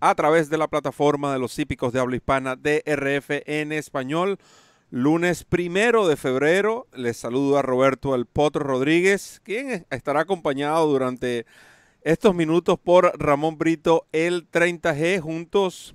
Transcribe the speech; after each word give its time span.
a 0.00 0.14
través 0.14 0.48
de 0.48 0.58
la 0.58 0.68
plataforma 0.68 1.32
de 1.32 1.38
los 1.38 1.58
hípicos 1.58 1.92
de 1.92 2.00
habla 2.00 2.16
hispana 2.16 2.56
DRF 2.56 3.42
en 3.46 3.72
español. 3.72 4.38
Lunes 4.90 5.44
primero 5.44 6.08
de 6.08 6.16
febrero, 6.16 6.88
les 6.92 7.16
saludo 7.16 7.58
a 7.58 7.62
Roberto 7.62 8.14
El 8.14 8.26
Potro 8.26 8.64
Rodríguez, 8.64 9.40
quien 9.44 9.86
estará 9.90 10.20
acompañado 10.20 10.86
durante 10.86 11.46
estos 12.02 12.34
minutos 12.34 12.78
por 12.82 13.12
Ramón 13.16 13.58
Brito, 13.58 14.06
el 14.10 14.50
30G, 14.50 15.20
juntos 15.20 15.94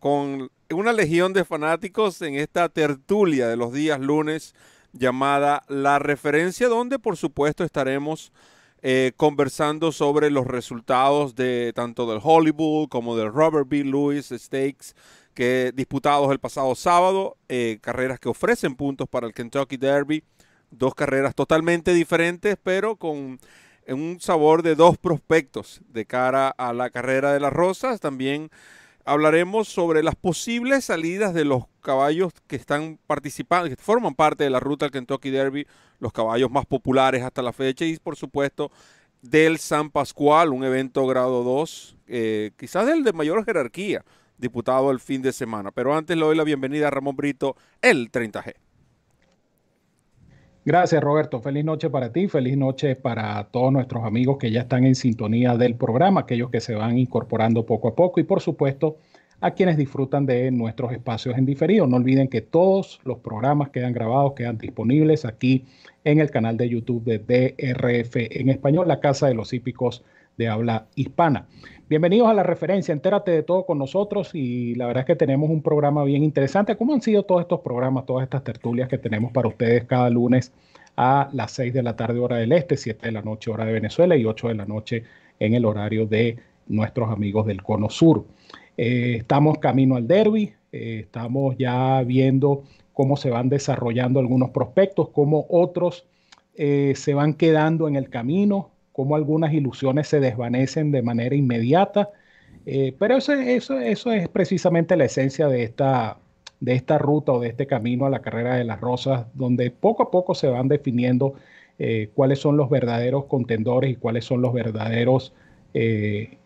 con 0.00 0.50
una 0.70 0.92
legión 0.92 1.32
de 1.32 1.44
fanáticos 1.44 2.22
en 2.22 2.34
esta 2.34 2.68
tertulia 2.68 3.46
de 3.46 3.56
los 3.56 3.72
días 3.72 4.00
lunes 4.00 4.54
llamada 4.92 5.62
La 5.68 5.98
Referencia, 5.98 6.68
donde 6.68 6.98
por 6.98 7.16
supuesto 7.16 7.62
estaremos 7.62 8.32
eh, 8.82 9.12
conversando 9.16 9.92
sobre 9.92 10.30
los 10.30 10.46
resultados 10.46 11.34
de 11.34 11.72
tanto 11.74 12.10
del 12.10 12.20
Hollywood 12.22 12.88
como 12.88 13.16
del 13.16 13.32
Robert 13.32 13.68
B. 13.68 13.84
Lewis 13.84 14.32
Stakes 14.36 14.94
que 15.34 15.70
disputados 15.72 16.32
el 16.32 16.40
pasado 16.40 16.74
sábado, 16.74 17.36
eh, 17.48 17.78
carreras 17.80 18.18
que 18.18 18.28
ofrecen 18.28 18.74
puntos 18.74 19.08
para 19.08 19.26
el 19.26 19.32
Kentucky 19.32 19.76
Derby, 19.76 20.24
dos 20.72 20.96
carreras 20.96 21.34
totalmente 21.34 21.94
diferentes, 21.94 22.56
pero 22.60 22.96
con 22.96 23.38
un 23.86 24.18
sabor 24.20 24.62
de 24.62 24.74
dos 24.74 24.98
prospectos 24.98 25.80
de 25.88 26.06
cara 26.06 26.48
a 26.48 26.72
la 26.72 26.90
carrera 26.90 27.32
de 27.32 27.40
las 27.40 27.52
Rosas. 27.52 28.00
También 28.00 28.50
hablaremos 29.08 29.68
sobre 29.68 30.02
las 30.02 30.14
posibles 30.14 30.84
salidas 30.84 31.32
de 31.32 31.46
los 31.46 31.64
caballos 31.80 32.32
que 32.46 32.56
están 32.56 32.98
participando, 33.06 33.68
que 33.68 33.76
forman 33.76 34.14
parte 34.14 34.44
de 34.44 34.50
la 34.50 34.60
ruta 34.60 34.84
del 34.84 34.92
Kentucky 34.92 35.30
Derby, 35.30 35.66
los 35.98 36.12
caballos 36.12 36.50
más 36.50 36.66
populares 36.66 37.22
hasta 37.22 37.40
la 37.40 37.54
fecha 37.54 37.86
y 37.86 37.96
por 37.96 38.16
supuesto 38.16 38.70
del 39.22 39.58
San 39.58 39.90
Pascual, 39.90 40.50
un 40.50 40.62
evento 40.62 41.06
grado 41.06 41.42
2, 41.42 41.96
eh, 42.06 42.50
quizás 42.58 42.86
el 42.88 43.02
de 43.02 43.14
mayor 43.14 43.44
jerarquía, 43.46 44.04
diputado 44.36 44.90
el 44.90 45.00
fin 45.00 45.22
de 45.22 45.32
semana. 45.32 45.70
Pero 45.72 45.96
antes 45.96 46.16
le 46.16 46.24
doy 46.24 46.36
la 46.36 46.44
bienvenida 46.44 46.88
a 46.88 46.90
Ramón 46.90 47.16
Brito, 47.16 47.56
el 47.80 48.12
30G. 48.12 48.54
Gracias 50.68 51.02
Roberto, 51.02 51.40
feliz 51.40 51.64
noche 51.64 51.88
para 51.88 52.12
ti, 52.12 52.28
feliz 52.28 52.54
noche 52.54 52.94
para 52.94 53.42
todos 53.44 53.72
nuestros 53.72 54.04
amigos 54.04 54.36
que 54.36 54.50
ya 54.50 54.60
están 54.60 54.84
en 54.84 54.94
sintonía 54.94 55.56
del 55.56 55.76
programa, 55.76 56.20
aquellos 56.20 56.50
que 56.50 56.60
se 56.60 56.74
van 56.74 56.98
incorporando 56.98 57.64
poco 57.64 57.88
a 57.88 57.94
poco 57.94 58.20
y 58.20 58.24
por 58.24 58.42
supuesto 58.42 58.98
a 59.40 59.52
quienes 59.52 59.78
disfrutan 59.78 60.26
de 60.26 60.50
nuestros 60.50 60.92
espacios 60.92 61.38
en 61.38 61.46
diferido. 61.46 61.86
No 61.86 61.96
olviden 61.96 62.28
que 62.28 62.42
todos 62.42 63.00
los 63.04 63.16
programas 63.20 63.70
quedan 63.70 63.94
grabados, 63.94 64.34
quedan 64.34 64.58
disponibles 64.58 65.24
aquí 65.24 65.64
en 66.04 66.20
el 66.20 66.30
canal 66.30 66.58
de 66.58 66.68
YouTube 66.68 67.02
de 67.02 67.18
DRF 67.18 68.16
en 68.16 68.50
español, 68.50 68.88
la 68.88 69.00
Casa 69.00 69.26
de 69.26 69.32
los 69.32 69.54
Hípicos 69.54 70.04
de 70.38 70.48
Habla 70.48 70.86
Hispana. 70.94 71.46
Bienvenidos 71.88 72.28
a 72.28 72.34
la 72.34 72.44
referencia, 72.44 72.92
entérate 72.92 73.32
de 73.32 73.42
todo 73.42 73.66
con 73.66 73.76
nosotros 73.78 74.30
y 74.34 74.74
la 74.76 74.86
verdad 74.86 75.00
es 75.00 75.06
que 75.06 75.16
tenemos 75.16 75.50
un 75.50 75.62
programa 75.62 76.04
bien 76.04 76.22
interesante. 76.22 76.76
¿Cómo 76.76 76.94
han 76.94 77.02
sido 77.02 77.24
todos 77.24 77.42
estos 77.42 77.60
programas, 77.60 78.06
todas 78.06 78.22
estas 78.22 78.44
tertulias 78.44 78.88
que 78.88 78.98
tenemos 78.98 79.32
para 79.32 79.48
ustedes 79.48 79.84
cada 79.84 80.08
lunes 80.08 80.52
a 80.96 81.28
las 81.32 81.50
6 81.52 81.74
de 81.74 81.82
la 81.82 81.96
tarde 81.96 82.20
hora 82.20 82.36
del 82.36 82.52
este, 82.52 82.76
7 82.76 83.06
de 83.06 83.12
la 83.12 83.22
noche 83.22 83.50
hora 83.50 83.64
de 83.64 83.72
Venezuela 83.72 84.16
y 84.16 84.24
8 84.24 84.48
de 84.48 84.54
la 84.54 84.64
noche 84.64 85.04
en 85.40 85.54
el 85.54 85.64
horario 85.64 86.06
de 86.06 86.38
nuestros 86.68 87.10
amigos 87.10 87.46
del 87.46 87.62
Cono 87.62 87.90
Sur? 87.90 88.24
Eh, 88.76 89.16
estamos 89.18 89.58
camino 89.58 89.96
al 89.96 90.06
derby, 90.06 90.52
eh, 90.70 91.00
estamos 91.00 91.56
ya 91.58 92.02
viendo 92.02 92.62
cómo 92.92 93.16
se 93.16 93.30
van 93.30 93.48
desarrollando 93.48 94.20
algunos 94.20 94.50
prospectos, 94.50 95.08
cómo 95.08 95.46
otros 95.48 96.06
eh, 96.54 96.92
se 96.96 97.14
van 97.14 97.34
quedando 97.34 97.88
en 97.88 97.96
el 97.96 98.08
camino, 98.08 98.70
cómo 98.98 99.14
algunas 99.14 99.52
ilusiones 99.52 100.08
se 100.08 100.18
desvanecen 100.18 100.90
de 100.90 101.02
manera 101.02 101.36
inmediata. 101.36 102.10
Eh, 102.66 102.96
pero 102.98 103.16
eso, 103.16 103.32
eso, 103.32 103.78
eso 103.78 104.10
es 104.10 104.28
precisamente 104.28 104.96
la 104.96 105.04
esencia 105.04 105.46
de 105.46 105.62
esta, 105.62 106.18
de 106.58 106.72
esta 106.72 106.98
ruta 106.98 107.30
o 107.30 107.38
de 107.38 107.46
este 107.46 107.68
camino 107.68 108.06
a 108.06 108.10
la 108.10 108.22
carrera 108.22 108.56
de 108.56 108.64
las 108.64 108.80
rosas, 108.80 109.26
donde 109.34 109.70
poco 109.70 110.02
a 110.02 110.10
poco 110.10 110.34
se 110.34 110.48
van 110.48 110.66
definiendo 110.66 111.34
eh, 111.78 112.10
cuáles 112.12 112.40
son 112.40 112.56
los 112.56 112.70
verdaderos 112.70 113.26
contendores 113.26 113.92
y 113.92 113.94
cuáles 113.94 114.24
son 114.24 114.42
los 114.42 114.52
verdaderos 114.52 115.32
eh, 115.74 116.36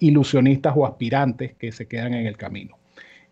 ilusionistas 0.00 0.74
o 0.76 0.86
aspirantes 0.86 1.54
que 1.54 1.70
se 1.70 1.86
quedan 1.86 2.14
en 2.14 2.26
el 2.26 2.36
camino. 2.36 2.76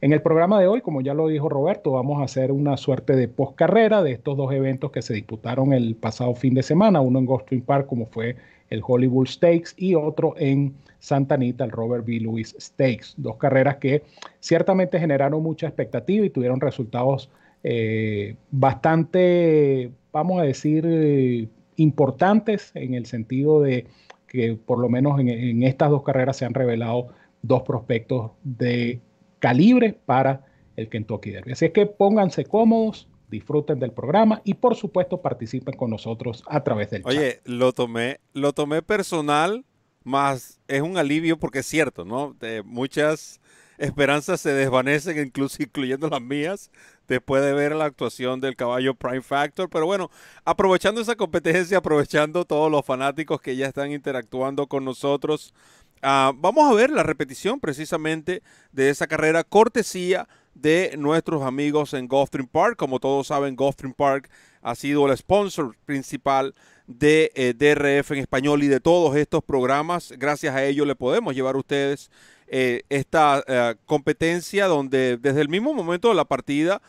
En 0.01 0.13
el 0.13 0.23
programa 0.23 0.61
de 0.61 0.69
hoy, 0.69 0.83
como 0.83 1.01
ya 1.01 1.15
lo 1.15 1.27
dijo 1.27 1.49
Roberto, 1.49 1.91
vamos 1.91 2.21
a 2.21 2.27
hacer 2.27 2.53
una 2.53 2.77
suerte 2.77 3.17
de 3.17 3.27
postcarrera 3.27 4.05
de 4.05 4.13
estos 4.13 4.37
dos 4.37 4.53
eventos 4.53 4.93
que 4.93 5.03
se 5.03 5.15
disputaron 5.15 5.73
el 5.73 5.97
pasado 5.97 6.37
fin 6.37 6.55
de 6.55 6.63
semana, 6.63 7.01
uno 7.01 7.19
en 7.19 7.27
Gulfstream 7.27 7.63
Park 7.63 7.89
como 7.89 8.07
fue 8.07 8.37
el 8.71 8.83
Hollywood 8.87 9.27
Stakes 9.27 9.71
y 9.77 9.95
otro 9.95 10.35
en 10.37 10.75
Santa 10.99 11.37
Anita, 11.37 11.65
el 11.65 11.71
Robert 11.71 12.05
B. 12.05 12.21
Lewis 12.21 12.55
Stakes. 12.59 13.15
Dos 13.17 13.37
carreras 13.37 13.77
que 13.77 14.03
ciertamente 14.41 14.99
generaron 14.99 15.43
mucha 15.43 15.67
expectativa 15.67 16.27
y 16.27 16.31
tuvieron 16.31 16.61
resultados 16.61 17.31
eh, 17.65 18.37
bastante, 18.51 19.91
vamos 20.13 20.41
a 20.41 20.45
decir, 20.45 21.49
importantes 21.77 22.73
en 22.75 22.95
el 22.95 23.07
sentido 23.07 23.63
de 23.63 23.87
que 24.27 24.55
por 24.55 24.79
lo 24.79 24.89
menos 24.89 25.19
en, 25.21 25.63
estas 25.63 25.91
dos 25.91 26.03
carreras 26.03 26.37
se 26.37 26.45
han 26.45 26.55
revelado 26.55 27.09
dos 27.43 27.63
prospectos 27.63 28.33
de 28.45 29.01
calibre 29.39 29.97
para 30.05 30.45
el 30.77 30.89
Kentucky 30.89 31.31
Derby. 31.31 31.53
Así 31.53 31.67
es 31.67 31.73
que 31.73 31.87
pónganse 31.87 32.45
cómodos, 32.45 33.09
disfruten 33.29 33.79
del 33.79 33.93
programa 33.93 34.41
y 34.45 34.55
por 34.55 34.75
supuesto 34.75 35.21
participen 35.21 35.77
con 35.77 35.91
nosotros 35.91 36.43
a 36.47 36.63
través 36.65 36.91
del 36.91 37.03
chat. 37.03 37.11
Oye, 37.11 37.41
lo 37.45 37.73
tomé, 37.73 38.21
lo 38.33 38.53
tomé 38.53 38.83
personal, 38.83 39.65
más 40.05 40.61
es 40.69 40.83
un 40.83 40.97
alivio 40.97 41.39
porque 41.39 41.61
es 41.61 41.67
cierto, 41.67 42.05
¿no? 42.05 42.35
De 42.41 42.63
muchas 42.63 43.41
esperanzas 43.79 44.41
se 44.41 44.53
desvanecen, 44.53 45.19
incluso 45.27 45.63
incluyendo 45.63 46.09
las 46.09 46.21
mías, 46.21 46.71
después 47.07 47.43
de 47.43 47.53
ver 47.53 47.75
la 47.75 47.87
actuación 47.87 48.41
del 48.41 48.57
caballo 48.57 48.95
Prime 48.95 49.23
Factor. 49.23 49.69
Pero 49.71 49.87
bueno, 49.87 50.11
aprovechando 50.45 51.01
esa 51.01 51.17
competencia, 51.17 51.79
aprovechando 51.79 52.45
todos 52.45 52.71
los 52.71 52.85
fanáticos 52.85 53.41
que 53.41 53.57
ya 53.57 53.67
están 53.67 53.93
interactuando 53.93 54.67
con 54.67 54.85
nosotros, 54.85 55.55
ah, 56.03 56.33
vamos 56.35 56.71
a 56.71 56.75
ver 56.75 56.91
la 56.91 57.03
repetición 57.03 57.61
precisamente 57.61 58.43
de 58.73 58.91
esa 58.91 59.07
carrera 59.07 59.45
cortesía 59.45 60.29
de 60.61 60.95
nuestros 60.99 61.43
amigos 61.43 61.95
en 61.95 62.09
Gulfstream 62.09 62.49
Park. 62.49 62.77
Como 62.77 62.99
todos 62.99 63.29
saben, 63.29 63.57
Gulfstream 63.57 63.95
Park 63.95 64.29
ha 64.63 64.75
sido 64.75 65.07
el 65.07 65.17
sponsor 65.17 65.77
principal 65.85 66.55
de 66.87 67.31
eh, 67.35 67.55
DRF 67.55 68.13
en 68.13 68.19
español 68.19 68.63
y 68.63 68.69
de 68.69 68.81
todos 68.81 69.17
estos 69.17 69.43
programas. 69.45 70.13
Gracias 70.17 70.55
a 70.55 70.65
ello 70.65 70.85
le 70.85 70.97
podemos 70.97 71.35
llevar 71.35 71.55
a 71.55 71.59
ustedes 71.59 72.11
eh, 72.49 72.83
esta 72.89 73.45
eh, 73.47 73.75
competencia 73.85 74.67
donde 74.67 75.17
desde 75.19 75.43
el 75.43 75.49
mismo 75.49 75.75
momento 75.75 76.09
de 76.09 76.15
la 76.15 76.25
partida, 76.25 76.83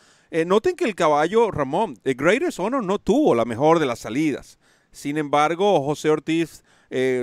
noten 0.46 0.76
que 0.76 0.84
el 0.84 0.94
caballo 0.94 1.50
Ramón, 1.50 1.98
el 2.04 2.14
Greatest 2.14 2.60
Honor 2.60 2.84
no 2.84 3.00
tuvo 3.00 3.34
la 3.34 3.44
mejor 3.44 3.80
de 3.80 3.86
las 3.86 3.98
salidas. 3.98 4.60
Sin 4.92 5.18
embargo, 5.18 5.82
José 5.82 6.08
Ortiz 6.08 6.62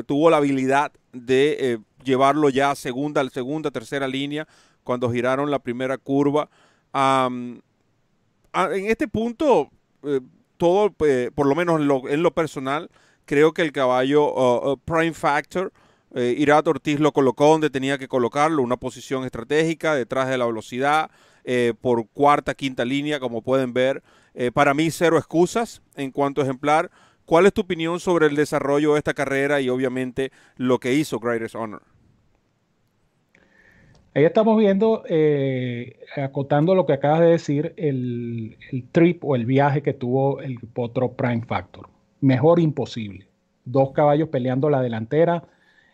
tuvo 0.06 0.30
la 0.30 0.38
habilidad 0.38 0.92
de 1.14 1.80
llevarlo 2.04 2.50
ya 2.50 2.72
a 2.72 2.76
segunda, 2.76 3.28
segunda, 3.30 3.72
tercera 3.72 4.10
línea 4.10 4.46
cuando 4.88 5.12
giraron 5.12 5.52
la 5.52 5.60
primera 5.60 5.98
curva. 5.98 6.50
en 6.96 7.62
este 8.54 9.10
punto, 9.10 9.70
eh, 10.04 10.22
todo, 10.56 10.96
eh, 11.06 11.30
por 11.36 11.46
lo 11.46 11.56
menos 11.56 11.82
en 12.10 12.24
lo, 12.24 12.32
personal, 12.32 12.90
creo 13.26 13.52
que 13.52 13.64
el 13.64 13.74
caballo 13.74 14.34
uh, 14.34 14.72
uh, 14.72 14.78
Prime 14.78 15.12
Factor, 15.12 15.74
eh, 16.16 16.34
Irat 16.38 16.66
Ortiz 16.70 17.02
lo 17.02 17.12
colocó 17.12 17.48
donde 17.50 17.70
tenía 17.70 17.98
que 17.98 18.08
colocarlo, 18.08 18.64
una 18.64 18.78
posición 18.78 19.26
estratégica 19.26 19.94
detrás 19.94 20.30
de 20.30 20.38
la 20.38 20.46
velocidad, 20.46 21.12
por 21.80 22.08
cuarta, 22.10 22.56
quinta 22.56 22.84
línea, 22.84 23.22
como 23.22 23.42
pueden 23.42 23.72
ver. 23.72 24.04
para 24.54 24.74
mí, 24.74 24.92
cero 24.92 25.18
excusas 25.18 25.82
en 25.96 26.12
cuanto 26.12 26.42
a 26.42 26.44
ejemplar. 26.44 26.92
¿Cuál 27.24 27.46
es 27.46 27.54
tu 27.54 27.62
opinión 27.62 28.02
sobre 28.02 28.28
el 28.28 28.36
desarrollo 28.36 28.94
de 28.94 28.98
esta 28.98 29.14
carrera 29.14 29.62
y 29.62 29.70
obviamente 29.70 30.34
lo 30.58 30.80
que 30.80 30.94
hizo 30.94 31.20
Greatest 31.20 31.56
Honor? 31.56 31.84
Ahí 34.18 34.26
estamos 34.26 34.58
viendo, 34.58 35.04
eh, 35.08 36.00
acotando 36.16 36.74
lo 36.74 36.88
que 36.88 36.94
acabas 36.94 37.20
de 37.20 37.28
decir, 37.28 37.76
el, 37.78 38.58
trip 38.92 39.24
o 39.24 39.36
el 39.36 39.46
viaje 39.46 39.84
que 39.84 39.94
tuvo 39.94 40.42
el 40.42 40.58
Potro 40.74 41.12
Prime 41.12 41.44
Factor. 41.46 41.88
Mejor 42.20 42.60
imposible. 42.60 43.28
Dos 43.64 43.92
caballos 43.92 44.30
peleando 44.30 44.72
la 44.72 44.82
delantera, 44.82 45.44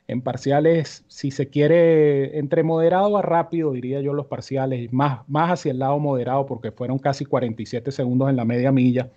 En 0.07 0.21
parciales, 0.21 1.03
si 1.09 1.31
se 1.31 1.49
quiere, 1.49 2.37
entre 2.39 2.63
moderado 2.63 3.17
a 3.17 3.21
rápido, 3.21 3.73
diría 3.73 3.99
yo 3.99 4.13
los 4.13 4.27
parciales, 4.27 4.93
más, 4.93 5.27
más 5.27 5.51
hacia 5.51 5.71
el 5.71 5.79
lado 5.79 5.99
moderado, 5.99 6.45
porque 6.45 6.71
fueron 6.71 6.99
casi 6.99 7.25
47 7.25 7.91
segundos 7.91 8.29
en 8.29 8.37
la 8.37 8.45
media 8.45 8.71
milla. 8.71 9.09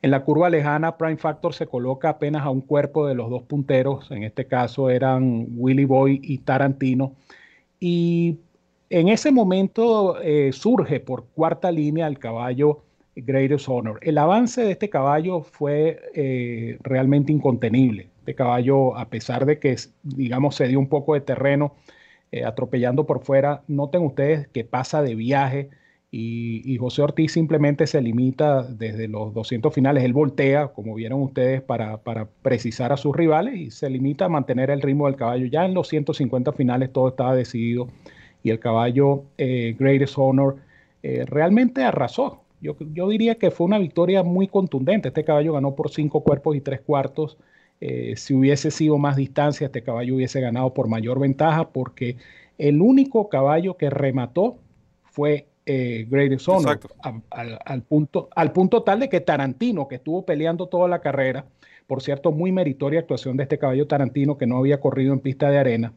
En 0.00 0.12
la 0.12 0.22
curva 0.22 0.48
lejana, 0.48 0.96
Prime 0.96 1.16
Factor 1.16 1.54
se 1.54 1.66
coloca 1.66 2.08
apenas 2.10 2.42
a 2.42 2.50
un 2.50 2.60
cuerpo 2.60 3.04
de 3.08 3.16
los 3.16 3.30
dos 3.30 3.42
punteros, 3.42 4.12
en 4.12 4.22
este 4.22 4.46
caso 4.46 4.90
eran 4.90 5.48
Willy 5.56 5.86
Boy 5.86 6.20
y 6.22 6.38
Tarantino. 6.38 7.16
Y 7.80 8.38
en 8.90 9.08
ese 9.08 9.30
momento 9.30 10.20
eh, 10.20 10.52
surge 10.52 11.00
por 11.00 11.26
cuarta 11.26 11.70
línea 11.70 12.06
el 12.06 12.18
caballo 12.18 12.82
Greatest 13.16 13.68
Honor. 13.68 13.98
El 14.02 14.18
avance 14.18 14.62
de 14.62 14.72
este 14.72 14.88
caballo 14.88 15.42
fue 15.42 16.00
eh, 16.14 16.78
realmente 16.82 17.32
incontenible. 17.32 18.08
Este 18.20 18.34
caballo, 18.34 18.96
a 18.96 19.08
pesar 19.08 19.46
de 19.46 19.58
que, 19.58 19.76
digamos, 20.02 20.54
se 20.54 20.68
dio 20.68 20.78
un 20.78 20.88
poco 20.88 21.14
de 21.14 21.20
terreno 21.20 21.74
eh, 22.30 22.44
atropellando 22.44 23.06
por 23.06 23.24
fuera, 23.24 23.62
noten 23.68 24.02
ustedes 24.02 24.48
que 24.48 24.64
pasa 24.64 25.02
de 25.02 25.14
viaje 25.14 25.70
y, 26.10 26.76
José 26.78 27.02
Ortiz 27.02 27.32
simplemente 27.32 27.86
se 27.86 28.00
limita 28.00 28.62
desde 28.62 29.08
los 29.08 29.34
200 29.34 29.74
finales. 29.74 30.04
Él 30.04 30.12
voltea, 30.14 30.68
como 30.68 30.94
vieron 30.94 31.22
ustedes, 31.22 31.60
para, 31.60 31.98
precisar 32.42 32.92
a 32.92 32.96
sus 32.96 33.14
rivales 33.14 33.56
y 33.56 33.70
se 33.70 33.90
limita 33.90 34.26
a 34.26 34.28
mantener 34.28 34.70
el 34.70 34.80
ritmo 34.80 35.06
del 35.06 35.16
caballo. 35.16 35.46
Ya 35.46 35.66
en 35.66 35.74
los 35.74 35.88
150 35.88 36.52
finales 36.52 36.92
todo 36.92 37.08
estaba 37.08 37.34
decidido 37.34 37.88
y 38.42 38.50
el 38.50 38.58
caballo 38.58 39.24
eh, 39.36 39.76
Greatest 39.78 40.14
Honor 40.16 40.56
realmente 41.02 41.84
arrasó. 41.84 42.42
Yo, 42.60 42.74
diría 43.08 43.36
que 43.36 43.50
fue 43.50 43.66
una 43.66 43.78
victoria 43.78 44.22
muy 44.22 44.48
contundente. 44.48 45.08
Este 45.08 45.24
caballo 45.24 45.52
ganó 45.52 45.74
por 45.74 45.90
cinco 45.90 46.22
cuerpos 46.22 46.56
y 46.56 46.60
tres 46.60 46.80
cuartos. 46.80 47.38
Eh, 47.80 48.14
si 48.16 48.34
hubiese 48.34 48.70
sido 48.70 48.98
más 48.98 49.16
distancia, 49.16 49.66
este 49.66 49.82
caballo 49.82 50.16
hubiese 50.16 50.40
ganado 50.40 50.74
por 50.74 50.88
mayor 50.88 51.20
ventaja 51.20 51.70
porque 51.70 52.16
el 52.58 52.80
único 52.80 53.28
caballo 53.28 53.76
que 53.76 53.90
remató 53.90 54.58
fue 55.04 55.46
eh, 55.68 56.08
Honor 56.46 56.80
al, 57.64 57.82
punto, 57.82 58.28
al 58.34 58.52
punto 58.52 58.82
tal 58.82 59.00
de 59.00 59.08
que 59.08 59.20
Tarantino, 59.20 59.86
que 59.86 59.96
estuvo 59.96 60.24
peleando 60.24 60.66
toda 60.66 60.88
la 60.88 61.00
carrera, 61.00 61.44
por 61.86 62.02
cierto, 62.02 62.32
muy 62.32 62.52
meritoria 62.52 63.00
actuación 63.00 63.36
de 63.36 63.44
este 63.44 63.58
caballo 63.58 63.86
Tarantino 63.86 64.38
que 64.38 64.46
no 64.46 64.58
había 64.58 64.80
corrido 64.80 65.12
en 65.12 65.20
pista 65.20 65.50
de 65.50 65.58
arena, 65.58 65.92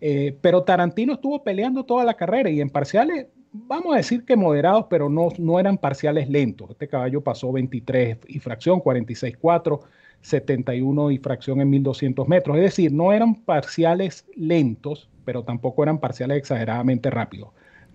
eh, 0.00 0.36
pero 0.40 0.64
Tarantino 0.64 1.14
estuvo 1.14 1.42
peleando 1.44 1.84
toda 1.84 2.04
la 2.04 2.14
carrera 2.14 2.50
y 2.50 2.60
en 2.60 2.70
parciales 2.70 3.26
vamos 3.52 3.94
a 3.94 3.98
decir 3.98 4.24
que 4.24 4.34
moderados, 4.34 4.86
pero 4.88 5.08
no, 5.08 5.28
no 5.38 5.60
eran 5.60 5.78
parciales 5.78 6.28
lentos. 6.28 6.70
Este 6.70 6.88
caballo 6.88 7.20
pasó 7.20 7.52
23 7.52 8.18
y 8.26 8.38
fracción, 8.40 8.80
46.4, 8.80 9.80
71 10.20 11.10
y 11.10 11.18
fracción 11.18 11.60
en 11.60 11.70
1200 11.70 12.26
metros. 12.28 12.56
Es 12.56 12.62
decir, 12.62 12.92
no 12.92 13.12
eran 13.12 13.34
parciales 13.34 14.26
lentos, 14.34 15.08
pero 15.24 15.44
tampoco 15.44 15.82
eran 15.82 15.98
parciales 15.98 16.38
exageradamente 16.38 17.10
rápidos. 17.10 17.50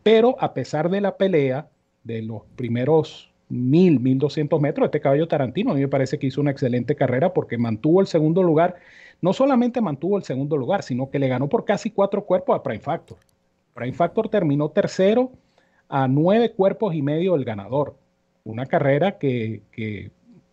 Pero 0.07 0.37
a 0.39 0.53
pesar 0.53 0.89
de 0.89 1.01
la 1.01 1.17
pelea 1.17 1.67
de 2.05 2.21
los 2.21 2.43
primeros 2.55 3.29
1000, 3.49 3.99
1200 3.99 4.61
metros, 4.61 4.85
este 4.85 5.01
caballo 5.01 5.27
Tarantino 5.27 5.71
a 5.71 5.73
mí 5.73 5.81
me 5.81 5.89
parece 5.89 6.17
que 6.17 6.27
hizo 6.27 6.39
una 6.39 6.51
excelente 6.51 6.95
carrera 6.95 7.33
porque 7.33 7.57
mantuvo 7.57 7.99
el 7.99 8.07
segundo 8.07 8.41
lugar. 8.41 8.77
No 9.19 9.33
solamente 9.33 9.81
mantuvo 9.81 10.15
el 10.17 10.23
segundo 10.23 10.55
lugar, 10.55 10.83
sino 10.83 11.09
que 11.09 11.19
le 11.19 11.27
ganó 11.27 11.49
por 11.49 11.65
casi 11.65 11.91
cuatro 11.91 12.23
cuerpos 12.23 12.55
a 12.55 12.63
Prime 12.63 12.79
Factor. 12.79 13.17
Prime 13.73 13.91
Factor 13.91 14.29
terminó 14.29 14.69
tercero 14.69 15.33
a 15.89 16.07
nueve 16.07 16.53
cuerpos 16.53 16.95
y 16.95 17.01
medio 17.01 17.33
del 17.33 17.43
ganador. 17.43 17.97
Una 18.45 18.65
carrera 18.65 19.17
que, 19.17 19.61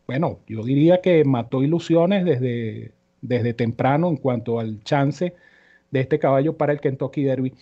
bueno, 0.08 0.40
yo 0.48 0.64
diría 0.64 1.00
que 1.00 1.22
mató 1.22 1.62
ilusiones 1.62 2.24
desde, 2.24 2.90
desde 3.22 3.54
temprano 3.54 4.08
en 4.08 4.16
cuanto 4.16 4.58
al 4.58 4.82
chance 4.82 5.32
de 5.92 6.00
este 6.00 6.18
caballo 6.18 6.56
para 6.56 6.72
el 6.72 6.80
Kentucky 6.80 7.22
Derby. 7.22 7.52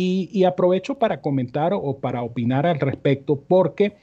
Y, 0.00 0.44
aprovecho 0.44 0.94
para 0.96 1.20
comentar 1.20 1.72
o 1.74 1.98
para 1.98 2.22
opinar 2.22 2.66
al 2.66 2.78
respecto 2.78 3.40
porque 3.40 3.96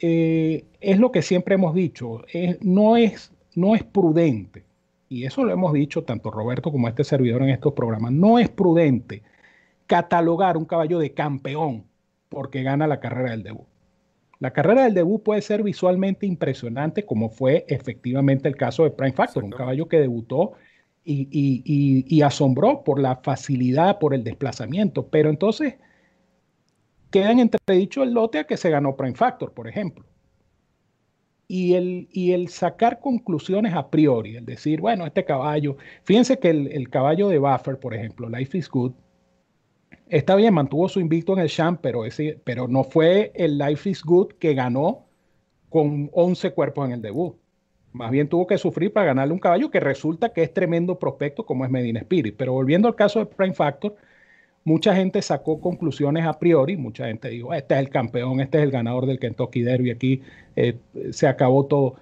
eh, 0.00 0.64
es 0.80 0.98
lo 0.98 1.12
que 1.12 1.22
siempre 1.22 1.54
hemos 1.54 1.72
dicho, 1.72 2.22
no, 2.62 2.96
es, 2.96 3.32
no 3.54 3.76
es 3.76 3.84
prudente, 3.84 4.64
y 5.08 5.26
eso 5.26 5.44
lo 5.44 5.52
hemos 5.52 5.72
dicho 5.72 6.02
tanto 6.02 6.32
Roberto 6.32 6.72
como 6.72 6.88
este 6.88 7.04
servidor 7.04 7.42
en 7.42 7.50
estos 7.50 7.74
programas, 7.74 8.10
no 8.10 8.40
es 8.40 8.48
prudente 8.48 9.22
catalogar 9.86 10.56
un 10.56 10.64
caballo 10.64 10.98
de 10.98 11.12
campeón 11.14 11.84
porque 12.28 12.64
gana 12.64 12.88
la 12.88 12.98
carrera 12.98 13.30
del 13.30 13.44
debut. 13.44 13.66
La 14.40 14.52
carrera 14.52 14.82
del 14.82 14.94
debut 14.94 15.22
puede 15.22 15.42
ser 15.42 15.62
visualmente 15.62 16.26
impresionante, 16.26 17.04
como 17.04 17.28
fue 17.28 17.66
efectivamente 17.68 18.48
el 18.48 18.56
caso 18.56 18.82
de 18.82 18.90
Prime 18.90 19.12
Factor, 19.12 19.44
un 19.44 19.50
caballo 19.50 19.86
que 19.86 20.00
debutó 20.00 20.54
y, 21.04 22.22
asombró 22.22 22.84
por 22.84 23.00
la 23.00 23.16
facilidad, 23.16 23.98
por 23.98 24.14
el 24.14 24.24
desplazamiento. 24.24 25.08
Pero 25.08 25.30
entonces 25.30 25.76
queda 27.10 27.32
en 27.32 27.40
entredicho 27.40 28.02
el 28.02 28.12
lote 28.12 28.38
a 28.38 28.44
que 28.44 28.56
se 28.56 28.70
ganó 28.70 28.96
Prime 28.96 29.14
Factor, 29.14 29.52
por 29.52 29.68
ejemplo. 29.68 30.04
Y 31.48 31.74
el, 31.74 32.08
y 32.12 32.32
el 32.32 32.48
sacar 32.48 33.00
conclusiones 33.00 33.74
a 33.74 33.90
priori, 33.90 34.36
el 34.36 34.46
decir, 34.46 34.80
bueno, 34.80 35.04
este 35.04 35.24
caballo, 35.24 35.76
fíjense 36.04 36.38
que 36.38 36.50
el, 36.50 36.68
el 36.68 36.88
caballo 36.90 37.28
de 37.28 37.38
Buffer, 37.38 37.80
por 37.80 37.92
ejemplo, 37.92 38.28
Life 38.28 38.56
is 38.56 38.68
Good, 38.68 38.92
Está 40.10 40.34
bien, 40.34 40.52
mantuvo 40.54 40.88
su 40.88 40.98
invicto 40.98 41.34
en 41.34 41.38
el 41.38 41.48
champ, 41.48 41.78
pero, 41.80 42.04
ese, 42.04 42.40
pero 42.42 42.66
no 42.66 42.82
fue 42.82 43.30
el 43.36 43.56
Life 43.56 43.88
is 43.88 44.02
Good 44.02 44.32
que 44.40 44.54
ganó 44.54 45.06
con 45.68 46.10
11 46.12 46.52
cuerpos 46.52 46.86
en 46.86 46.92
el 46.92 47.02
debut. 47.02 47.36
Más 47.92 48.10
bien 48.10 48.28
tuvo 48.28 48.46
que 48.46 48.58
sufrir 48.58 48.92
para 48.92 49.06
ganarle 49.06 49.32
un 49.32 49.40
caballo 49.40 49.70
que 49.70 49.80
resulta 49.80 50.32
que 50.32 50.42
es 50.42 50.54
tremendo 50.54 50.98
prospecto 50.98 51.44
como 51.44 51.64
es 51.64 51.70
Medina 51.70 52.00
Spirit. 52.00 52.34
Pero 52.36 52.52
volviendo 52.52 52.86
al 52.86 52.94
caso 52.94 53.18
de 53.18 53.26
Prime 53.26 53.54
Factor, 53.54 53.96
mucha 54.64 54.94
gente 54.94 55.22
sacó 55.22 55.60
conclusiones 55.60 56.24
a 56.26 56.38
priori, 56.38 56.76
mucha 56.76 57.06
gente 57.06 57.28
dijo, 57.28 57.52
este 57.52 57.74
es 57.74 57.80
el 57.80 57.88
campeón, 57.88 58.40
este 58.40 58.58
es 58.58 58.64
el 58.64 58.70
ganador 58.70 59.06
del 59.06 59.18
Kentucky 59.18 59.62
Derby, 59.62 59.90
aquí 59.90 60.22
eh, 60.56 60.76
se 61.10 61.26
acabó 61.26 61.66
todo. 61.66 61.96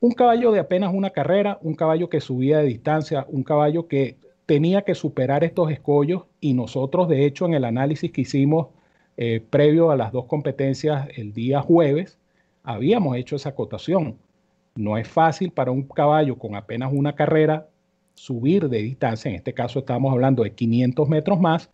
Un 0.00 0.12
caballo 0.12 0.52
de 0.52 0.60
apenas 0.60 0.94
una 0.94 1.10
carrera, 1.10 1.58
un 1.62 1.74
caballo 1.74 2.08
que 2.08 2.20
subía 2.20 2.58
de 2.58 2.66
distancia, 2.66 3.26
un 3.28 3.42
caballo 3.42 3.88
que 3.88 4.16
tenía 4.46 4.82
que 4.82 4.94
superar 4.94 5.44
estos 5.44 5.70
escollos 5.70 6.24
y 6.40 6.54
nosotros, 6.54 7.08
de 7.08 7.26
hecho, 7.26 7.46
en 7.46 7.54
el 7.54 7.64
análisis 7.64 8.12
que 8.12 8.22
hicimos 8.22 8.68
eh, 9.16 9.42
previo 9.50 9.90
a 9.90 9.96
las 9.96 10.12
dos 10.12 10.26
competencias 10.26 11.08
el 11.16 11.32
día 11.32 11.60
jueves, 11.60 12.18
habíamos 12.62 13.16
hecho 13.16 13.36
esa 13.36 13.50
acotación. 13.50 14.18
No 14.76 14.96
es 14.96 15.08
fácil 15.08 15.50
para 15.50 15.70
un 15.70 15.82
caballo 15.82 16.38
con 16.38 16.54
apenas 16.54 16.92
una 16.92 17.14
carrera 17.14 17.68
subir 18.14 18.68
de 18.68 18.78
distancia, 18.78 19.28
en 19.28 19.36
este 19.36 19.52
caso 19.52 19.80
estamos 19.80 20.12
hablando 20.12 20.42
de 20.42 20.52
500 20.52 21.08
metros 21.08 21.40
más, 21.40 21.70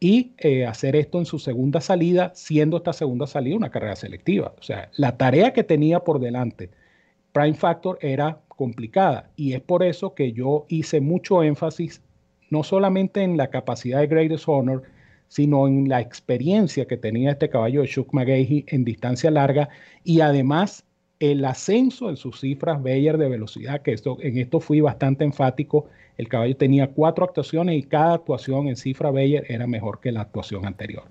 y 0.00 0.32
eh, 0.38 0.66
hacer 0.66 0.96
esto 0.96 1.18
en 1.18 1.24
su 1.24 1.38
segunda 1.38 1.80
salida, 1.80 2.32
siendo 2.34 2.76
esta 2.76 2.92
segunda 2.92 3.26
salida 3.26 3.56
una 3.56 3.70
carrera 3.70 3.96
selectiva. 3.96 4.54
O 4.58 4.62
sea, 4.62 4.90
la 4.96 5.16
tarea 5.16 5.52
que 5.52 5.64
tenía 5.64 6.00
por 6.00 6.20
delante 6.20 6.70
Prime 7.32 7.54
Factor 7.54 7.98
era 8.00 8.40
complicada 8.48 9.30
y 9.34 9.54
es 9.54 9.60
por 9.60 9.82
eso 9.82 10.14
que 10.14 10.32
yo 10.32 10.66
hice 10.68 11.00
mucho 11.00 11.42
énfasis 11.42 12.02
no 12.50 12.62
solamente 12.62 13.22
en 13.22 13.36
la 13.36 13.48
capacidad 13.48 14.00
de 14.00 14.06
Greatest 14.06 14.48
Honor, 14.48 14.82
sino 15.28 15.66
en 15.66 15.88
la 15.88 16.00
experiencia 16.00 16.86
que 16.86 16.96
tenía 16.96 17.32
este 17.32 17.48
caballo 17.48 17.80
de 17.80 17.88
Chuck 17.88 18.12
McGahey 18.12 18.64
en 18.68 18.84
distancia 18.84 19.30
larga 19.30 19.68
y 20.04 20.20
además 20.20 20.84
el 21.20 21.44
ascenso 21.44 22.10
en 22.10 22.16
sus 22.16 22.40
cifras 22.40 22.82
Bayer 22.82 23.18
de 23.18 23.28
velocidad, 23.28 23.82
que 23.82 23.92
esto, 23.92 24.18
en 24.20 24.38
esto 24.38 24.60
fui 24.60 24.80
bastante 24.80 25.24
enfático. 25.24 25.86
El 26.16 26.28
caballo 26.28 26.56
tenía 26.56 26.88
cuatro 26.88 27.24
actuaciones 27.24 27.76
y 27.76 27.82
cada 27.82 28.14
actuación 28.14 28.68
en 28.68 28.76
cifra 28.76 29.10
Bayer 29.10 29.44
era 29.48 29.66
mejor 29.66 30.00
que 30.00 30.12
la 30.12 30.22
actuación 30.22 30.66
anterior. 30.66 31.04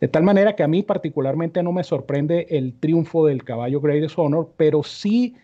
De 0.00 0.08
tal 0.08 0.22
manera 0.22 0.54
que 0.54 0.62
a 0.62 0.68
mí 0.68 0.82
particularmente 0.82 1.62
no 1.62 1.72
me 1.72 1.84
sorprende 1.84 2.46
el 2.50 2.74
triunfo 2.74 3.26
del 3.26 3.44
caballo 3.44 3.80
Greatest 3.80 4.18
Honor, 4.18 4.52
pero 4.56 4.82
sí 4.82 5.34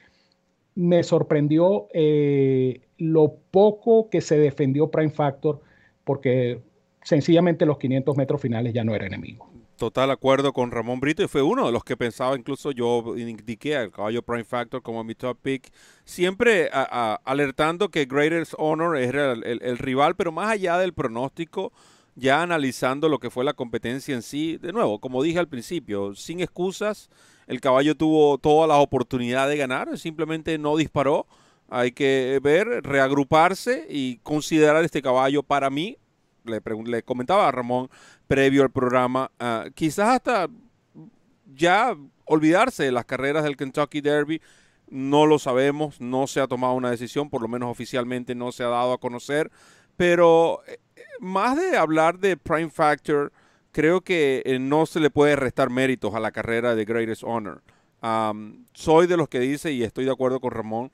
me 0.74 1.02
sorprendió 1.02 1.88
eh, 1.92 2.80
lo 2.98 3.34
poco 3.50 4.08
que 4.10 4.20
se 4.20 4.38
defendió 4.38 4.90
Prime 4.90 5.10
Factor, 5.10 5.60
porque 6.04 6.60
sencillamente 7.02 7.66
los 7.66 7.78
500 7.78 8.16
metros 8.16 8.40
finales 8.40 8.72
ya 8.72 8.84
no 8.84 8.94
era 8.94 9.06
enemigo. 9.06 9.51
Total 9.76 10.10
acuerdo 10.10 10.52
con 10.52 10.70
Ramón 10.70 11.00
Brito 11.00 11.22
y 11.22 11.28
fue 11.28 11.42
uno 11.42 11.66
de 11.66 11.72
los 11.72 11.82
que 11.82 11.96
pensaba, 11.96 12.36
incluso 12.36 12.70
yo 12.70 13.16
indiqué 13.16 13.76
al 13.76 13.90
caballo 13.90 14.22
Prime 14.22 14.44
Factor 14.44 14.82
como 14.82 15.02
mi 15.02 15.14
top 15.14 15.38
pick, 15.42 15.72
siempre 16.04 16.70
alertando 16.72 17.88
que 17.90 18.04
Greatest 18.04 18.54
Honor 18.58 18.96
era 18.96 19.32
el, 19.32 19.78
rival, 19.78 20.14
pero 20.14 20.30
más 20.30 20.50
allá 20.50 20.78
del 20.78 20.92
pronóstico, 20.92 21.72
ya 22.14 22.42
analizando 22.42 23.08
lo 23.08 23.18
que 23.18 23.30
fue 23.30 23.44
la 23.44 23.54
competencia 23.54 24.14
en 24.14 24.22
sí, 24.22 24.58
de 24.58 24.72
nuevo, 24.72 25.00
como 25.00 25.22
dije 25.22 25.38
al 25.38 25.48
principio, 25.48 26.14
sin 26.14 26.40
excusas, 26.40 27.08
el 27.46 27.60
caballo 27.60 27.96
tuvo 27.96 28.38
todas 28.38 28.68
las 28.68 28.78
oportunidades 28.78 29.50
de 29.50 29.58
ganar, 29.58 29.98
simplemente 29.98 30.58
no 30.58 30.76
disparó. 30.76 31.26
Hay 31.68 31.92
que 31.92 32.38
ver, 32.42 32.82
reagruparse 32.82 33.86
y 33.88 34.18
considerar 34.18 34.84
este 34.84 35.00
caballo 35.00 35.42
para 35.42 35.70
mí. 35.70 35.96
Le, 36.44 37.02
comentaba 37.02 37.48
a 37.48 37.52
Ramón 37.52 37.88
previo 38.26 38.62
al 38.62 38.70
programa, 38.70 39.30
ah, 39.38 39.66
quizás 39.74 40.08
hasta 40.08 40.48
ya 41.54 41.96
olvidarse 42.24 42.84
de 42.84 42.92
las 42.92 43.04
carreras 43.04 43.44
del 43.44 43.56
Kentucky 43.56 44.00
Derby. 44.00 44.40
No 44.88 45.26
lo 45.26 45.38
sabemos, 45.38 46.00
no 46.00 46.26
se 46.26 46.40
ha 46.40 46.46
tomado 46.46 46.74
una 46.74 46.90
decisión, 46.90 47.30
por 47.30 47.40
lo 47.40 47.48
menos 47.48 47.70
oficialmente 47.70 48.34
no 48.34 48.52
se 48.52 48.62
ha 48.62 48.68
dado 48.68 48.92
a 48.92 48.98
conocer 48.98 49.50
Pero 49.96 50.60
eh, 50.66 50.78
más 51.20 51.56
de 51.56 51.76
hablar 51.76 52.18
de 52.18 52.36
Prime 52.36 52.70
Factor, 52.70 53.32
creo 53.70 54.02
que 54.02 54.42
eh, 54.44 54.58
no 54.58 54.86
se 54.86 55.00
le 55.00 55.10
puede 55.10 55.36
restar 55.36 55.70
méritos 55.70 56.14
a 56.14 56.20
la 56.20 56.30
carrera 56.30 56.74
de 56.74 56.84
Greatest 56.84 57.22
Honor. 57.24 57.62
soy 58.74 59.06
de 59.06 59.16
los 59.16 59.28
que 59.28 59.40
dice, 59.40 59.72
y 59.72 59.82
estoy 59.82 60.04
de 60.04 60.12
acuerdo 60.12 60.40
con 60.40 60.50
Ramón, 60.50 60.90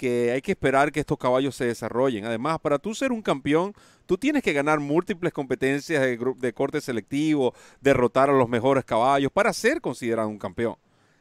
que 0.00 0.32
hay 0.32 0.40
que 0.40 0.52
esperar 0.52 0.92
que 0.92 1.00
estos 1.00 1.18
caballos 1.18 1.54
se 1.54 1.66
desarrollen. 1.66 2.24
Además, 2.24 2.58
para 2.58 2.78
tú 2.78 2.94
ser 2.94 3.12
un 3.12 3.20
campeón, 3.20 3.74
tú 4.06 4.16
tienes 4.16 4.42
que 4.42 4.54
ganar 4.54 4.80
múltiples 4.80 5.30
competencias 5.30 6.00
de, 6.00 6.18
de 6.38 6.52
corte 6.54 6.80
selectivo, 6.80 7.52
derrotar 7.82 8.30
a 8.30 8.32
los 8.32 8.48
mejores 8.48 8.82
caballos 8.86 9.30
para 9.30 9.52
ser 9.52 9.82
considerado 9.82 10.26
un 10.30 10.38
campeón. 10.38 10.76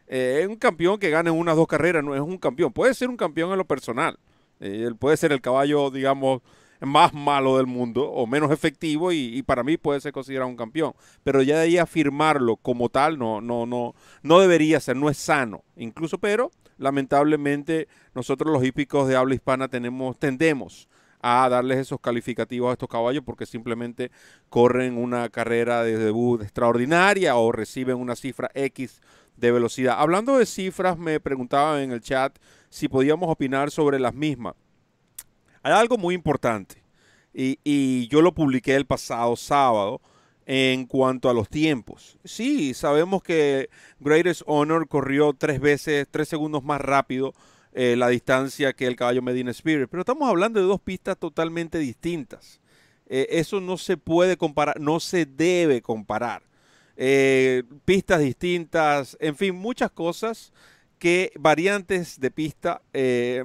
Eh, 0.08 0.48
un 0.50 0.56
campeón 0.56 0.98
que 0.98 1.10
gane 1.10 1.30
unas 1.30 1.58
dos 1.58 1.68
carreras 1.68 2.06
no 2.06 2.16
es 2.16 2.22
un 2.22 2.38
campeón. 2.38 2.72
Puede 2.72 2.94
ser 2.94 3.10
un 3.10 3.18
campeón 3.18 3.52
en 3.52 3.58
lo 3.58 3.66
personal. 3.66 4.18
Eh, 4.62 4.90
puede 4.98 5.18
ser 5.18 5.34
el 5.34 5.42
caballo, 5.42 5.92
digamos, 5.92 6.42
más 6.80 7.14
malo 7.14 7.58
del 7.58 7.68
mundo 7.68 8.10
o 8.10 8.26
menos 8.28 8.50
efectivo 8.50 9.12
y, 9.12 9.44
para 9.44 9.62
mí 9.62 9.76
puede 9.76 10.00
ser 10.00 10.14
considerado 10.14 10.50
un 10.50 10.56
campeón. 10.56 10.94
Pero 11.26 11.42
ya 11.42 11.58
de 11.58 11.64
ahí 11.64 11.78
afirmarlo 11.78 12.56
como 12.56 12.88
tal 12.88 13.20
no, 13.20 13.42
no, 13.42 13.66
no, 13.66 13.94
no 14.24 14.40
debería 14.40 14.80
ser, 14.80 14.96
no 14.96 15.10
es 15.10 15.18
sano. 15.18 15.66
Incluso, 15.76 16.18
pero 16.18 16.50
lamentablemente 16.80 17.88
nosotros 18.16 18.52
los 18.52 18.64
hípicos 18.64 19.08
de 19.08 19.16
habla 19.16 19.36
hispana 19.36 19.68
tenemos, 19.68 20.18
tendemos 20.18 20.88
a 21.22 21.48
darles 21.50 21.78
esos 21.78 22.00
calificativos 22.00 22.70
a 22.70 22.74
estos 22.74 22.90
caballos 22.90 23.24
porque 23.26 23.46
simplemente 23.46 24.10
corren 24.50 24.98
una 24.98 25.30
carrera 25.30 25.84
de 25.84 25.98
debut 25.98 26.42
extraordinaria 26.42 27.36
o 27.36 27.52
reciben 27.52 27.98
una 27.98 28.16
cifra 28.16 28.50
X 28.54 29.02
de 29.36 29.52
velocidad. 29.52 29.96
Hablando 30.00 30.38
de 30.38 30.46
cifras, 30.46 30.98
me 30.98 31.20
preguntaban 31.20 31.82
en 31.82 31.92
el 31.92 32.02
chat 32.02 32.38
si 32.70 32.88
podíamos 32.88 33.30
opinar 33.30 33.72
sobre 33.72 34.00
las 34.00 34.14
mismas. 34.14 34.56
Hay 35.62 35.74
algo 35.74 35.98
muy 35.98 36.16
importante 36.16 36.84
y, 37.34 38.08
yo 38.08 38.22
lo 38.22 38.34
publiqué 38.34 38.76
el 38.76 38.86
pasado 38.86 39.36
sábado 39.36 40.02
en 40.52 40.88
cuanto 40.88 41.30
a 41.30 41.34
los 41.36 41.48
tiempos. 41.48 42.18
Sí, 42.24 42.74
sabemos 42.74 43.22
que 43.22 43.70
Greatest 44.00 44.42
Honor 44.48 44.88
corrió 44.88 45.34
tres 45.34 45.60
veces, 45.60 46.08
tres 46.10 46.28
segundos 46.28 46.64
más 46.64 46.82
rápido 46.82 47.36
eh, 47.72 47.96
la 47.96 48.08
distancia 48.08 48.74
que 48.74 48.88
el 48.88 48.96
caballo 48.96 49.22
Medina 49.22 49.52
Spirit, 49.52 49.88
pero 49.92 50.02
estamos 50.02 50.28
hablando 50.28 50.60
de 50.60 50.66
dos 50.66 50.82
pistas 50.82 51.20
totalmente 51.20 51.78
distintas. 51.78 52.60
Eh, 53.06 53.28
eso 53.30 53.62
no 53.62 53.78
se 53.78 53.96
puede 53.96 54.38
comparar, 54.38 54.80
no 54.80 55.00
se 55.00 55.28
debe 55.28 55.84
comparar. 55.84 56.42
Eh, 56.98 57.62
pistas 57.86 58.20
distintas, 58.20 59.18
en 59.20 59.36
fin, 59.36 59.54
muchas 59.54 59.92
cosas 59.92 60.52
que 60.98 61.32
variantes 61.40 62.20
de 62.20 62.32
pista, 62.32 62.82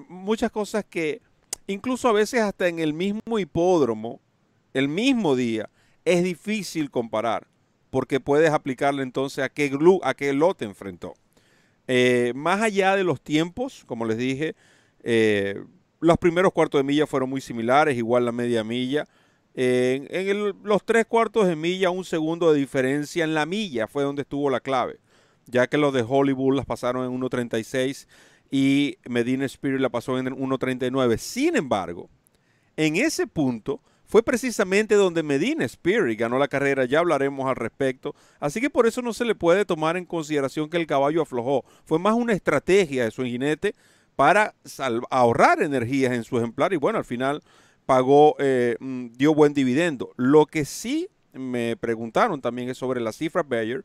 muchas 0.09 0.51
cosas 0.51 0.87
que 0.89 1.21
incluso 1.67 2.09
a 2.09 2.13
veces 2.13 2.41
hasta 2.41 2.67
en 2.67 2.79
el 2.79 2.95
mismo 2.95 3.39
hipódromo, 3.39 4.23
el 4.73 4.89
mismo 4.89 5.37
día, 5.37 5.69
es 6.05 6.23
difícil 6.23 6.91
comparar, 6.91 7.47
porque 7.91 8.21
puedes 8.21 8.51
aplicarle 8.51 9.03
entonces 9.03 9.45
a 9.45 9.49
qué, 9.49 9.71
a 10.03 10.15
qué 10.15 10.33
lote 10.33 10.65
enfrentó. 10.65 11.15
Eh, 11.87 12.33
más 12.35 12.63
allá 12.63 12.97
de 12.97 13.05
los 13.05 13.21
tiempos, 13.21 13.85
como 13.87 14.05
les 14.05 14.17
dije, 14.17 14.55
eh, 15.03 15.63
los 16.01 16.19
primeros 16.19 16.53
cuartos 16.53 16.79
de 16.79 16.85
milla 16.85 17.07
fueron 17.07 17.31
muy 17.31 17.41
similares, 17.41 17.97
igual 17.97 18.25
la 18.25 18.33
media 18.33 18.65
milla. 18.65 19.07
en 19.55 20.55
los 20.65 20.85
tres 20.85 21.07
cuartos 21.07 21.47
de 21.47 21.57
milla, 21.57 21.91
un 21.91 22.05
segundo 22.05 22.53
de 22.53 22.59
diferencia 22.59 23.23
en 23.25 23.35
la 23.35 23.47
milla 23.47 23.87
fue 23.87 24.03
donde 24.03 24.23
estuvo 24.23 24.51
la 24.51 24.61
clave, 24.61 24.99
ya 25.47 25.67
que 25.69 25.79
los 25.79 25.95
de 25.95 26.05
Hollywood 26.07 26.57
las 26.57 26.67
pasaron 26.67 27.05
en 27.05 27.21
1.36 27.21 28.07
y 28.51 28.99
Medina 29.09 29.45
Spirit 29.47 29.81
la 29.81 29.89
pasó 29.89 30.19
en 30.19 30.27
1.39. 30.27 31.19
Sin 31.19 31.57
embargo, 31.57 32.09
en 32.77 32.97
ese 32.97 33.27
punto 33.27 33.81
fue 34.15 34.23
precisamente 34.23 34.95
donde 34.95 35.25
Medina 35.25 35.65
Spirit 35.65 36.21
ganó 36.21 36.39
la 36.39 36.47
carrera, 36.47 36.85
ya 36.85 37.01
hablaremos 37.01 37.49
al 37.49 37.57
respecto. 37.57 38.15
Así 38.39 38.61
que 38.61 38.71
por 38.71 38.87
eso 38.87 39.03
no 39.03 39.13
se 39.13 39.25
le 39.25 39.35
puede 39.35 39.65
tomar 39.65 39.97
en 39.97 40.05
consideración 40.05 40.71
que 40.71 40.77
el 40.77 40.87
caballo 40.87 41.23
aflojó. 41.23 41.65
Fue 41.85 41.99
más 41.99 42.15
una 42.15 42.33
estrategia 42.33 43.03
de 43.03 43.11
su 43.11 43.25
jinete 43.25 43.75
para 44.15 44.55
ahorrar 45.11 45.65
energías 45.65 46.13
en 46.13 46.23
su 46.23 46.39
ejemplar 46.39 46.73
y 46.73 46.77
bueno, 46.77 46.99
al 46.99 47.05
final 47.05 47.43
pagó, 47.87 48.37
eh, 48.39 48.77
mm, 48.79 49.15
dio 49.17 49.35
buen 49.35 49.53
dividendo. 49.53 50.13
Lo 50.17 50.47
que 50.47 50.65
sí 50.65 51.09
me 51.33 51.77
preguntaron 51.77 52.41
también 52.41 52.69
es 52.69 52.79
sobre 52.79 53.01
la 53.01 53.11
cifra 53.11 53.43
Bayer 53.43 53.85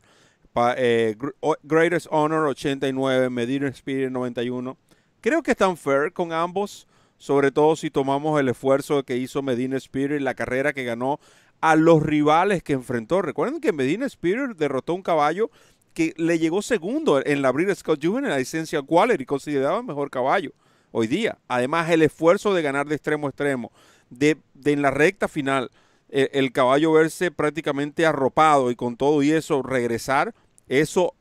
eh, 0.76 1.16
Greatest 1.64 2.06
Honor 2.08 2.46
89, 2.46 3.30
Medina 3.30 3.66
Spirit 3.66 4.12
91. 4.12 4.76
Creo 5.20 5.42
que 5.42 5.50
están 5.50 5.76
fair 5.76 6.12
con 6.12 6.32
ambos, 6.32 6.86
sobre 7.20 7.52
todo 7.52 7.76
si 7.76 7.90
tomamos 7.90 8.40
el 8.40 8.48
esfuerzo 8.48 9.02
que 9.02 9.18
hizo 9.18 9.42
Medina 9.42 9.76
Spirit, 9.76 10.22
la 10.22 10.32
carrera 10.32 10.72
que 10.72 10.84
ganó 10.84 11.20
a 11.60 11.76
los 11.76 12.02
rivales 12.02 12.62
que 12.62 12.72
enfrentó. 12.72 13.20
Recuerden 13.20 13.60
que 13.60 13.74
Medina 13.74 14.06
Spirit 14.06 14.56
derrotó 14.56 14.94
un 14.94 15.02
caballo 15.02 15.50
que 15.92 16.14
le 16.16 16.38
llegó 16.38 16.62
segundo 16.62 17.22
en 17.24 17.42
la 17.42 17.52
Cup 17.52 17.98
Juvenile, 18.02 18.28
en 18.28 18.30
la 18.30 18.38
licencia 18.38 18.80
Quality, 18.80 19.26
considerado 19.26 19.80
el 19.80 19.86
mejor 19.86 20.10
caballo 20.10 20.52
hoy 20.92 21.08
día. 21.08 21.36
Además, 21.46 21.90
el 21.90 22.00
esfuerzo 22.00 22.54
de 22.54 22.62
ganar 22.62 22.86
de 22.86 22.94
extremo 22.94 23.26
a 23.26 23.30
extremo, 23.30 23.70
de, 24.08 24.38
en 24.64 24.80
la 24.80 24.90
recta 24.90 25.28
final, 25.28 25.70
eh, 26.08 26.30
el 26.32 26.52
caballo 26.52 26.92
verse 26.92 27.30
prácticamente 27.30 28.06
arropado 28.06 28.70
y 28.70 28.76
con 28.76 28.96
todo 28.96 29.22
y 29.22 29.30
eso 29.30 29.62
regresar, 29.62 30.34
eso 30.68 31.14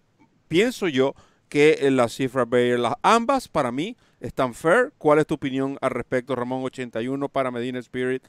pienso 0.48 0.88
yo 0.88 1.14
que 1.50 1.90
la 1.92 2.08
cifra 2.08 2.46
Bayer, 2.46 2.80
las 2.80 2.94
ambas 3.02 3.50
para 3.50 3.74
mí 3.74 3.98
están 4.20 4.54
fair. 4.54 4.92
¿Cuál 4.98 5.20
es 5.20 5.28
tu 5.28 5.36
opinión 5.36 5.78
al 5.82 5.92
respecto, 5.92 6.36
Ramón? 6.36 6.64
81 6.64 7.30
para 7.30 7.52
Medina 7.52 7.80
Spirit, 7.80 8.24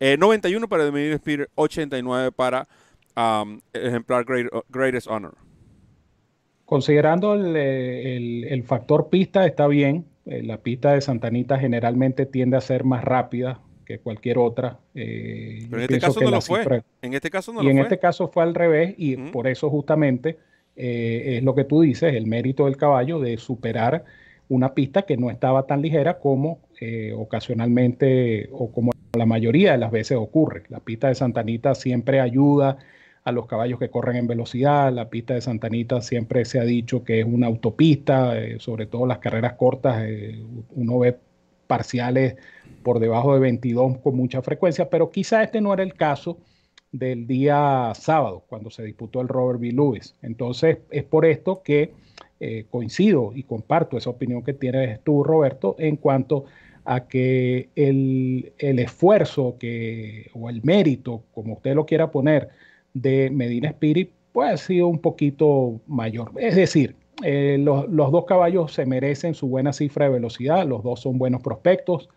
91 0.00 0.64
eh, 0.64 0.68
para 0.68 0.90
Medina 0.90 1.14
Spirit, 1.16 1.48
89 1.54 2.32
para 2.32 2.66
um, 3.16 3.60
ejemplar 3.72 4.24
Greatest 4.68 5.08
Honor. 5.08 5.34
Considerando 6.64 7.34
el, 7.34 8.64
factor 8.66 9.10
pista, 9.10 9.46
está 9.46 9.66
bien. 9.66 10.06
Eh, 10.26 10.42
la 10.42 10.58
pista 10.58 10.92
de 10.92 11.00
Santanita 11.02 11.58
generalmente 11.58 12.24
tiende 12.24 12.56
a 12.56 12.60
ser 12.60 12.84
más 12.84 13.04
rápida 13.04 13.60
que 13.84 13.98
cualquier 13.98 14.38
otra. 14.38 14.78
Eh, 14.94 15.66
Pero 15.70 15.82
en 15.82 15.82
este 15.82 16.00
caso 16.00 16.20
no 16.20 16.30
lo 16.30 16.40
fue. 16.40 16.82
En 17.02 17.14
este 17.14 17.30
caso 17.30 17.52
no 17.52 17.62
y 17.62 17.68
en 17.68 17.78
este 17.78 17.98
caso 17.98 18.28
fue 18.28 18.42
al 18.42 18.54
revés 18.54 18.94
y 18.96 19.16
por 19.16 19.46
eso 19.46 19.68
justamente 19.68 20.38
eh, 20.76 21.36
es 21.36 21.44
lo 21.44 21.54
que 21.54 21.64
tú 21.64 21.82
dices, 21.82 22.14
el 22.14 22.26
mérito 22.26 22.64
del 22.64 22.76
caballo 22.76 23.20
de 23.20 23.36
superar 23.36 24.04
una 24.48 24.74
pista 24.74 25.02
que 25.02 25.16
no 25.16 25.30
estaba 25.30 25.66
tan 25.66 25.82
ligera 25.82 26.18
como 26.18 26.60
eh, 26.80 27.12
ocasionalmente 27.16 28.48
o 28.52 28.70
como 28.70 28.92
la 29.14 29.26
mayoría 29.26 29.72
de 29.72 29.78
las 29.78 29.90
veces 29.90 30.16
ocurre. 30.16 30.64
La 30.68 30.80
pista 30.80 31.08
de 31.08 31.14
Santanita 31.14 31.74
siempre 31.74 32.20
ayuda 32.20 32.78
a 33.24 33.32
los 33.32 33.46
caballos 33.46 33.78
que 33.78 33.88
corren 33.88 34.16
en 34.16 34.26
velocidad. 34.26 34.92
La 34.92 35.08
pista 35.08 35.34
de 35.34 35.40
Santanita 35.40 36.00
siempre 36.02 36.44
se 36.44 36.60
ha 36.60 36.64
dicho 36.64 37.04
que 37.04 37.20
es 37.20 37.26
una 37.26 37.46
autopista, 37.46 38.34
sobre 38.58 38.86
todo 38.86 39.06
las 39.06 39.18
carreras 39.18 39.54
cortas. 39.54 40.04
uno 40.74 40.98
ve 40.98 41.16
parciales 41.66 42.36
por 42.82 42.98
debajo 42.98 43.34
de 43.34 43.40
22 43.40 43.98
con 43.98 44.16
mucha 44.16 44.42
frecuencia, 44.42 44.90
pero 44.90 45.10
quizá 45.10 45.42
este 45.42 45.60
no 45.60 45.72
era 45.72 45.82
el 45.82 45.94
caso 45.94 46.38
del 46.94 47.26
día 47.26 47.92
sábado, 47.94 48.44
cuando 48.48 48.70
se 48.70 48.84
disputó 48.84 49.20
el 49.20 49.26
Robert 49.26 49.60
B. 49.60 49.72
Lewis. 49.72 50.14
Entonces, 50.22 50.78
es 50.90 51.02
por 51.02 51.26
esto 51.26 51.60
que 51.62 51.92
eh, 52.38 52.66
coincido 52.70 53.32
y 53.34 53.42
comparto 53.42 53.98
esa 53.98 54.10
opinión 54.10 54.44
que 54.44 54.52
tienes 54.52 55.00
tú, 55.02 55.24
Roberto, 55.24 55.74
en 55.78 55.96
cuanto 55.96 56.44
a 56.84 57.08
que 57.08 57.68
el, 57.74 58.52
esfuerzo 58.58 59.56
que, 59.58 60.30
o 60.34 60.48
el 60.48 60.62
mérito, 60.62 61.24
como 61.34 61.54
usted 61.54 61.74
lo 61.74 61.84
quiera 61.84 62.12
poner, 62.12 62.50
de 62.92 63.28
Medina 63.30 63.70
Spirit, 63.70 64.10
pues 64.32 64.52
ha 64.52 64.56
sido 64.56 64.86
un 64.86 65.00
poquito 65.00 65.80
mayor. 65.88 66.30
Es 66.36 66.54
decir, 66.54 66.94
eh, 67.24 67.56
los, 67.58 67.88
dos 67.88 68.24
caballos 68.24 68.72
se 68.72 68.86
merecen 68.86 69.34
su 69.34 69.48
buena 69.48 69.72
cifra 69.72 70.04
de 70.06 70.12
velocidad, 70.12 70.64
los 70.64 70.84
dos 70.84 71.00
son 71.00 71.18
buenos 71.18 71.42
prospectos. 71.42 72.08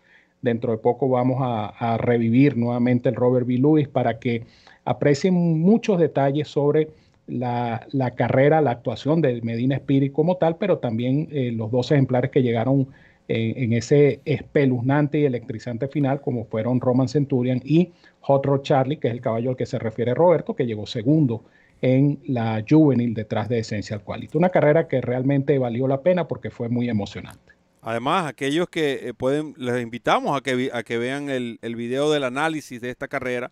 Dentro 0.42 0.72
de 0.72 0.78
poco 0.78 1.08
vamos 1.08 1.38
a, 1.40 1.96
revivir 1.98 2.56
nuevamente 2.56 3.08
el 3.08 3.16
Robert 3.16 3.46
B. 3.46 3.58
Lewis 3.58 3.88
para 3.88 4.18
que 4.18 4.44
aprecien 4.84 5.34
muchos 5.34 5.98
detalles 5.98 6.48
sobre 6.48 6.90
la, 7.26 7.86
carrera, 8.16 8.60
la 8.60 8.70
actuación 8.70 9.20
de 9.20 9.40
Medina 9.42 9.76
Spirit 9.76 10.12
como 10.12 10.36
tal, 10.36 10.56
pero 10.56 10.78
también 10.78 11.28
eh, 11.30 11.52
los 11.52 11.70
dos 11.70 11.90
ejemplares 11.90 12.30
que 12.30 12.42
llegaron 12.42 12.88
en 13.30 13.74
ese 13.74 14.20
espeluznante 14.24 15.18
y 15.18 15.26
electrizante 15.26 15.86
final, 15.86 16.22
como 16.22 16.46
fueron 16.46 16.80
Roman 16.80 17.08
Centurion 17.08 17.60
y 17.62 17.92
Hot 18.20 18.46
Rod 18.46 18.62
Charlie, 18.62 18.96
que 18.96 19.08
es 19.08 19.14
el 19.14 19.20
caballo 19.20 19.50
al 19.50 19.56
que 19.56 19.66
se 19.66 19.78
refiere 19.78 20.14
Roberto, 20.14 20.56
que 20.56 20.64
llegó 20.64 20.86
segundo 20.86 21.44
en 21.80 22.18
la 22.26 22.64
juvenil 22.68 23.14
detrás 23.14 23.48
de 23.48 23.58
Essential 23.58 24.02
Quality. 24.02 24.36
Una 24.36 24.48
carrera 24.48 24.88
que 24.88 25.00
realmente 25.00 25.58
valió 25.58 25.86
la 25.86 26.00
pena 26.00 26.26
porque 26.26 26.50
fue 26.50 26.68
muy 26.68 26.88
emocionante. 26.88 27.47
Además, 27.80 28.26
aquellos 28.26 28.68
que 28.68 29.08
eh, 29.08 29.14
pueden, 29.14 29.54
les 29.56 29.82
invitamos 29.82 30.36
a 30.36 30.40
que, 30.40 30.70
a 30.72 30.82
que 30.82 30.98
vean 30.98 31.30
el, 31.30 31.58
video 31.76 32.10
del 32.10 32.24
análisis 32.24 32.80
de 32.80 32.90
esta 32.90 33.08
carrera, 33.08 33.50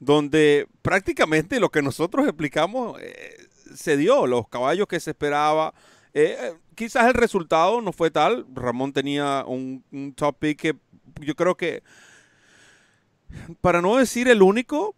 donde 0.00 0.66
prácticamente 0.82 1.60
lo 1.60 1.70
que 1.70 1.82
nosotros 1.82 2.26
explicamos 2.26 3.00
eh, 3.00 3.36
se 3.74 3.96
dio, 3.96 4.26
los 4.26 4.48
caballos 4.48 4.86
que 4.88 5.00
se 5.00 5.10
esperaba. 5.10 5.74
Eh, 6.14 6.54
quizás 6.74 7.06
el 7.06 7.14
resultado 7.14 7.80
no 7.80 7.92
fue 7.92 8.10
tal. 8.10 8.46
Ramón 8.52 8.92
tenía 8.92 9.44
un, 9.46 9.84
un 9.92 10.12
top 10.14 10.36
pick 10.38 10.60
que 10.60 10.76
yo 11.20 11.34
creo 11.34 11.56
que 11.56 11.82
Para 13.60 13.82
no 13.82 13.96
decir 13.96 14.28
el 14.28 14.42
único, 14.42 14.94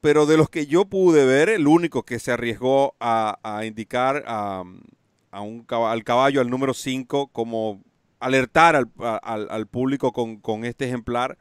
pero 0.00 0.26
de 0.26 0.36
los 0.36 0.48
que 0.48 0.66
yo 0.66 0.84
pude 0.84 1.24
ver, 1.24 1.48
el 1.48 1.66
único 1.66 2.04
que 2.04 2.18
se 2.18 2.32
arriesgó 2.32 2.94
a, 3.00 3.62
indicar 3.64 4.24
a, 4.26 4.62
un, 5.32 5.66
al 5.68 6.04
caballo, 6.04 6.40
al 6.40 6.50
número 6.50 6.74
5, 6.74 7.28
como 7.28 7.82
alertar 8.20 8.88
al, 9.22 9.66
público 9.66 10.12
con, 10.12 10.64
este 10.64 10.86
ejemplar. 10.86 11.38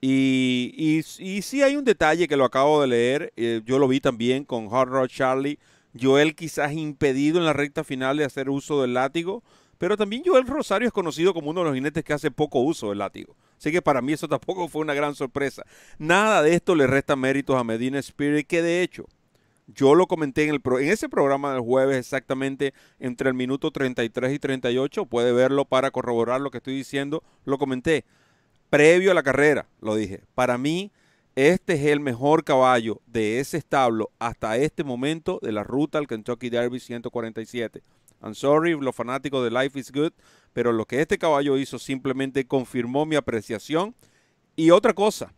Y, 0.00 0.72
y, 0.76 1.42
sí 1.42 1.62
hay 1.62 1.76
un 1.76 1.84
detalle 1.84 2.26
que 2.26 2.36
lo 2.36 2.44
acabo 2.44 2.80
de 2.80 2.88
leer, 2.88 3.32
eh, 3.36 3.60
yo 3.64 3.78
lo 3.78 3.86
vi 3.86 4.00
también 4.00 4.44
con 4.44 4.68
Hard 4.72 4.88
Rod 4.88 5.08
Charlie, 5.08 5.58
Joel 6.00 6.34
quizás 6.34 6.72
impedido 6.72 7.38
en 7.38 7.44
la 7.44 7.52
recta 7.52 7.84
final 7.84 8.16
de 8.16 8.24
hacer 8.24 8.48
uso 8.48 8.80
del 8.80 8.94
látigo, 8.94 9.42
pero 9.76 9.96
también 9.96 10.22
Joel 10.24 10.46
Rosario 10.46 10.86
es 10.86 10.92
conocido 10.92 11.34
como 11.34 11.50
uno 11.50 11.60
de 11.60 11.66
los 11.66 11.74
jinetes 11.74 12.04
que 12.04 12.12
hace 12.12 12.30
poco 12.30 12.60
uso 12.60 12.90
del 12.90 12.98
látigo. 12.98 13.36
Así 13.58 13.72
que 13.72 13.82
para 13.82 14.00
mí 14.00 14.12
eso 14.12 14.28
tampoco 14.28 14.68
fue 14.68 14.82
una 14.82 14.94
gran 14.94 15.14
sorpresa. 15.14 15.64
Nada 15.98 16.42
de 16.42 16.54
esto 16.54 16.74
le 16.74 16.86
resta 16.86 17.16
méritos 17.16 17.56
a 17.56 17.64
Medina 17.64 17.98
Spirit, 17.98 18.46
que 18.46 18.62
de 18.62 18.82
hecho 18.82 19.06
yo 19.74 19.94
lo 19.94 20.06
comenté 20.06 20.44
en, 20.44 20.50
el 20.50 20.60
en 20.64 20.88
ese 20.88 21.08
programa 21.08 21.52
del 21.52 21.60
jueves 21.60 21.96
exactamente 21.96 22.74
entre 22.98 23.28
el 23.28 23.34
minuto 23.34 23.70
33 23.70 24.32
y 24.32 24.38
38. 24.38 25.06
Puede 25.06 25.32
verlo 25.32 25.64
para 25.64 25.90
corroborar 25.90 26.40
lo 26.40 26.50
que 26.50 26.58
estoy 26.58 26.74
diciendo. 26.74 27.22
Lo 27.44 27.58
comenté 27.58 28.04
previo 28.70 29.10
a 29.10 29.14
la 29.14 29.22
carrera, 29.22 29.68
lo 29.80 29.94
dije. 29.96 30.22
Para 30.34 30.58
mí, 30.58 30.92
este 31.34 31.74
es 31.74 31.86
el 31.86 32.00
mejor 32.00 32.44
caballo 32.44 33.00
de 33.06 33.40
ese 33.40 33.56
establo 33.56 34.10
hasta 34.18 34.56
este 34.56 34.84
momento 34.84 35.38
de 35.42 35.52
la 35.52 35.64
ruta 35.64 35.98
al 35.98 36.06
Kentucky 36.06 36.50
Derby 36.50 36.80
147. 36.80 37.82
I'm 38.22 38.34
sorry, 38.34 38.78
los 38.78 38.94
fanáticos 38.94 39.42
de 39.42 39.50
Life 39.50 39.78
is 39.78 39.90
Good, 39.90 40.12
pero 40.52 40.72
lo 40.72 40.84
que 40.84 41.00
este 41.00 41.18
caballo 41.18 41.56
hizo 41.56 41.78
simplemente 41.78 42.46
confirmó 42.46 43.06
mi 43.06 43.16
apreciación. 43.16 43.94
Y 44.56 44.70
otra 44.70 44.92
cosa, 44.92 45.32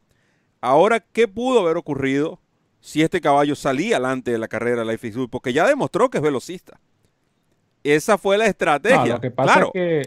ahora, 0.61 1.01
¿qué 1.01 1.29
pudo 1.29 1.61
haber 1.61 1.77
ocurrido 1.77 2.41
si 2.83 3.01
este 3.01 3.21
caballo 3.21 3.55
salía 3.55 3.97
adelante 3.97 4.33
de 4.33 4.39
la 4.39 4.49
carrera 4.49 4.85
Life 4.85 5.07
is 5.07 5.17
Good? 5.17 5.31
Porque 5.31 5.53
ya 5.53 5.67
demostró 5.67 6.11
que 6.11 6.19
es 6.19 6.23
velocista. 6.23 6.81
Esa 7.85 8.19
fue 8.19 8.37
la 8.37 8.47
estrategia. 8.47 9.15
lo 9.15 9.21
que 9.21 9.31
pasa 9.31 9.61
es 9.62 9.67
que... 9.73 10.03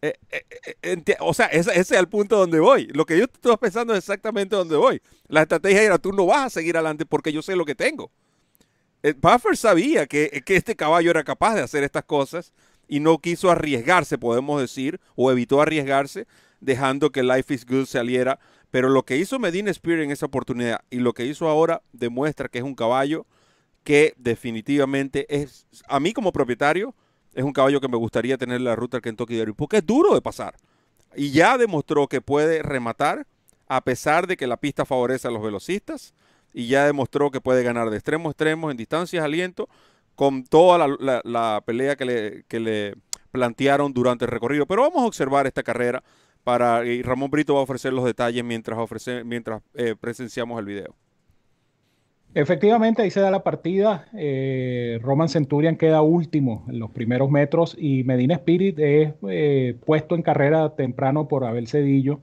Eh, 0.00 0.12
eh, 0.30 0.44
eh, 0.82 1.16
o 1.20 1.34
sea, 1.34 1.46
ese, 1.46 1.76
es 1.76 1.90
el 1.90 2.06
punto 2.06 2.36
donde 2.36 2.60
voy. 2.60 2.86
Lo 2.92 3.06
que 3.06 3.18
yo 3.18 3.24
estoy 3.24 3.56
pensando 3.56 3.94
es 3.94 4.00
exactamente 4.00 4.54
donde 4.54 4.76
voy. 4.76 5.00
La 5.26 5.42
estrategia 5.42 5.82
era, 5.82 5.98
tú 5.98 6.12
no 6.12 6.26
vas 6.26 6.46
a 6.46 6.50
seguir 6.50 6.76
adelante 6.76 7.06
porque 7.06 7.32
yo 7.32 7.40
sé 7.40 7.56
lo 7.56 7.64
que 7.64 7.74
tengo. 7.74 8.12
Buffer 9.16 9.56
sabía 9.56 10.06
que, 10.06 10.42
que, 10.44 10.56
este 10.56 10.76
caballo 10.76 11.10
era 11.10 11.24
capaz 11.24 11.54
de 11.54 11.62
hacer 11.62 11.82
estas 11.82 12.04
cosas 12.04 12.52
y 12.88 13.00
no 13.00 13.18
quiso 13.18 13.50
arriesgarse, 13.50 14.18
podemos 14.18 14.60
decir, 14.60 15.00
o 15.16 15.30
evitó 15.32 15.62
arriesgarse, 15.62 16.26
dejando 16.60 17.10
que 17.10 17.22
Life 17.22 17.54
is 17.54 17.64
Good 17.64 17.86
saliera. 17.86 18.38
Pero 18.70 18.88
lo 18.88 19.04
que 19.04 19.16
hizo 19.16 19.38
Medina 19.38 19.72
Spear 19.72 20.00
en 20.00 20.10
esa 20.10 20.26
oportunidad 20.26 20.80
y 20.90 20.98
lo 20.98 21.14
que 21.14 21.24
hizo 21.24 21.48
ahora 21.48 21.82
demuestra 21.92 22.48
que 22.48 22.58
es 22.58 22.64
un 22.64 22.74
caballo 22.74 23.26
que 23.82 24.14
definitivamente 24.18 25.26
es, 25.34 25.66
a 25.88 25.98
mí 26.00 26.12
como 26.12 26.32
propietario, 26.32 26.94
es 27.34 27.44
un 27.44 27.52
caballo 27.52 27.80
que 27.80 27.88
me 27.88 27.96
gustaría 27.96 28.36
tener 28.36 28.56
en 28.56 28.64
la 28.64 28.76
ruta 28.76 28.98
del 28.98 29.02
Kentucky 29.02 29.36
Derby, 29.36 29.52
porque 29.52 29.78
es 29.78 29.86
duro 29.86 30.14
de 30.14 30.20
pasar. 30.20 30.56
Y 31.16 31.30
ya 31.30 31.56
demostró 31.56 32.06
que 32.06 32.20
puede 32.20 32.62
rematar, 32.62 33.26
a 33.66 33.80
pesar 33.82 34.26
de 34.26 34.36
que 34.36 34.46
la 34.46 34.58
pista 34.58 34.84
favorece 34.84 35.28
a 35.28 35.30
los 35.30 35.42
velocistas, 35.42 36.14
y 36.52 36.66
ya 36.66 36.84
demostró 36.84 37.30
que 37.30 37.40
puede 37.40 37.62
ganar 37.62 37.88
de 37.88 37.96
extremo 37.96 38.28
a 38.28 38.32
extremo 38.32 38.70
en 38.70 38.76
distancias 38.76 39.24
aliento, 39.24 39.68
con 40.14 40.44
toda 40.44 40.86
la, 40.88 41.62
pelea 41.64 41.96
que 41.96 42.04
le, 42.04 42.44
que 42.48 42.60
le, 42.60 42.94
plantearon 43.30 43.92
durante 43.92 44.24
el 44.24 44.30
recorrido. 44.30 44.66
Pero 44.66 44.82
vamos 44.82 45.02
a 45.02 45.06
observar 45.06 45.46
esta 45.46 45.62
carrera 45.62 46.02
para 46.44 46.84
y 46.84 47.02
Ramón 47.02 47.30
Brito 47.30 47.54
va 47.54 47.60
a 47.60 47.62
ofrecer 47.64 47.92
los 47.92 48.04
detalles 48.04 48.44
mientras, 48.44 48.78
ofrece, 48.78 49.24
mientras 49.24 49.62
eh, 49.74 49.94
presenciamos 49.98 50.58
el 50.58 50.66
video. 50.66 50.94
Efectivamente, 52.34 53.02
ahí 53.02 53.10
se 53.10 53.20
da 53.20 53.30
la 53.30 53.42
partida. 53.42 54.06
Eh, 54.14 54.98
Roman 55.02 55.28
Centurion 55.28 55.76
queda 55.76 56.02
último 56.02 56.64
en 56.68 56.78
los 56.78 56.90
primeros 56.90 57.30
metros 57.30 57.74
y 57.78 58.04
Medina 58.04 58.34
Spirit 58.34 58.78
es 58.78 59.14
eh, 59.28 59.76
puesto 59.84 60.14
en 60.14 60.22
carrera 60.22 60.76
temprano 60.76 61.26
por 61.26 61.44
Abel 61.44 61.68
Cedillo. 61.68 62.20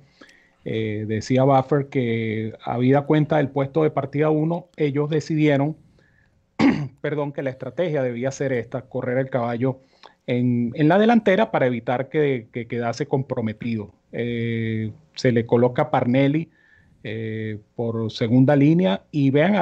decía 0.64 1.44
Buffer 1.44 1.90
que, 1.90 2.54
habida 2.64 3.04
cuenta 3.04 3.38
del 3.38 3.50
puesto 3.50 3.84
de 3.84 3.92
partida 3.92 4.30
1, 4.30 4.70
ellos 4.78 5.10
decidieron 5.10 5.76
perdón, 7.02 7.32
que 7.34 7.44
la 7.44 7.50
estrategia 7.50 8.04
debía 8.04 8.32
ser 8.32 8.54
esta, 8.54 8.84
correr 8.84 9.18
el 9.18 9.30
caballo 9.30 9.82
en, 10.28 10.74
la 10.88 10.98
delantera 10.98 11.52
para 11.52 11.68
evitar 11.68 12.10
que, 12.10 12.48
quedase 12.52 13.08
comprometido. 13.08 13.94
Eh, 14.12 14.92
se 15.16 15.32
le 15.32 15.46
coloca 15.46 15.92
Parnelli 15.92 16.50
eh, 17.04 17.60
por 17.76 18.12
segunda 18.12 18.56
línea 18.56 19.04
y 19.12 19.30
vean 19.30 19.56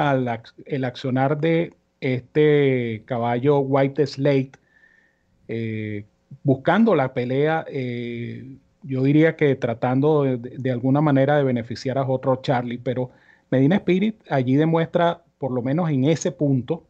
el 0.66 0.84
accionar 0.84 1.38
de 1.38 1.74
este 2.00 3.02
caballo 3.04 3.58
White 3.58 4.06
Slate 4.06 4.52
eh, 5.48 6.04
buscando 6.42 6.94
la 6.94 7.12
pelea, 7.14 7.64
yo 8.82 9.02
diría 9.02 9.36
que 9.36 9.54
tratando 9.56 10.24
de, 10.24 10.70
alguna 10.70 11.00
manera 11.00 11.36
de 11.36 11.44
beneficiar 11.44 11.98
a 11.98 12.06
otro 12.06 12.36
Charlie, 12.36 12.78
pero 12.78 13.10
Medina 13.50 13.76
Spirit 13.76 14.16
allí 14.28 14.56
demuestra, 14.56 15.22
por 15.38 15.52
lo 15.52 15.62
menos 15.62 15.90
en 15.90 16.04
ese 16.04 16.32
punto, 16.32 16.86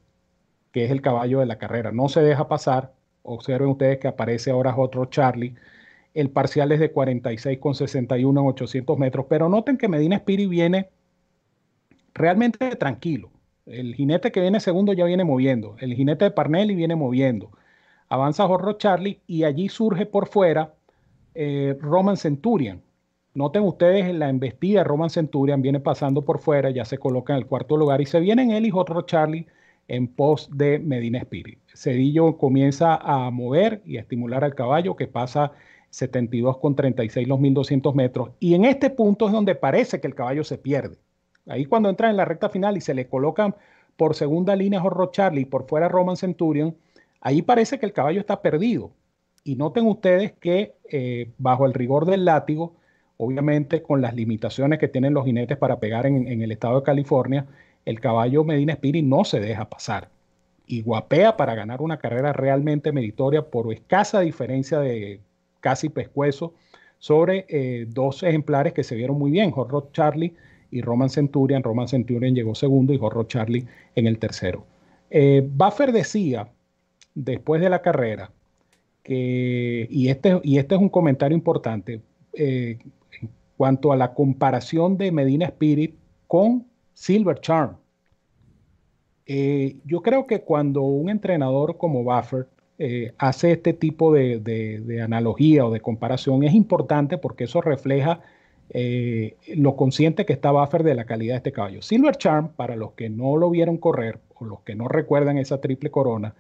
que 0.73 0.85
es 0.85 0.91
el 0.91 1.03
caballo 1.03 1.41
de 1.41 1.47
la 1.47 1.59
carrera. 1.59 1.93
No 1.93 2.09
se 2.09 2.21
deja 2.21 2.49
pasar. 2.49 2.94
Observen 3.25 3.69
ustedes 3.69 3.99
que 3.99 4.09
aparece 4.09 4.51
ahora 4.51 4.77
otro 4.77 5.07
Charlie. 5.07 5.55
El 6.13 6.31
parcial 6.31 6.71
es 6.73 6.81
de 6.81 6.93
46,61 6.93 8.31
en 8.31 8.47
800 8.47 8.99
metros. 8.99 9.27
Pero 9.29 9.49
noten 9.49 9.79
que 9.79 9.89
Medina 9.89 10.17
Spirit 10.17 10.49
viene 10.49 10.91
realmente 12.13 12.77
tranquilo. 12.77 13.31
El 13.67 13.95
jinete 13.95 14.31
que 14.31 14.41
viene 14.41 14.61
segundo 14.61 14.93
ya 14.93 15.07
viene 15.07 15.25
moviendo. 15.25 15.77
El 15.81 15.95
jinete 15.95 16.27
de 16.27 16.31
Parnelli 16.31 16.75
viene 16.75 16.97
moviendo. 16.97 17.51
Avanza 18.11 18.47
Jorro 18.47 18.75
Charlie 18.75 19.21
y 19.27 19.45
allí 19.45 19.71
surge 19.71 20.05
por 20.05 20.29
fuera 20.29 20.75
eh, 21.35 21.77
Roman 21.81 22.19
Centurion. 22.19 22.83
Noten 23.33 23.63
ustedes 23.63 24.05
en 24.07 24.19
la 24.19 24.29
embestida 24.29 24.85
Roman 24.85 25.11
Centurion 25.11 25.63
viene 25.63 25.81
pasando 25.81 26.23
por 26.23 26.39
fuera, 26.41 26.71
ya 26.71 26.85
se 26.85 26.99
coloca 26.99 27.33
en 27.33 27.39
el 27.39 27.47
cuarto 27.47 27.77
lugar 27.77 28.01
y 28.01 28.07
se 28.07 28.21
vienen 28.21 28.51
él 28.53 28.67
y 28.67 28.71
otro 28.73 29.03
Charlie 29.03 29.47
en 29.89 30.09
pos 30.09 30.49
de 30.53 30.79
Medina 30.79 31.19
Spirit. 31.19 31.59
Cedillo 31.75 32.39
comienza 32.39 32.97
a 32.97 33.31
mover 33.31 33.83
y 33.85 33.97
a 33.97 34.01
estimular 34.01 34.45
al 34.45 34.55
caballo 34.55 34.97
que 34.97 35.07
pasa 35.07 35.53
72 35.91 36.59
con 36.59 36.75
36 36.75 37.29
los 37.29 37.41
1200 37.41 37.95
metros. 37.95 38.31
Y 38.41 38.55
en 38.55 38.65
este 38.65 38.91
punto 38.91 39.27
es 39.27 39.33
donde 39.33 39.55
parece 39.55 40.01
que 40.01 40.07
el 40.07 40.15
caballo 40.15 40.45
se 40.45 40.59
pierde. 40.59 40.97
Ahí 41.47 41.67
cuando 41.67 41.91
entra 41.91 42.11
en 42.11 42.17
la 42.17 42.25
recta 42.25 42.49
final 42.49 42.77
y 42.77 42.81
se 42.81 42.95
le 42.95 43.07
colocan 43.07 43.55
por 43.97 44.15
segunda 44.15 44.57
línea 44.57 44.81
Jorro 44.81 45.11
Charlie 45.11 45.43
y 45.43 45.45
por 45.45 45.69
fuera 45.69 45.89
Roman 45.89 46.17
Centurion, 46.17 46.75
ahí 47.21 47.43
parece 47.43 47.79
que 47.79 47.87
el 47.87 47.93
caballo 47.93 48.21
está 48.21 48.43
perdido. 48.43 48.93
Y 49.45 49.57
noten 49.57 49.87
ustedes 49.87 50.33
que 50.33 50.75
eh, 50.91 51.31
bajo 51.39 51.67
el 51.67 51.75
rigor 51.75 52.07
del 52.07 52.25
látigo, 52.25 52.75
obviamente 53.19 53.83
con 53.83 54.01
las 54.01 54.15
limitaciones 54.15 54.79
que 54.79 54.89
tienen 54.89 55.15
los 55.15 55.27
jinetes 55.27 55.59
para 55.59 55.79
pegar 55.79 56.07
en 56.07 56.43
el 56.43 56.51
estado 56.51 56.81
de 56.81 56.83
California, 56.83 57.47
el 57.85 58.01
caballo 58.01 58.45
Medina 58.45 58.75
Spirit 58.75 59.05
no 59.05 59.25
se 59.25 59.41
deja 59.41 59.69
pasar 59.69 60.09
y 60.67 60.83
guapea 60.83 61.37
para 61.37 61.55
ganar 61.55 61.83
una 61.83 61.99
carrera 61.99 62.33
realmente 62.33 62.93
meritoria 62.93 63.43
por 63.43 63.73
escasa 63.73 64.21
diferencia 64.21 64.81
de 64.81 65.21
casi 65.61 65.89
pescuezo 65.89 66.55
sobre 66.99 67.45
eh, 67.49 67.87
dos 67.89 68.23
ejemplares 68.23 68.73
que 68.73 68.85
se 68.85 68.95
vieron 68.95 69.19
muy 69.19 69.31
bien, 69.31 69.53
Horror 69.55 69.91
Charlie 69.93 70.35
y 70.71 70.81
Roman 70.81 71.11
Centurion. 71.11 71.63
Roman 71.63 71.89
Centurion 71.89 72.35
llegó 72.35 72.55
segundo 72.55 72.93
y 72.93 72.99
Horror 73.01 73.27
Charlie 73.27 73.67
en 73.95 74.07
el 74.07 74.19
tercero. 74.19 74.65
Eh, 75.11 75.47
Buffer 75.47 75.93
decía 75.93 76.49
después 77.15 77.61
de 77.61 77.69
la 77.69 77.83
carrera 77.83 78.31
que, 79.03 79.87
y 79.91 80.09
este, 80.09 80.41
y 80.43 80.59
este 80.59 80.75
es 80.75 80.81
un 80.81 80.89
comentario 80.89 81.37
importante, 81.37 82.01
eh, 82.33 82.79
en 83.21 83.31
cuanto 83.57 83.93
a 83.93 83.97
la 83.97 84.15
comparación 84.15 84.97
de 84.97 85.13
Medina 85.13 85.47
Spirit 85.47 85.95
con 86.27 86.67
Silver 86.95 87.41
Charm. 87.41 87.77
Eh, 89.27 89.77
yo 89.85 90.03
creo 90.03 90.27
que 90.27 90.43
cuando 90.43 90.83
un 90.83 91.09
entrenador 91.09 91.77
como 91.77 92.05
Buffer 92.05 92.47
eh, 92.79 93.13
hace 93.19 93.53
este 93.53 93.73
tipo 93.73 94.13
de, 94.13 95.01
analogía 95.03 95.65
o 95.65 95.71
de 95.71 95.81
comparación 95.81 96.43
es 96.45 96.55
importante 96.55 97.19
porque 97.19 97.45
eso 97.45 97.61
refleja 97.61 98.21
eh, 98.71 99.37
lo 99.55 99.77
consciente 99.77 100.27
que 100.27 100.33
está 100.33 100.51
Buffer 100.51 100.83
de 100.83 100.95
la 100.95 101.05
calidad 101.05 101.35
de 101.35 101.39
este 101.39 101.53
caballo. 101.53 101.83
Silver 101.83 102.17
Charm, 102.17 102.49
para 102.51 102.77
los 102.77 102.93
que 102.93 103.09
no 103.09 103.37
lo 103.37 103.51
vieron 103.51 103.79
correr 103.79 104.21
o 104.35 104.45
los 104.45 104.61
que 104.61 104.75
no 104.75 104.89
recuerdan 104.89 105.39
esa 105.39 105.61
triple 105.61 105.91
corona, 105.91 106.35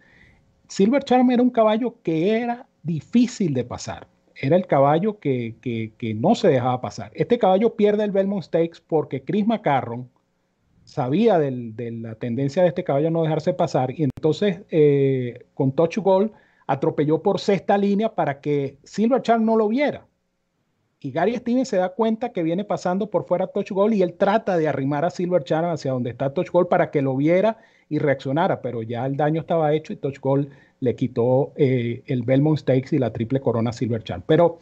Silver 0.68 1.04
Charm 1.04 1.30
era 1.30 1.42
un 1.42 1.50
caballo 1.50 1.96
que 2.02 2.36
era 2.36 2.66
difícil 2.82 3.54
de 3.54 3.64
pasar. 3.64 4.08
Era 4.34 4.56
el 4.56 4.66
caballo 4.66 5.20
que, 5.20 5.54
que 5.62 6.14
no 6.14 6.34
se 6.34 6.48
dejaba 6.48 6.80
pasar. 6.80 7.12
Este 7.14 7.38
caballo 7.38 7.76
pierde 7.76 8.04
el 8.04 8.10
Belmont 8.10 8.42
Stakes 8.42 8.80
porque 8.84 9.22
Chris 9.22 9.46
McCarron, 9.46 10.08
sabía 10.85 11.38
de 11.38 11.90
la 11.92 12.14
tendencia 12.14 12.62
de 12.62 12.68
este 12.68 12.85
caballo 12.85 13.09
a 13.09 13.11
no 13.11 13.23
dejarse 13.23 13.53
pasar 13.53 13.90
y 13.90 14.05
entonces 14.05 14.61
eh, 14.70 15.47
con 15.55 15.73
touch 15.73 15.99
goal 15.99 16.33
atropelló 16.66 17.23
por 17.23 17.40
sexta 17.40 17.77
línea 17.77 18.14
para 18.14 18.40
que 18.40 18.79
Silver 18.85 19.23
Charm 19.23 19.44
no 19.44 19.57
lo 19.57 19.68
viera. 19.68 20.07
Y 21.01 21.11
Gary 21.11 21.37
Stevens 21.37 21.68
se 21.68 21.77
da 21.77 21.90
cuenta 21.90 22.33
que 22.33 22.42
viene 22.42 22.64
pasando 22.64 23.11
por 23.11 23.27
fuera 23.27 23.49
Touch 23.49 23.73
Gold 23.73 23.92
y 23.92 24.01
él 24.01 24.14
trata 24.14 24.57
de 24.57 24.68
arrimar 24.68 25.05
a 25.05 25.11
Silver 25.11 25.44
Channel 25.44 25.73
hacia 25.73 25.92
donde 25.92 26.09
está 26.09 26.33
Touch 26.33 26.51
Gold 26.51 26.68
para 26.68 26.90
que 26.90 27.03
lo 27.03 27.14
viera 27.14 27.59
y 27.90 27.99
reaccionara, 27.99 28.62
pero 28.62 28.83
ya 28.83 29.05
el 29.05 29.14
daño 29.14 29.42
estaba 29.42 29.75
hecho 29.75 29.92
y 29.92 29.97
Touch 29.97 30.18
Gold 30.18 30.49
le 30.81 30.97
quitó 30.97 31.53
eh, 31.57 32.03
el 32.07 32.23
Belmont 32.23 32.59
Stakes 32.59 32.97
y 32.97 32.99
la 32.99 33.12
triple 33.12 33.40
corona 33.40 33.75
Silver 33.75 34.03
Channel. 34.03 34.25
Pero 34.27 34.61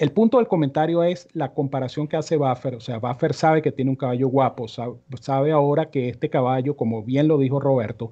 el 0.00 0.12
punto 0.12 0.38
del 0.38 0.48
comentario 0.48 1.02
es 1.02 1.28
la 1.34 1.52
comparación 1.52 2.08
que 2.08 2.16
hace 2.16 2.38
Buffer. 2.38 2.74
O 2.74 2.80
sea, 2.80 2.98
Buffer 2.98 3.34
sabe 3.34 3.60
que 3.60 3.70
tiene 3.70 3.90
un 3.90 3.98
caballo 3.98 4.28
guapo, 4.28 4.66
sabe, 4.66 5.52
ahora 5.52 5.90
que 5.90 6.08
este 6.08 6.30
caballo, 6.30 6.74
como 6.74 7.02
bien 7.02 7.28
lo 7.28 7.36
dijo 7.36 7.60
Roberto, 7.60 8.10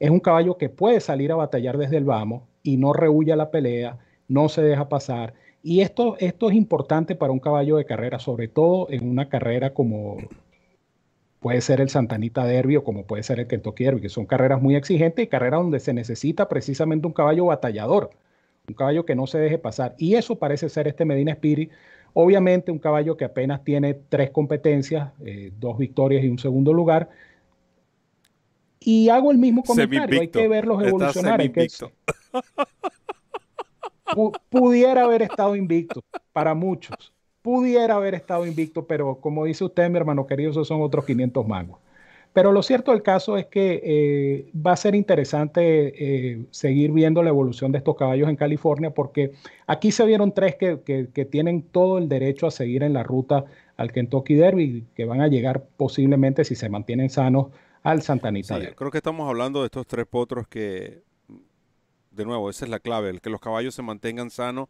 es 0.00 0.10
un 0.10 0.18
caballo 0.18 0.58
que 0.58 0.68
puede 0.68 0.98
salir 0.98 1.30
a 1.30 1.36
batallar 1.36 1.78
desde 1.78 1.98
el 1.98 2.04
vamos 2.04 2.42
y 2.64 2.76
no 2.76 2.92
rehuye 2.92 3.36
la 3.36 3.52
pelea, 3.52 3.98
no 4.26 4.48
se 4.48 4.62
deja 4.62 4.88
pasar. 4.88 5.34
Y 5.62 5.82
esto, 5.82 6.16
esto 6.18 6.50
es 6.50 6.56
importante 6.56 7.14
para 7.14 7.32
un 7.32 7.38
caballo 7.38 7.76
de 7.76 7.84
carrera, 7.84 8.18
sobre 8.18 8.48
todo 8.48 8.88
en 8.90 9.08
una 9.08 9.28
carrera 9.28 9.74
como 9.74 10.16
puede 11.38 11.60
ser 11.60 11.80
el 11.80 11.88
Santanita 11.88 12.44
Derby 12.44 12.78
o 12.78 12.84
como 12.84 13.06
puede 13.06 13.22
ser 13.22 13.38
el 13.38 13.46
Kentucky 13.46 13.84
Derby, 13.84 14.00
que 14.00 14.08
son 14.08 14.26
carreras 14.26 14.60
muy 14.60 14.74
exigentes 14.74 15.24
y 15.24 15.28
carreras 15.28 15.60
donde 15.60 15.78
se 15.78 15.92
necesita 15.92 16.48
precisamente 16.48 17.06
un 17.06 17.12
caballo 17.12 17.44
batallador 17.46 18.10
un 18.68 18.74
caballo 18.74 19.04
que 19.04 19.14
no 19.14 19.26
se 19.26 19.38
deje 19.38 19.58
pasar. 19.58 19.94
Y 19.98 20.14
eso 20.14 20.38
parece 20.38 20.68
ser 20.68 20.88
este 20.88 21.04
Medina 21.04 21.32
Spirit. 21.32 21.70
Obviamente 22.14 22.70
un 22.70 22.78
caballo 22.78 23.16
que 23.16 23.24
apenas 23.24 23.64
tiene 23.64 23.94
tres 23.94 24.30
competencias, 24.30 25.10
eh, 25.24 25.52
dos 25.58 25.78
victorias 25.78 26.24
y 26.24 26.28
un 26.28 26.38
segundo 26.38 26.72
lugar. 26.72 27.10
Y 28.80 29.08
hago 29.08 29.30
el 29.30 29.38
mismo 29.38 29.62
comentario, 29.62 30.20
hay 30.20 30.28
que 30.28 30.48
verlos 30.48 30.82
evolucionar. 30.82 31.40
pudiera 34.50 35.04
haber 35.04 35.22
estado 35.22 35.56
invicto 35.56 36.02
para 36.32 36.54
muchos. 36.54 37.12
Pudiera 37.40 37.94
haber 37.94 38.14
estado 38.14 38.46
invicto, 38.46 38.86
pero 38.86 39.16
como 39.16 39.44
dice 39.44 39.64
usted, 39.64 39.88
mi 39.88 39.96
hermano 39.96 40.26
querido, 40.26 40.50
esos 40.50 40.68
son 40.68 40.82
otros 40.82 41.04
500 41.04 41.46
mangos. 41.46 41.80
Pero 42.32 42.50
lo 42.52 42.62
cierto 42.62 42.92
del 42.92 43.02
caso 43.02 43.36
es 43.36 43.46
que 43.46 43.80
eh, 43.84 44.50
va 44.54 44.72
a 44.72 44.76
ser 44.76 44.94
interesante 44.94 46.32
eh, 46.32 46.46
seguir 46.50 46.90
viendo 46.90 47.22
la 47.22 47.28
evolución 47.28 47.72
de 47.72 47.78
estos 47.78 47.96
caballos 47.96 48.28
en 48.28 48.36
California, 48.36 48.90
porque 48.90 49.32
aquí 49.66 49.92
se 49.92 50.06
vieron 50.06 50.32
tres 50.32 50.56
que, 50.56 51.28
tienen 51.30 51.62
todo 51.62 51.98
el 51.98 52.08
derecho 52.08 52.46
a 52.46 52.50
seguir 52.50 52.82
en 52.82 52.94
la 52.94 53.02
ruta 53.02 53.44
al 53.76 53.92
Kentucky 53.92 54.34
Derby, 54.34 54.86
que 54.94 55.04
van 55.04 55.20
a 55.20 55.28
llegar 55.28 55.62
posiblemente, 55.76 56.44
si 56.44 56.54
se 56.54 56.70
mantienen 56.70 57.10
sanos, 57.10 57.48
al 57.82 58.00
Santa 58.00 58.28
Anita. 58.28 58.58
Sí, 58.58 58.66
creo 58.76 58.90
que 58.90 58.98
estamos 58.98 59.28
hablando 59.28 59.60
de 59.60 59.66
estos 59.66 59.86
tres 59.86 60.06
potros 60.06 60.48
que, 60.48 61.02
de 62.10 62.24
nuevo, 62.24 62.48
esa 62.48 62.64
es 62.64 62.70
la 62.70 62.80
clave, 62.80 63.10
el 63.10 63.20
que 63.20 63.28
los 63.28 63.40
caballos 63.40 63.74
se 63.74 63.82
mantengan 63.82 64.30
sanos. 64.30 64.68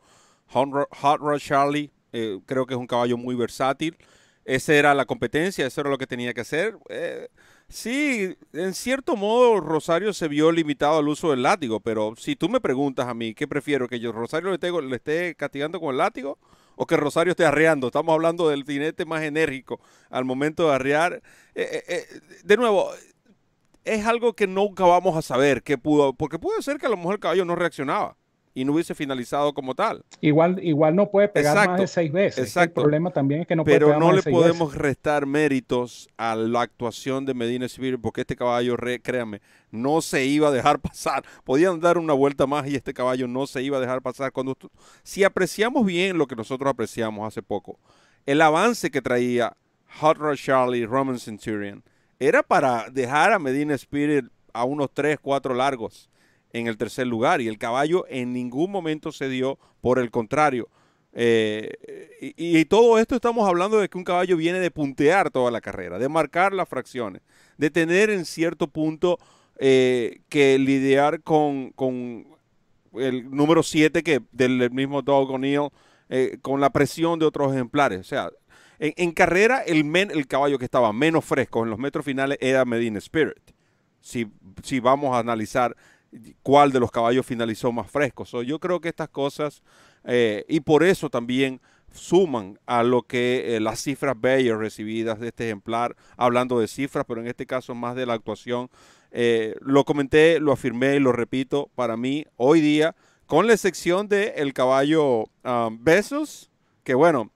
Hot 0.48 1.20
Rod 1.20 1.38
Charlie, 1.38 1.90
eh, 2.12 2.40
creo 2.44 2.66
que 2.66 2.74
es 2.74 2.80
un 2.80 2.86
caballo 2.86 3.16
muy 3.16 3.34
versátil. 3.36 3.96
Esa 4.44 4.74
era 4.74 4.94
la 4.94 5.04
competencia, 5.04 5.66
eso 5.66 5.80
era 5.80 5.90
lo 5.90 5.98
que 5.98 6.06
tenía 6.06 6.34
que 6.34 6.40
hacer. 6.40 6.76
Sí, 7.72 8.36
en 8.52 8.74
cierto 8.74 9.16
modo 9.16 9.58
Rosario 9.58 10.12
se 10.12 10.28
vio 10.28 10.52
limitado 10.52 10.98
al 10.98 11.08
uso 11.08 11.30
del 11.30 11.42
látigo, 11.42 11.80
pero 11.80 12.12
si 12.18 12.36
tú 12.36 12.50
me 12.50 12.60
preguntas 12.60 13.08
a 13.08 13.14
mí, 13.14 13.32
¿qué 13.32 13.48
prefiero? 13.48 13.88
¿Que 13.88 13.98
yo 13.98 14.12
Rosario 14.12 14.50
le, 14.50 14.58
tengo, 14.58 14.82
le 14.82 14.96
esté 14.96 15.34
castigando 15.34 15.80
con 15.80 15.90
el 15.90 15.96
látigo 15.96 16.38
o 16.76 16.86
que 16.86 16.98
Rosario 16.98 17.30
esté 17.30 17.46
arreando? 17.46 17.86
Estamos 17.86 18.12
hablando 18.12 18.50
del 18.50 18.64
jinete 18.64 19.06
más 19.06 19.22
enérgico 19.22 19.80
al 20.10 20.26
momento 20.26 20.68
de 20.68 20.74
arrear. 20.74 21.22
Eh, 21.54 21.62
eh, 21.72 21.84
eh, 21.88 22.20
de 22.44 22.56
nuevo, 22.58 22.90
es 23.84 24.04
algo 24.04 24.34
que 24.34 24.46
nunca 24.46 24.84
vamos 24.84 25.16
a 25.16 25.22
saber 25.22 25.62
qué 25.62 25.78
pudo, 25.78 26.12
porque 26.12 26.38
puede 26.38 26.60
ser 26.60 26.76
que 26.76 26.84
a 26.84 26.90
lo 26.90 26.98
mejor 26.98 27.14
el 27.14 27.20
caballo 27.20 27.46
no 27.46 27.54
reaccionaba 27.54 28.18
y 28.54 28.64
no 28.64 28.72
hubiese 28.72 28.94
finalizado 28.94 29.54
como 29.54 29.74
tal. 29.74 30.04
Igual, 30.20 30.62
igual 30.62 30.94
no 30.94 31.10
puede 31.10 31.28
pegar 31.28 31.68
más 31.68 31.80
de 31.80 31.86
seis 31.86 32.12
veces. 32.12 32.56
El 32.56 32.70
problema 32.70 33.10
también 33.10 33.42
es 33.42 33.46
que 33.46 33.56
no 33.56 33.64
puede 33.64 33.78
pegar 33.80 33.98
no 33.98 34.12
le 34.12 34.22
podemos 34.22 34.74
restar 34.74 35.26
méritos 35.26 36.08
a 36.16 36.34
la 36.34 36.62
actuación 36.62 37.24
de 37.24 37.34
Medina 37.34 37.66
Spirit 37.66 38.00
porque 38.00 38.22
este 38.22 38.36
caballo, 38.36 38.76
créame, 39.02 39.40
no 39.70 40.02
se 40.02 40.24
iba 40.24 40.48
a 40.48 40.50
dejar 40.50 40.78
pasar. 40.80 41.24
Podían 41.44 41.80
dar 41.80 41.98
una 41.98 42.12
vuelta 42.12 42.46
más 42.46 42.68
y 42.68 42.76
este 42.76 42.92
caballo 42.92 43.26
no 43.26 43.46
se 43.46 43.62
iba 43.62 43.78
a 43.78 43.80
dejar 43.80 44.02
pasar. 44.02 44.32
Cuando 44.32 44.56
si 45.02 45.24
apreciamos 45.24 45.86
bien 45.86 46.18
lo 46.18 46.26
que 46.26 46.36
nosotros 46.36 46.70
apreciamos 46.70 47.26
hace 47.26 47.42
poco, 47.42 47.78
el 48.26 48.40
avance 48.40 48.90
que 48.90 49.02
traía 49.02 49.56
Hot 50.00 50.18
Rod 50.18 50.36
Charlie 50.36 50.86
Roman 50.86 51.18
Centurion 51.18 51.82
era 52.18 52.42
para 52.42 52.88
dejar 52.90 53.32
a 53.32 53.38
Medina 53.38 53.74
Spirit 53.74 54.26
a 54.52 54.64
unos 54.64 54.90
3, 54.92 55.18
4 55.20 55.54
largos 55.54 56.08
en 56.52 56.66
el 56.66 56.76
tercer 56.76 57.06
lugar 57.06 57.40
y 57.40 57.48
el 57.48 57.58
caballo 57.58 58.04
en 58.08 58.32
ningún 58.32 58.70
momento 58.70 59.12
se 59.12 59.28
dio, 59.28 59.58
por 59.80 59.98
el 59.98 60.10
contrario. 60.10 60.68
Eh, 61.14 62.34
y, 62.36 62.64
todo 62.64 62.98
esto 62.98 63.14
estamos 63.14 63.46
hablando 63.46 63.78
de 63.78 63.88
que 63.88 63.98
un 63.98 64.04
caballo 64.04 64.36
viene 64.36 64.60
de 64.60 64.70
puntear 64.70 65.30
toda 65.30 65.50
la 65.50 65.60
carrera, 65.60 65.98
de 65.98 66.08
marcar 66.08 66.54
las 66.54 66.68
fracciones, 66.68 67.20
de 67.58 67.70
tener 67.70 68.08
en 68.08 68.24
cierto 68.24 68.66
punto 68.66 69.18
eh, 69.58 70.20
que 70.30 70.58
lidiar 70.58 71.22
con, 71.22 71.74
el 72.94 73.30
número 73.30 73.62
7 73.62 74.02
que 74.02 74.20
del 74.32 74.70
mismo 74.70 75.02
Doug 75.02 75.32
O'Neill, 75.32 75.68
eh, 76.08 76.38
con 76.40 76.60
la 76.60 76.70
presión 76.70 77.18
de 77.18 77.26
otros 77.26 77.52
ejemplares. 77.52 78.00
O 78.00 78.04
sea, 78.04 78.30
en, 78.78 79.12
carrera 79.12 79.62
el, 79.62 79.84
el 79.94 80.26
caballo 80.26 80.58
que 80.58 80.64
estaba 80.64 80.92
menos 80.92 81.24
fresco 81.24 81.62
en 81.62 81.70
los 81.70 81.78
metros 81.78 82.04
finales 82.04 82.38
era 82.40 82.64
Medina 82.64 82.98
Spirit. 82.98 83.52
Si, 84.00 84.26
si 84.62 84.80
vamos 84.80 85.14
a 85.14 85.20
analizar 85.20 85.76
cuál 86.42 86.72
de 86.72 86.80
los 86.80 86.90
caballos 86.90 87.26
finalizó 87.26 87.72
más 87.72 87.90
fresco. 87.90 88.24
yo 88.42 88.58
creo 88.58 88.80
que 88.80 88.88
estas 88.88 89.08
cosas, 89.08 89.62
eh, 90.04 90.44
y 90.48 90.60
por 90.60 90.82
eso 90.82 91.10
también 91.10 91.60
suman 91.92 92.58
a 92.66 92.82
lo 92.82 93.02
que 93.02 93.56
eh, 93.56 93.60
las 93.60 93.80
cifras 93.80 94.18
bellas 94.18 94.58
recibidas 94.58 95.20
de 95.20 95.28
este 95.28 95.44
ejemplar, 95.46 95.96
hablando 96.16 96.58
de 96.58 96.68
cifras, 96.68 97.04
pero 97.06 97.20
en 97.20 97.26
este 97.26 97.46
caso 97.46 97.74
más 97.74 97.96
de 97.96 98.06
la 98.06 98.14
actuación. 98.14 98.70
Eh, 99.14 99.54
lo 99.60 99.84
comenté, 99.84 100.40
lo 100.40 100.52
afirmé 100.52 100.96
y 100.96 101.00
lo 101.00 101.12
repito, 101.12 101.70
para 101.74 101.98
mí 101.98 102.24
hoy 102.36 102.62
día, 102.62 102.96
con 103.26 103.46
la 103.46 103.52
excepción 103.52 104.08
del 104.08 104.32
el 104.36 104.54
caballo 104.54 105.24
um, 105.44 105.78
Besos, 105.82 106.50
que 106.82 106.94
bueno, 106.94 107.30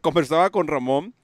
conversaba 0.00 0.48
con 0.50 0.66
Ramón, 0.66 1.14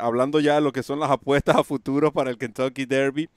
hablando 0.00 0.40
ya 0.40 0.54
de 0.56 0.60
lo 0.60 0.72
que 0.72 0.82
son 0.82 1.00
las 1.00 1.10
apuestas 1.10 1.56
a 1.56 1.64
futuro 1.64 2.12
para 2.12 2.30
el 2.30 2.38
Kentucky 2.38 2.86
Derby, 2.86 3.28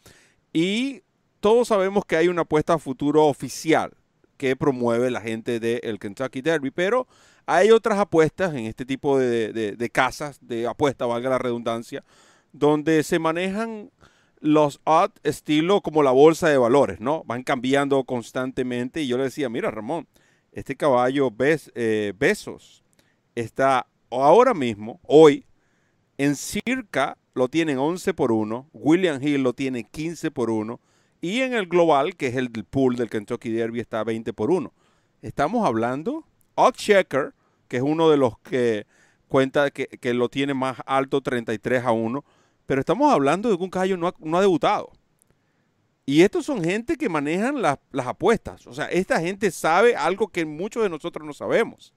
y 0.53 1.01
todos 1.43 1.67
sabemos 1.67 2.05
que 2.05 2.15
hay 2.15 2.29
una 2.29 2.43
apuesta 2.43 2.75
a 2.75 2.79
futuro 2.79 3.25
oficial 3.25 3.91
que 4.37 4.55
promueve 4.55 5.11
la 5.11 5.19
gente 5.19 5.59
del 5.59 5.99
Kentucky 5.99 6.41
Derby, 6.41 6.71
pero 6.71 7.05
hay 7.45 7.69
otras 7.71 7.99
apuestas 7.99 8.53
en 8.53 8.65
este 8.65 8.85
tipo 8.85 9.19
de, 9.19 9.89
casas 9.91 10.39
de 10.39 10.67
apuesta, 10.67 11.05
valga 11.05 11.29
la 11.29 11.39
redundancia, 11.39 12.05
donde 12.53 13.03
se 13.03 13.19
manejan 13.19 13.91
los 14.39 14.79
odds 14.85 15.19
estilo 15.23 15.81
como 15.81 16.01
la 16.01 16.11
bolsa 16.11 16.47
de 16.47 16.57
valores, 16.57 17.01
¿no? 17.01 17.25
Van 17.25 17.43
cambiando 17.43 18.01
constantemente 18.05 19.01
y 19.01 19.07
yo 19.07 19.17
le 19.17 19.25
decía, 19.25 19.49
mira 19.49 19.69
Ramón, 19.69 20.07
este 20.53 20.77
caballo 20.77 21.29
eh, 21.75 22.13
Besos 22.17 22.85
está 23.35 23.87
ahora 24.09 24.53
mismo, 24.53 25.01
hoy, 25.03 25.45
en 26.17 26.37
circa 26.37 27.17
lo 27.33 27.49
tienen 27.49 27.79
11 27.79 28.13
por 28.13 28.31
1, 28.31 28.69
William 28.71 29.21
Hill 29.21 29.43
lo 29.43 29.51
tiene 29.51 29.83
15 29.83 30.31
por 30.31 30.49
1, 30.49 30.79
y 31.23 31.39
en 31.39 31.53
el 31.53 31.67
global, 31.67 32.17
que 32.17 32.27
es 32.27 32.35
el 32.35 32.51
pool 32.51 32.97
del 32.97 33.09
Kentucky 33.09 33.49
Derby, 33.49 33.79
está 33.79 34.03
20 34.03 34.33
por 34.33 34.51
1. 34.51 34.73
Estamos 35.21 35.65
hablando, 35.65 36.25
Checker, 36.73 37.33
que 37.69 37.77
es 37.77 37.81
uno 37.81 38.09
de 38.09 38.17
los 38.17 38.37
que 38.39 38.85
cuenta 39.29 39.71
que, 39.71 40.13
lo 40.13 40.27
tiene 40.27 40.53
más 40.53 40.79
alto, 40.85 41.21
33 41.21 41.85
a 41.85 41.93
1. 41.93 42.25
Pero 42.65 42.81
estamos 42.81 43.09
hablando 43.09 43.49
de 43.49 43.55
que 43.55 43.63
un 43.63 43.69
caballo 43.69 43.95
no 43.95 44.37
ha, 44.37 44.41
debutado. 44.41 44.91
Y 46.05 46.23
estos 46.23 46.45
son 46.45 46.61
gente 46.61 46.97
que 46.97 47.07
manejan 47.07 47.61
las 47.61 47.79
apuestas. 48.05 48.67
O 48.67 48.73
sea, 48.73 48.87
esta 48.87 49.21
gente 49.21 49.49
sabe 49.49 49.95
algo 49.95 50.27
que 50.27 50.43
muchos 50.43 50.83
de 50.83 50.89
nosotros 50.89 51.25
no 51.25 51.31
sabemos. 51.31 51.93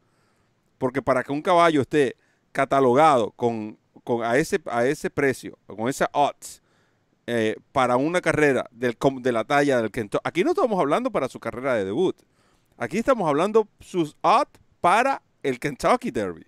Porque 0.78 1.02
para 1.02 1.24
que 1.24 1.32
un 1.32 1.42
caballo 1.42 1.80
esté 1.80 2.14
catalogado 2.52 3.32
con, 3.32 3.76
a, 4.22 4.38
ese, 4.38 4.60
a 4.66 4.86
ese 4.86 5.10
precio, 5.10 5.58
con 5.66 5.88
esa 5.88 6.08
odds, 6.12 6.62
eh, 7.26 7.56
para 7.72 7.96
una 7.96 8.20
carrera 8.20 8.68
del, 8.70 8.96
de 9.20 9.32
la 9.32 9.44
talla 9.44 9.82
del 9.82 9.90
Kentucky. 9.90 10.22
Aquí 10.24 10.44
no 10.44 10.50
estamos 10.50 10.78
hablando 10.78 11.10
para 11.10 11.28
su 11.28 11.40
carrera 11.40 11.74
de 11.74 11.84
debut. 11.84 12.16
Aquí 12.76 12.98
estamos 12.98 13.28
hablando 13.28 13.68
sus 13.80 14.16
odds 14.20 14.50
para 14.80 15.22
el 15.42 15.58
Kentucky 15.58 16.10
Derby, 16.10 16.46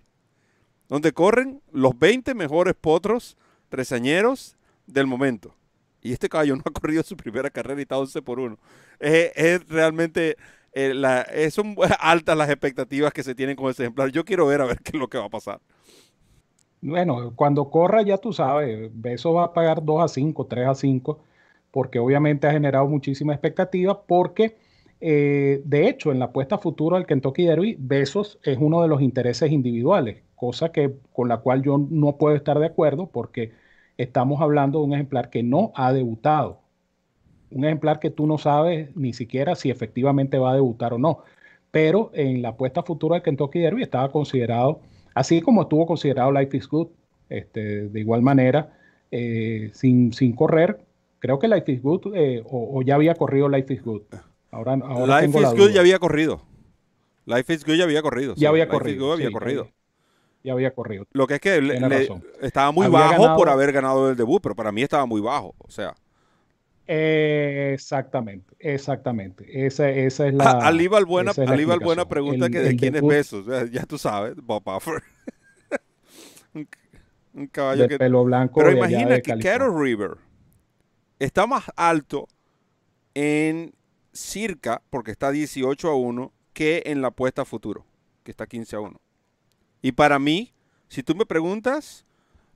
donde 0.87 1.11
corren 1.11 1.61
los 1.71 1.97
20 1.97 2.33
mejores 2.33 2.75
potros 2.79 3.35
tresañeros 3.69 4.55
del 4.85 5.07
momento. 5.07 5.55
Y 6.01 6.13
este 6.13 6.29
caballo 6.29 6.55
no 6.57 6.63
ha 6.65 6.71
corrido 6.71 7.03
su 7.03 7.17
primera 7.17 7.49
carrera 7.49 7.79
y 7.79 7.83
está 7.83 7.97
11 7.97 8.21
por 8.21 8.39
1. 8.39 8.57
Es, 8.99 9.67
realmente, 9.67 10.37
eh, 10.73 11.49
son 11.51 11.75
altas 11.99 12.37
las 12.37 12.49
expectativas 12.49 13.11
que 13.11 13.23
se 13.23 13.35
tienen 13.35 13.55
con 13.55 13.69
ese 13.69 13.83
ejemplar. 13.83 14.09
Yo 14.11 14.23
quiero 14.23 14.45
ver 14.47 14.61
a 14.61 14.65
ver 14.65 14.79
qué 14.79 14.91
es 14.93 14.99
lo 14.99 15.09
que 15.09 15.17
va 15.17 15.25
a 15.25 15.29
pasar. 15.29 15.59
Bueno, 16.81 17.35
cuando 17.35 17.69
corra 17.69 18.01
ya 18.03 18.17
tú 18.17 18.31
sabes, 18.31 18.89
Beso 18.93 19.33
va 19.33 19.45
a 19.45 19.53
pagar 19.53 19.83
2 19.83 20.01
a 20.01 20.07
5, 20.07 20.47
3 20.47 20.67
a 20.67 20.75
5, 20.75 21.21
porque 21.71 21.99
obviamente 21.99 22.47
ha 22.47 22.51
generado 22.51 22.87
muchísima 22.87 23.33
expectativa, 23.33 24.03
porque 24.05 24.57
Eh, 25.01 25.61
de 25.65 25.87
hecho, 25.87 26.11
en 26.11 26.19
la 26.19 26.25
apuesta 26.25 26.57
futuro 26.57 26.97
del 26.97 27.05
Kentucky 27.05 27.45
Derby, 27.45 27.77
Besos 27.79 28.37
es 28.43 28.57
uno 28.59 28.81
de 28.81 28.89
los 28.89 29.01
intereses 29.01 29.49
individuales, 29.51 30.23
cosa 30.35 30.73
que, 30.73 30.93
con 31.13 31.29
la 31.29 31.37
cual 31.37 31.63
yo 31.63 31.77
no 31.89 32.17
puedo 32.17 32.35
estar 32.35 32.59
de 32.59 32.65
acuerdo 32.65 33.07
porque 33.09 33.53
estamos 33.97 34.41
hablando 34.41 34.79
de 34.79 34.85
un 34.87 34.93
ejemplar 34.93 35.29
que 35.29 35.41
no 35.41 35.71
ha 35.75 35.93
debutado. 35.93 36.63
Un 37.51 37.65
ejemplar 37.65 37.99
que 37.99 38.11
tú 38.11 38.27
no 38.27 38.37
sabes 38.37 38.95
ni 38.95 39.13
siquiera 39.13 39.55
si 39.55 39.69
efectivamente 39.71 40.37
va 40.37 40.51
a 40.51 40.55
debutar 40.55 40.93
o 40.93 40.99
no. 40.99 41.19
Pero 41.71 42.11
en 42.13 42.41
la 42.41 42.49
apuesta 42.49 42.83
futura 42.83 43.15
del 43.15 43.23
Kentucky 43.23 43.59
Derby 43.59 43.81
estaba 43.83 44.11
considerado, 44.11 44.81
así 45.13 45.41
como 45.41 45.63
estuvo 45.63 45.85
considerado 45.85 46.31
Life 46.31 46.57
is 46.57 46.67
Good, 46.67 46.87
este, 47.29 47.89
de 47.89 47.99
igual 47.99 48.21
manera, 48.21 48.77
eh, 49.11 49.71
sin, 49.73 50.13
sin 50.13 50.33
correr. 50.33 50.79
Creo 51.19 51.39
que 51.39 51.47
Life 51.47 51.71
is 51.71 51.81
Good 51.81 52.15
eh, 52.15 52.43
o, 52.45 52.81
ya 52.81 52.95
había 52.95 53.15
corrido 53.15 53.49
Life 53.49 53.73
is 53.73 53.83
Good. 53.83 54.03
Ahora, 54.51 54.75
Life 54.75 55.39
is 55.39 55.53
Good 55.53 55.71
ya 55.71 55.81
había 55.81 55.99
corrido. 55.99 56.41
Life 57.25 57.53
is 57.53 57.65
Good 57.65 57.75
ya 57.75 57.83
había 57.83 58.01
corrido. 58.01 58.33
Ya 58.35 58.49
había 58.49 58.67
corrido. 58.67 59.13
había 59.13 59.31
corrido. 59.31 59.69
Ya 60.43 60.53
había 60.53 60.71
corrido. 60.71 61.05
Lo 61.11 61.27
que 61.27 61.35
es 61.35 61.41
que 61.41 61.59
estaba 62.41 62.71
muy 62.71 62.87
bajo 62.87 63.35
por 63.35 63.49
haber 63.49 63.71
ganado 63.73 64.09
el 64.09 64.15
debut, 64.15 64.41
pero 64.41 64.55
para 64.55 64.71
mí 64.71 64.81
estaba 64.81 65.05
muy 65.05 65.21
bajo. 65.21 65.53
O 65.57 65.69
sea. 65.69 65.93
Exactamente, 66.89 68.55
exactamente. 68.59 69.65
Esa, 69.65 69.89
esa 69.89 70.27
es 70.27 70.33
la. 70.33 70.51
Alíbal 70.51 71.05
Buena, 71.05 71.33
buena 71.79 72.07
pregunta 72.07 72.49
que 72.49 72.59
de 72.59 72.75
quién 72.75 72.95
es 72.95 73.01
Besos. 73.01 73.45
Ya 73.71 73.85
tú 73.85 73.97
sabes, 73.97 74.35
Bob 74.37 74.63
Buffer. 74.63 75.03
un, 77.33 77.47
caballo 77.47 77.87
de 77.87 77.97
pelo 77.97 78.23
blanco. 78.23 78.59
Pero 78.59 78.71
imagina 78.71 79.19
que 79.21 79.37
Carol 79.37 79.79
River 79.79 80.17
está 81.19 81.45
más 81.45 81.65
alto 81.75 82.27
en 83.13 83.75
circa, 84.11 84.81
porque 84.89 85.11
está 85.11 85.31
18 85.31 85.89
a 85.89 85.95
1, 85.95 86.33
que 86.53 86.83
en 86.87 87.01
la 87.01 87.09
apuesta 87.09 87.45
futuro, 87.45 87.85
que 88.23 88.31
está 88.31 88.47
15 88.47 88.75
a 88.75 88.79
1. 88.79 89.01
Y 89.81 89.91
para 89.91 90.17
mí, 90.17 90.53
si 90.87 91.03
tú 91.03 91.15
me 91.15 91.25
preguntas, 91.25 92.05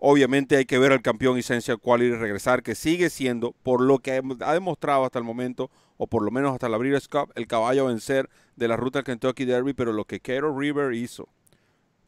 obviamente 0.06 0.58
hay 0.58 0.66
que 0.66 0.78
ver 0.80 0.92
al 0.92 1.02
campeón 1.02 1.38
Essential 1.38 1.80
Quality 1.80 2.18
regresar, 2.18 2.62
que 2.62 2.76
sigue 2.76 3.10
siendo, 3.10 3.54
por 3.64 3.80
lo 3.80 4.00
que 4.00 4.22
ha 4.42 4.54
demostrado 4.54 5.06
hasta 5.06 5.18
el 5.18 5.24
momento, 5.24 5.72
o 5.96 6.08
por 6.08 6.24
lo 6.24 6.30
menos 6.30 6.52
hasta 6.52 6.68
la 6.68 6.78
Breeders' 6.78 7.08
Cup, 7.08 7.32
el 7.36 7.48
caballo 7.48 7.86
a 7.86 7.88
vencer 7.88 8.30
de 8.58 8.68
la 8.68 8.76
ruta 8.76 9.04
Kentucky 9.04 9.46
Derby, 9.46 9.74
pero 9.74 9.94
lo 9.94 10.04
que 10.04 10.20
Carol 10.20 10.60
River 10.60 10.94
hizo 10.94 11.30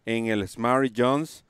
en 0.05 0.25
el 0.25 0.45
Smarty 0.45 0.91
Jones, 0.93 1.45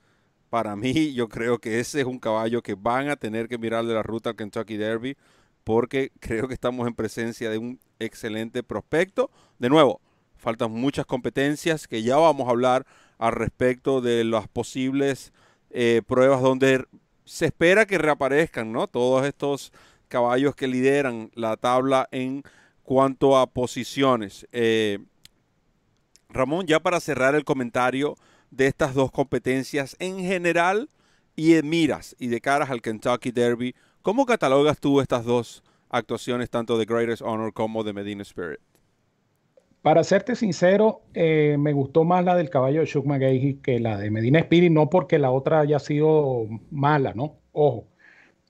para 0.48 0.76
mí 0.76 1.12
yo 1.14 1.28
creo 1.28 1.58
que 1.58 1.80
ese 1.80 2.02
es 2.02 2.06
un 2.06 2.20
caballo 2.20 2.62
que 2.62 2.76
van 2.76 3.08
a 3.08 3.16
tener 3.16 3.48
que 3.48 3.58
mirar 3.58 3.84
de 3.84 3.94
la 3.94 4.04
ruta 4.04 4.34
Kentucky 4.34 4.76
Derby 4.76 5.16
porque 5.64 6.12
creo 6.20 6.46
que 6.46 6.54
estamos 6.54 6.86
en 6.86 6.94
presencia 6.94 7.50
de 7.50 7.58
un 7.58 7.80
excelente 7.98 8.62
prospecto. 8.62 9.32
De 9.58 9.68
nuevo, 9.68 10.00
faltan 10.36 10.70
muchas 10.70 11.06
competencias 11.06 11.88
que 11.88 12.04
ya 12.04 12.18
vamos 12.18 12.46
a 12.46 12.52
hablar 12.52 12.86
al 13.18 13.32
respecto 13.32 14.00
de 14.00 14.22
las 14.22 14.46
posibles 14.46 15.32
eh, 15.70 16.02
pruebas 16.06 16.40
donde 16.40 16.84
se 17.24 17.46
espera 17.46 17.86
que 17.86 17.98
reaparezcan, 17.98 18.72
¿no? 18.72 18.86
Todos 18.86 19.26
estos 19.26 19.72
caballos 20.08 20.54
que 20.54 20.68
lideran 20.68 21.30
la 21.34 21.56
tabla 21.56 22.08
en 22.12 22.42
cuanto 22.82 23.36
a 23.36 23.46
posiciones. 23.46 24.46
Eh, 24.52 24.98
Ramón, 26.28 26.66
ya 26.66 26.80
para 26.80 27.00
cerrar 27.00 27.34
el 27.34 27.44
comentario 27.44 28.16
de 28.50 28.66
estas 28.66 28.94
dos 28.94 29.10
competencias 29.10 29.96
en 29.98 30.18
general 30.20 30.88
y 31.34 31.54
en 31.54 31.68
miras 31.68 32.14
y 32.18 32.28
de 32.28 32.40
caras 32.40 32.70
al 32.70 32.82
Kentucky 32.82 33.32
Derby, 33.32 33.74
¿Cómo 34.06 34.24
catalogas 34.24 34.78
tú 34.78 35.00
estas 35.00 35.24
dos 35.24 35.64
actuaciones, 35.90 36.48
tanto 36.48 36.78
de 36.78 36.84
Greatest 36.84 37.22
Honor 37.22 37.52
como 37.52 37.82
de 37.82 37.92
Medina 37.92 38.22
Spirit? 38.22 38.60
Para 39.86 40.02
serte 40.02 40.34
sincero, 40.34 41.02
eh, 41.14 41.54
me 41.60 41.72
gustó 41.72 42.02
más 42.02 42.24
la 42.24 42.34
del 42.34 42.50
caballo 42.50 42.80
de 42.80 42.88
Chuck 42.88 43.06
McGahey 43.06 43.60
que 43.62 43.78
la 43.78 43.96
de 43.96 44.10
Medina 44.10 44.40
Spirit, 44.40 44.72
no 44.72 44.90
porque 44.90 45.16
la 45.16 45.30
otra 45.30 45.60
haya 45.60 45.78
sido 45.78 46.48
mala, 46.72 47.14
¿no? 47.14 47.36
Ojo, 47.52 47.86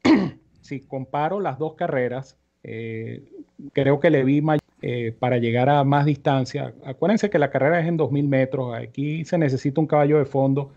si 0.62 0.80
comparo 0.80 1.38
las 1.40 1.58
dos 1.58 1.74
carreras, 1.74 2.38
eh, 2.62 3.22
creo 3.74 4.00
que 4.00 4.08
le 4.08 4.24
vi 4.24 4.42
eh, 4.80 5.14
para 5.18 5.36
llegar 5.36 5.68
a 5.68 5.84
más 5.84 6.06
distancia. 6.06 6.72
Acuérdense 6.86 7.28
que 7.28 7.38
la 7.38 7.50
carrera 7.50 7.80
es 7.80 7.86
en 7.86 7.98
2000 7.98 8.26
metros, 8.26 8.74
aquí 8.74 9.26
se 9.26 9.36
necesita 9.36 9.78
un 9.78 9.86
caballo 9.86 10.16
de 10.16 10.24
fondo 10.24 10.72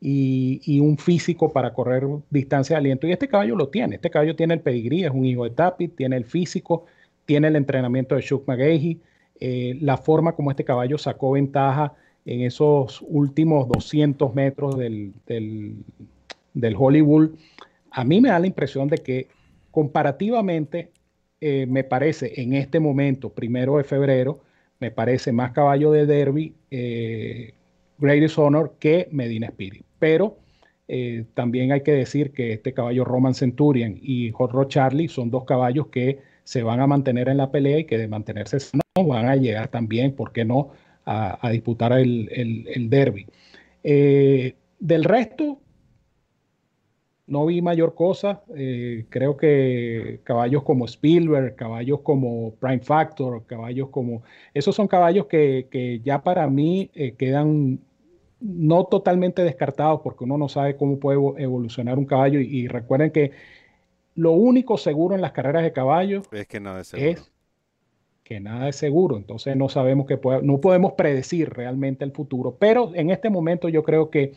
y, 0.00 0.78
un 0.78 0.98
físico 0.98 1.52
para 1.52 1.74
correr 1.74 2.06
distancia 2.30 2.76
de 2.76 2.78
aliento. 2.78 3.08
Y 3.08 3.12
este 3.12 3.26
caballo 3.26 3.56
lo 3.56 3.70
tiene. 3.70 3.96
Este 3.96 4.10
caballo 4.10 4.36
tiene 4.36 4.54
el 4.54 4.60
pedigrí, 4.60 5.02
es 5.04 5.10
un 5.10 5.24
hijo 5.24 5.42
de 5.42 5.50
Tapit, 5.50 5.96
tiene 5.96 6.16
el 6.16 6.26
físico, 6.26 6.84
tiene 7.24 7.48
el 7.48 7.56
entrenamiento 7.56 8.14
de 8.14 8.22
Chuck 8.22 8.46
McGahey, 8.46 9.00
eh, 9.40 9.76
la 9.80 9.96
forma 9.96 10.32
como 10.32 10.50
este 10.50 10.64
caballo 10.64 10.98
sacó 10.98 11.32
ventaja 11.32 11.94
en 12.24 12.42
esos 12.42 13.02
últimos 13.08 13.68
200 13.68 14.34
metros 14.34 14.76
del, 14.76 15.12
del, 15.26 16.74
Hollywood. 16.76 17.30
A 17.90 18.04
mí 18.04 18.20
me 18.20 18.30
da 18.30 18.38
la 18.38 18.48
impresión 18.48 18.88
de 18.88 18.98
que 18.98 19.28
comparativamente 19.70 20.90
eh, 21.40 21.66
me 21.68 21.84
parece 21.84 22.40
en 22.40 22.54
este 22.54 22.80
momento, 22.80 23.30
primero 23.30 23.76
de 23.76 23.84
febrero, 23.84 24.40
me 24.80 24.90
parece 24.90 25.32
más 25.32 25.52
caballo 25.52 25.92
de 25.92 26.06
derby 26.06 26.54
eh, 26.70 27.54
Greatest 27.98 28.38
Honor 28.38 28.74
que 28.78 29.08
Medina 29.12 29.46
Spirit. 29.46 29.84
Pero 29.98 30.38
eh, 30.88 31.24
también 31.34 31.72
hay 31.72 31.82
que 31.82 31.92
decir 31.92 32.32
que 32.32 32.52
este 32.52 32.72
caballo 32.72 33.04
Roman 33.04 33.34
Centurion 33.34 33.98
y 34.00 34.30
Hot 34.32 34.52
Rod 34.52 34.68
Charlie 34.68 35.08
son 35.08 35.30
dos 35.30 35.44
caballos 35.44 35.88
que 35.88 36.18
se 36.46 36.62
van 36.62 36.78
a 36.78 36.86
mantener 36.86 37.28
en 37.28 37.38
la 37.38 37.50
pelea 37.50 37.80
y 37.80 37.84
que 37.86 37.98
de 37.98 38.06
mantenerse 38.06 38.58
no 38.94 39.04
van 39.04 39.26
a 39.26 39.34
llegar 39.34 39.66
también, 39.66 40.14
¿por 40.14 40.32
qué 40.32 40.44
no?, 40.44 40.70
a, 41.04 41.50
disputar 41.50 41.92
el, 41.92 42.28
el, 42.32 42.88
derby. 42.88 43.26
Eh, 43.82 44.54
del 44.78 45.02
resto, 45.04 45.60
no 47.26 47.46
vi 47.46 47.62
mayor 47.62 47.94
cosa. 47.96 48.42
Eh, 48.56 49.06
creo 49.08 49.36
que 49.36 50.20
caballos 50.22 50.62
como 50.62 50.84
Spielberg, 50.84 51.56
caballos 51.56 52.00
como 52.02 52.54
Prime 52.54 52.80
Factor, 52.80 53.44
caballos 53.46 53.88
como... 53.90 54.22
Esos 54.54 54.74
son 54.76 54.86
caballos 54.86 55.26
que, 55.26 55.66
que 55.68 56.00
ya 56.00 56.22
para 56.22 56.48
mí 56.48 56.90
quedan 57.18 57.80
no 58.40 58.84
totalmente 58.84 59.42
descartados 59.42 60.00
porque 60.02 60.24
uno 60.24 60.38
no 60.38 60.48
sabe 60.48 60.76
cómo 60.76 60.98
puede 61.00 61.18
evolucionar 61.42 61.98
un 61.98 62.04
caballo 62.04 62.38
y, 62.40 62.68
recuerden 62.68 63.10
que 63.10 63.32
lo 64.16 64.32
único 64.32 64.76
seguro 64.76 65.14
en 65.14 65.20
las 65.20 65.32
carreras 65.32 65.62
de 65.62 65.72
caballo 65.72 66.22
es 66.32 66.46
que 66.46 66.60
nada 66.60 66.80
es 66.80 66.88
seguro. 66.88 67.22
que 68.24 68.40
nada 68.40 68.68
es 68.68 68.76
seguro, 68.76 69.16
entonces 69.16 69.56
no 69.56 69.68
sabemos 69.68 70.06
que 70.06 70.18
no 70.42 70.60
podemos 70.60 70.94
predecir 70.94 71.50
realmente 71.50 72.04
el 72.04 72.12
futuro, 72.12 72.56
pero 72.58 72.92
en 72.94 73.10
este 73.10 73.30
momento 73.30 73.68
yo 73.68 73.82
creo 73.82 74.10
que 74.10 74.32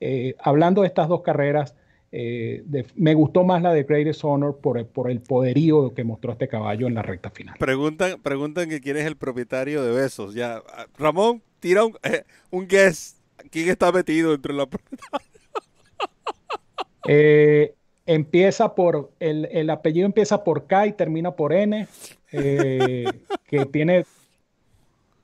eh, 0.00 0.34
hablando 0.38 0.82
de 0.82 0.88
estas 0.88 1.08
dos 1.08 1.22
carreras, 1.22 1.74
eh, 2.12 2.64
me 2.94 3.14
gustó 3.14 3.44
más 3.44 3.60
la 3.60 3.72
de 3.72 3.82
Greatest 3.82 4.24
Honor 4.24 4.58
por, 4.58 4.86
por 4.86 5.10
el 5.10 5.20
poderío 5.20 5.92
que 5.92 6.04
mostró 6.04 6.32
este 6.32 6.48
caballo 6.48 6.86
en 6.86 6.94
la 6.94 7.02
recta 7.02 7.30
final. 7.30 7.56
Preguntan, 7.58 8.22
preguntan 8.22 8.68
que 8.68 8.80
quién 8.80 8.96
es 8.96 9.04
el 9.04 9.16
propietario 9.16 9.84
de 9.84 9.92
Besos. 9.92 10.34
Ya, 10.34 10.62
Ramón, 10.96 11.42
tira 11.60 11.84
un, 11.84 11.94
eh, 12.04 12.24
un 12.50 12.68
guess 12.68 13.16
¿Quién 13.50 13.68
está 13.68 13.92
metido 13.92 14.34
entre 14.34 14.52
la 14.52 14.68
eh, 17.08 17.74
empieza 18.06 18.74
por, 18.74 19.10
el, 19.20 19.48
el, 19.50 19.68
apellido 19.70 20.06
empieza 20.06 20.42
por 20.44 20.66
K 20.66 20.86
y 20.86 20.92
termina 20.92 21.32
por 21.32 21.52
N, 21.52 21.86
eh, 22.32 23.04
que 23.46 23.66
tiene, 23.66 24.04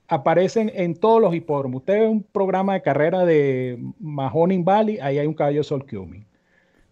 aparecen 0.09 0.71
en 0.75 0.95
todos 0.95 1.21
los 1.21 1.35
hipódromos. 1.35 1.81
Usted 1.81 2.01
ve 2.01 2.09
un 2.09 2.23
programa 2.23 2.75
de 2.75 2.83
carrera 2.83 3.25
de 3.25 3.79
Mahoning 4.01 4.65
Valley, 4.65 4.99
ahí 5.01 5.19
hay 5.19 5.27
un 5.27 5.35
caballo 5.35 5.63
Sol 5.63 5.87
Cumming. 5.87 6.27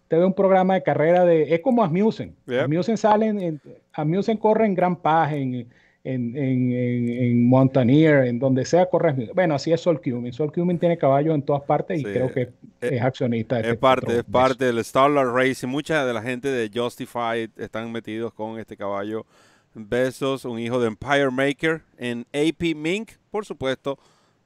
Usted 0.03 0.17
ve 0.17 0.25
un 0.25 0.33
programa 0.33 0.73
de 0.73 0.83
carrera 0.83 1.25
de, 1.25 1.53
es 1.53 1.61
como 1.61 1.83
Asmussen. 1.83 2.35
Yeah. 2.45 2.63
Asmussen 2.63 2.97
salen, 2.97 3.61
Asmussen 3.93 4.37
corre 4.37 4.65
en 4.65 4.75
Gran 4.75 4.95
Paz, 4.95 5.33
en, 5.33 5.67
en, 6.03 6.35
en, 6.35 6.71
en, 6.73 7.47
Mountaineer, 7.47 8.25
en 8.25 8.39
donde 8.39 8.65
sea, 8.65 8.87
corre. 8.87 9.29
Bueno, 9.33 9.55
así 9.55 9.71
es 9.71 9.81
Sol 9.81 10.01
Cumming. 10.01 10.33
Sol 10.33 10.51
Cumming 10.51 10.79
tiene 10.79 10.97
caballos 10.97 11.35
en 11.35 11.43
todas 11.43 11.61
partes 11.63 11.99
y 11.99 12.03
creo 12.03 12.31
que 12.31 12.41
eh, 12.41 12.49
es, 12.81 13.01
accionista. 13.01 13.59
es, 13.59 13.77
parte, 13.77 14.19
es 14.19 14.23
parte 14.23 14.65
del 14.65 14.83
Starlight 14.83 15.29
Racing. 15.33 15.67
Mucha 15.67 16.05
de 16.05 16.13
la 16.13 16.21
gente 16.21 16.47
de 16.47 16.71
Justified 16.73 17.49
están 17.57 17.91
metidos 17.91 18.33
con 18.33 18.59
este 18.59 18.75
caballo. 18.75 19.25
Besos, 19.73 20.43
un 20.45 20.59
hijo 20.59 20.79
de 20.79 20.87
Empire 20.87 21.31
Maker 21.31 21.81
en 21.97 22.25
AP 22.33 22.75
Mink, 22.75 23.11
por 23.29 23.45
supuesto, 23.45 23.97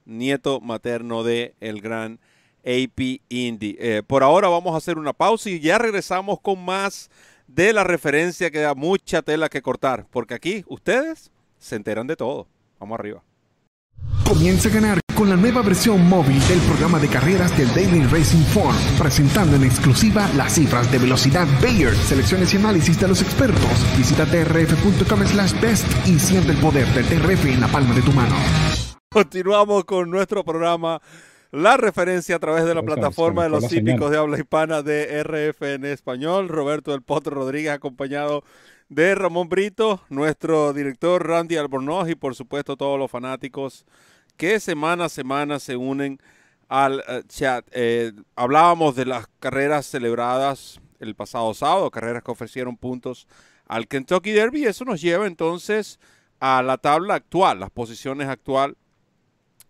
nieto 0.04 0.60
materno 0.60 1.24
de 1.24 1.54
el 1.60 1.80
gran 1.80 2.20
AP 2.64 3.20
Indy. 3.28 3.76
Eh, 3.80 4.02
por 4.06 4.22
ahora 4.22 4.48
vamos 4.48 4.74
a 4.74 4.76
hacer 4.76 4.98
una 4.98 5.12
pausa 5.12 5.50
y 5.50 5.58
ya 5.58 5.78
regresamos 5.78 6.38
con 6.40 6.64
más 6.64 7.10
de 7.48 7.72
la 7.72 7.82
referencia 7.82 8.50
que 8.50 8.60
da 8.60 8.74
mucha 8.74 9.22
tela 9.22 9.48
que 9.48 9.62
cortar, 9.62 10.06
porque 10.10 10.34
aquí 10.34 10.64
ustedes 10.68 11.30
se 11.58 11.76
enteran 11.76 12.06
de 12.06 12.16
todo. 12.16 12.46
Vamos 12.78 12.98
arriba. 12.98 13.22
Comienza 14.24 14.68
a 14.68 14.72
ganar 14.72 15.00
con 15.16 15.30
la 15.30 15.36
nueva 15.36 15.62
versión 15.62 16.06
móvil 16.06 16.38
del 16.46 16.58
programa 16.60 16.98
de 16.98 17.08
carreras 17.08 17.56
del 17.56 17.68
Daily 17.68 18.02
Racing 18.06 18.44
Form, 18.52 18.76
presentando 18.98 19.56
en 19.56 19.64
exclusiva 19.64 20.28
las 20.36 20.54
cifras 20.54 20.92
de 20.92 20.98
velocidad 20.98 21.46
Bayer, 21.62 21.94
selecciones 21.94 22.52
y 22.52 22.58
análisis 22.58 23.00
de 23.00 23.08
los 23.08 23.22
expertos. 23.22 23.96
Visita 23.96 24.26
trf.com 24.26 25.26
slash 25.26 25.58
best 25.60 25.86
y 26.06 26.18
siente 26.18 26.52
el 26.52 26.58
poder 26.58 26.86
del 26.88 27.06
TRF 27.06 27.46
en 27.46 27.60
la 27.60 27.68
palma 27.68 27.94
de 27.94 28.02
tu 28.02 28.12
mano. 28.12 28.34
Continuamos 29.10 29.84
con 29.84 30.10
nuestro 30.10 30.44
programa 30.44 31.00
la 31.50 31.78
referencia 31.78 32.36
a 32.36 32.38
través 32.38 32.66
de 32.66 32.74
la 32.74 32.82
plataforma 32.82 33.44
de 33.44 33.48
los 33.48 33.72
hípicos 33.72 34.10
de 34.10 34.18
habla 34.18 34.38
hispana 34.38 34.82
de 34.82 35.22
RF 35.22 35.62
en 35.62 35.86
español. 35.86 36.48
Roberto 36.48 36.90
del 36.90 37.02
Potro 37.02 37.36
Rodríguez 37.36 37.72
acompañado 37.72 38.44
de 38.88 39.14
Ramón 39.14 39.48
Brito, 39.48 40.00
nuestro 40.08 40.72
director 40.72 41.26
Randy 41.26 41.56
Albornoz 41.56 42.08
y 42.08 42.14
por 42.14 42.34
supuesto 42.34 42.76
todos 42.76 42.98
los 42.98 43.10
fanáticos 43.10 43.84
que 44.36 44.60
semana 44.60 45.06
a 45.06 45.08
semana 45.08 45.58
se 45.58 45.76
unen 45.76 46.20
al 46.68 47.02
eh, 47.08 47.22
chat. 47.26 47.66
Eh, 47.72 48.12
hablábamos 48.34 48.94
de 48.94 49.06
las 49.06 49.26
carreras 49.40 49.86
celebradas 49.86 50.80
el 51.00 51.14
pasado 51.14 51.52
sábado, 51.54 51.90
carreras 51.90 52.22
que 52.22 52.30
ofrecieron 52.30 52.76
puntos 52.76 53.26
al 53.66 53.88
Kentucky 53.88 54.32
Derby. 54.32 54.64
Eso 54.64 54.84
nos 54.84 55.00
lleva 55.00 55.26
entonces 55.26 55.98
a 56.40 56.62
la 56.62 56.78
tabla 56.78 57.14
actual, 57.14 57.60
las 57.60 57.70
posiciones 57.70 58.28
actual. 58.28 58.76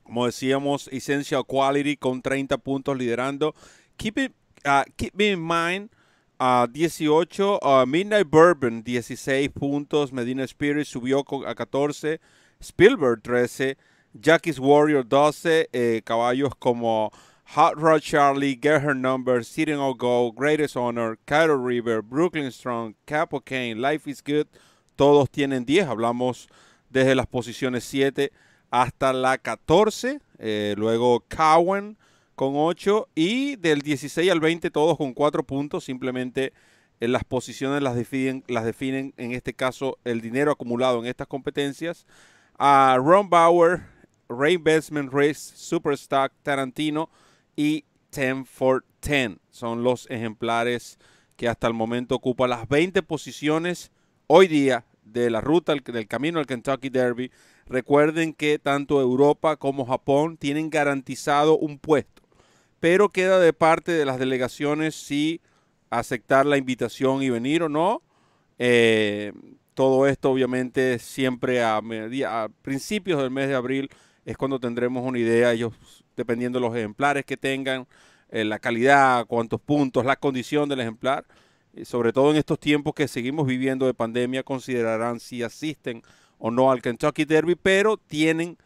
Como 0.03 0.27
decíamos, 0.27 0.89
Essential 0.93 1.45
Quality 1.47 1.97
con 1.97 2.23
30 2.23 2.59
puntos 2.59 2.97
liderando. 2.97 3.55
Keep, 3.97 4.19
it, 4.19 4.33
uh, 4.65 4.85
keep 4.97 5.21
in 5.21 5.41
mind, 5.41 5.91
uh, 6.38 6.66
18. 6.72 7.59
Uh, 7.62 7.85
Midnight 7.87 8.31
Bourbon, 8.31 8.83
16 8.83 9.49
puntos. 9.51 10.12
Medina 10.12 10.44
Spirit 10.44 10.87
subió 10.87 11.25
a 11.46 11.55
14. 11.55 12.18
Spielberg, 12.61 13.22
13. 13.22 13.77
Jackie's 14.20 14.59
Warrior 14.59 15.03
12, 15.03 15.68
eh, 15.72 16.01
caballos 16.05 16.55
como 16.59 17.12
Hot 17.55 17.77
Rod 17.77 18.01
Charlie, 18.01 18.55
Get 18.55 18.83
Her 18.83 18.94
Number, 18.94 19.44
Sitting 19.44 19.79
All 19.79 19.94
Go, 19.94 20.33
Greatest 20.33 20.77
Honor, 20.77 21.18
Cairo 21.27 21.57
River, 21.57 22.03
Brooklyn 22.03 22.51
Strong, 22.51 22.94
Capo 23.07 23.40
Kane, 23.40 23.81
Life 23.81 24.09
is 24.11 24.22
Good, 24.22 24.46
todos 24.96 25.31
tienen 25.31 25.64
10. 25.64 25.87
Hablamos 25.88 26.49
desde 26.90 27.14
las 27.14 27.27
posiciones 27.27 27.85
7 27.85 28.33
hasta 28.70 29.12
la 29.12 29.38
14. 29.38 30.20
Eh, 30.38 30.75
luego 30.77 31.22
Cowan 31.29 31.96
con 32.37 32.53
8 32.55 33.09
y 33.14 33.57
del 33.57 33.81
16 33.81 34.31
al 34.31 34.40
20 34.40 34.70
todos 34.70 34.96
con 34.96 35.14
4 35.14 35.42
puntos. 35.42 35.85
Simplemente 35.85 36.53
en 37.01 37.12
las 37.12 37.25
posiciones 37.25 37.83
las 37.83 37.96
definen, 37.96 38.44
las 38.46 38.64
definen 38.64 39.12
en 39.16 39.33
este 39.33 39.55
caso 39.55 39.99
el 40.05 40.20
dinero 40.20 40.53
acumulado 40.53 41.01
en 41.01 41.07
estas 41.07 41.27
competencias. 41.27 42.07
A 42.59 42.96
Ron 43.03 43.29
Bauer, 43.29 43.83
Ray 44.29 44.57
Bestman 44.57 45.11
Race, 45.11 45.53
Superstock, 45.57 46.33
Tarantino 46.42 47.11
y 47.57 47.85
10 48.14 48.49
for 48.49 48.85
10. 49.03 49.38
Son 49.51 49.83
los 49.83 50.09
ejemplares 50.11 50.99
que 51.37 51.49
hasta 51.49 51.66
el 51.66 51.75
momento 51.75 52.14
ocupan 52.14 52.51
las 52.51 52.68
20 52.68 53.03
posiciones 53.03 53.92
hoy 54.27 54.49
día 54.49 54.85
de 55.05 55.31
la 55.31 55.40
ruta 55.40 55.75
del 55.75 56.09
camino 56.09 56.38
al 56.38 56.46
Kentucky 56.46 56.88
Derby. 56.88 57.31
Recuerden 57.66 58.33
que 58.33 58.59
tanto 58.59 59.01
Europa 59.01 59.57
como 59.57 59.87
Japón 59.87 60.37
tienen 60.37 60.70
garantizado 60.70 61.59
un 61.59 61.79
puesto, 61.79 62.22
pero 62.87 63.09
queda 63.09 63.40
de 63.40 63.53
parte 63.53 63.90
de 63.90 64.05
las 64.05 64.16
delegaciones 64.16 64.94
si 64.94 65.40
aceptar 65.90 66.46
la 66.46 66.57
invitación 66.57 67.20
y 67.20 67.31
venir 67.31 67.64
o 67.64 67.68
no. 67.68 68.01
Eh, 68.61 69.33
todo 69.75 70.07
esto 70.07 70.31
obviamente 70.31 71.01
siempre 71.01 71.64
a, 71.64 71.83
principios 72.62 73.20
del 73.20 73.33
mes 73.33 73.49
de 73.49 73.57
abril 73.57 73.90
es 74.25 74.37
cuando 74.37 74.61
tendremos 74.61 75.05
una 75.05 75.18
idea, 75.18 75.53
ellos 75.53 75.72
dependiendo 76.14 76.61
de 76.61 76.64
los 76.68 76.77
ejemplares 76.77 77.25
que 77.25 77.37
tengan, 77.37 77.88
eh, 78.31 78.44
la 78.44 78.61
calidad, 78.61 79.27
cuántos 79.27 79.61
puntos, 79.61 80.05
la 80.05 80.14
condición 80.14 80.68
del 80.68 80.79
ejemplar, 80.79 81.25
y 81.75 81.85
sobre 81.85 82.12
todo 82.12 82.31
en 82.31 82.37
estos 82.37 82.61
tiempos 82.61 82.94
que 82.94 83.09
seguimos 83.09 83.49
viviendo 83.49 83.87
de 83.87 83.94
pandemia, 83.94 84.44
considerarán 84.44 85.18
si 85.18 85.42
asisten 85.42 86.05
o 86.38 86.53
no 86.53 86.70
al 86.70 86.83
Kentucky 86.83 87.25
Derby, 87.25 87.57
pero 87.57 87.96
tienen 87.96 88.57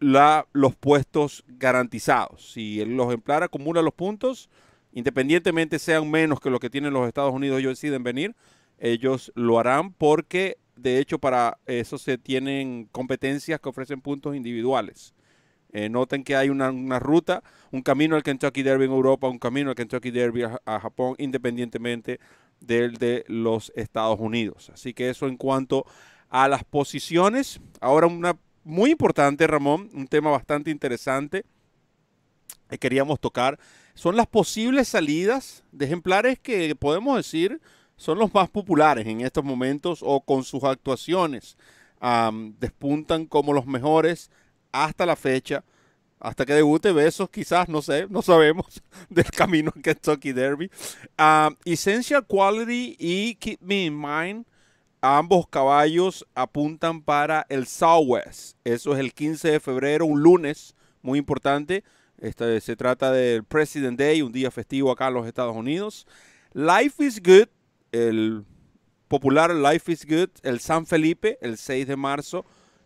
la, 0.00 0.46
los 0.52 0.74
puestos 0.74 1.44
garantizados. 1.46 2.52
Si 2.52 2.80
el 2.80 2.98
ejemplar 2.98 3.42
acumula 3.42 3.82
los 3.82 3.94
puntos, 3.94 4.50
independientemente 4.92 5.78
sean 5.78 6.10
menos 6.10 6.40
que 6.40 6.50
lo 6.50 6.60
que 6.60 6.70
tienen 6.70 6.92
los 6.92 7.06
Estados 7.06 7.32
Unidos, 7.32 7.60
ellos 7.60 7.80
deciden 7.80 8.02
venir, 8.02 8.34
ellos 8.78 9.32
lo 9.34 9.58
harán 9.58 9.92
porque 9.92 10.58
de 10.78 10.98
hecho, 10.98 11.18
para 11.18 11.58
eso 11.66 11.98
se 11.98 12.18
tienen 12.18 12.88
competencias 12.92 13.60
que 13.60 13.68
ofrecen 13.68 14.00
puntos 14.00 14.36
individuales. 14.36 15.14
Eh, 15.72 15.88
noten 15.88 16.24
que 16.24 16.36
hay 16.36 16.48
una, 16.48 16.70
ruta, 16.98 17.42
un 17.72 17.82
camino 17.82 18.16
al 18.16 18.22
Kentucky 18.22 18.62
Derby 18.62 18.84
en 18.84 18.92
Europa, 18.92 19.28
un 19.28 19.38
camino 19.38 19.70
al 19.70 19.76
Kentucky 19.76 20.10
Derby 20.10 20.44
a, 20.44 20.80
Japón, 20.80 21.14
independientemente 21.18 22.20
del 22.60 22.94
de 22.96 23.24
los 23.28 23.72
Estados 23.74 24.18
Unidos. 24.20 24.70
Así 24.72 24.94
que 24.94 25.10
eso 25.10 25.26
en 25.26 25.36
cuanto 25.36 25.84
a 26.30 26.48
las 26.48 26.64
posiciones. 26.64 27.60
Ahora 27.80 28.06
una 28.06 28.38
muy 28.68 28.92
importante, 28.92 29.46
Ramón, 29.46 29.90
un 29.94 30.06
tema 30.06 30.30
bastante 30.30 30.70
interesante 30.70 31.44
que 32.68 32.78
queríamos 32.78 33.18
tocar, 33.18 33.58
son 33.94 34.14
las 34.16 34.26
posibles 34.26 34.88
salidas 34.88 35.64
de 35.72 35.86
ejemplares 35.86 36.38
que 36.38 36.74
podemos 36.76 37.16
decir 37.16 37.60
son 37.96 38.18
los 38.18 38.32
más 38.32 38.48
populares 38.48 39.06
en 39.06 39.22
estos 39.22 39.42
momentos 39.42 40.00
o 40.02 40.20
con 40.20 40.44
sus 40.44 40.62
actuaciones 40.62 41.56
despuntan 42.58 43.26
como 43.26 43.52
los 43.52 43.66
mejores 43.66 44.30
hasta 44.72 45.06
la 45.06 45.16
fecha. 45.16 45.64
Hasta 46.20 46.44
que 46.44 46.52
debute 46.52 46.90
Besos, 46.90 47.30
quizás, 47.30 47.68
no 47.68 47.80
sé, 47.80 48.08
no 48.10 48.22
sabemos 48.22 48.82
del 49.08 49.30
camino 49.30 49.72
en 49.74 49.82
Kentucky 49.82 50.32
Derby. 50.32 50.68
Essential 51.64 52.26
Quality 52.26 52.96
y 52.98 53.34
Keep 53.36 53.60
Me 53.60 53.84
in 53.84 53.96
Mind, 53.96 54.44
ambos 55.00 55.48
caballos 55.48 56.26
apuntan 56.34 57.02
para 57.02 57.46
el 57.48 57.66
Southwest. 57.66 58.56
Eso 58.64 58.92
es 58.94 59.00
el 59.00 59.12
15 59.12 59.52
de 59.52 59.60
febrero, 59.60 60.06
un 60.06 60.22
lunes, 60.22 60.74
muy 61.02 61.18
importante. 61.18 61.84
Este, 62.18 62.60
se 62.60 62.76
trata 62.76 63.12
del 63.12 63.44
President 63.44 63.98
Day, 63.98 64.22
un 64.22 64.32
día 64.32 64.50
festivo 64.50 64.90
acá 64.90 65.08
en 65.08 65.14
los 65.14 65.26
Estados 65.26 65.56
Unidos. 65.56 66.06
Life 66.52 67.04
is 67.04 67.22
Good 67.22 67.48
el 67.92 68.44
popular 69.08 69.54
Life 69.54 69.90
is 69.90 70.06
Good, 70.06 70.30
el 70.42 70.60
San 70.60 70.86
Felipe, 70.86 71.38
el 71.40 71.56
6 71.56 71.86
de 71.86 71.96
marzo, 71.96 72.44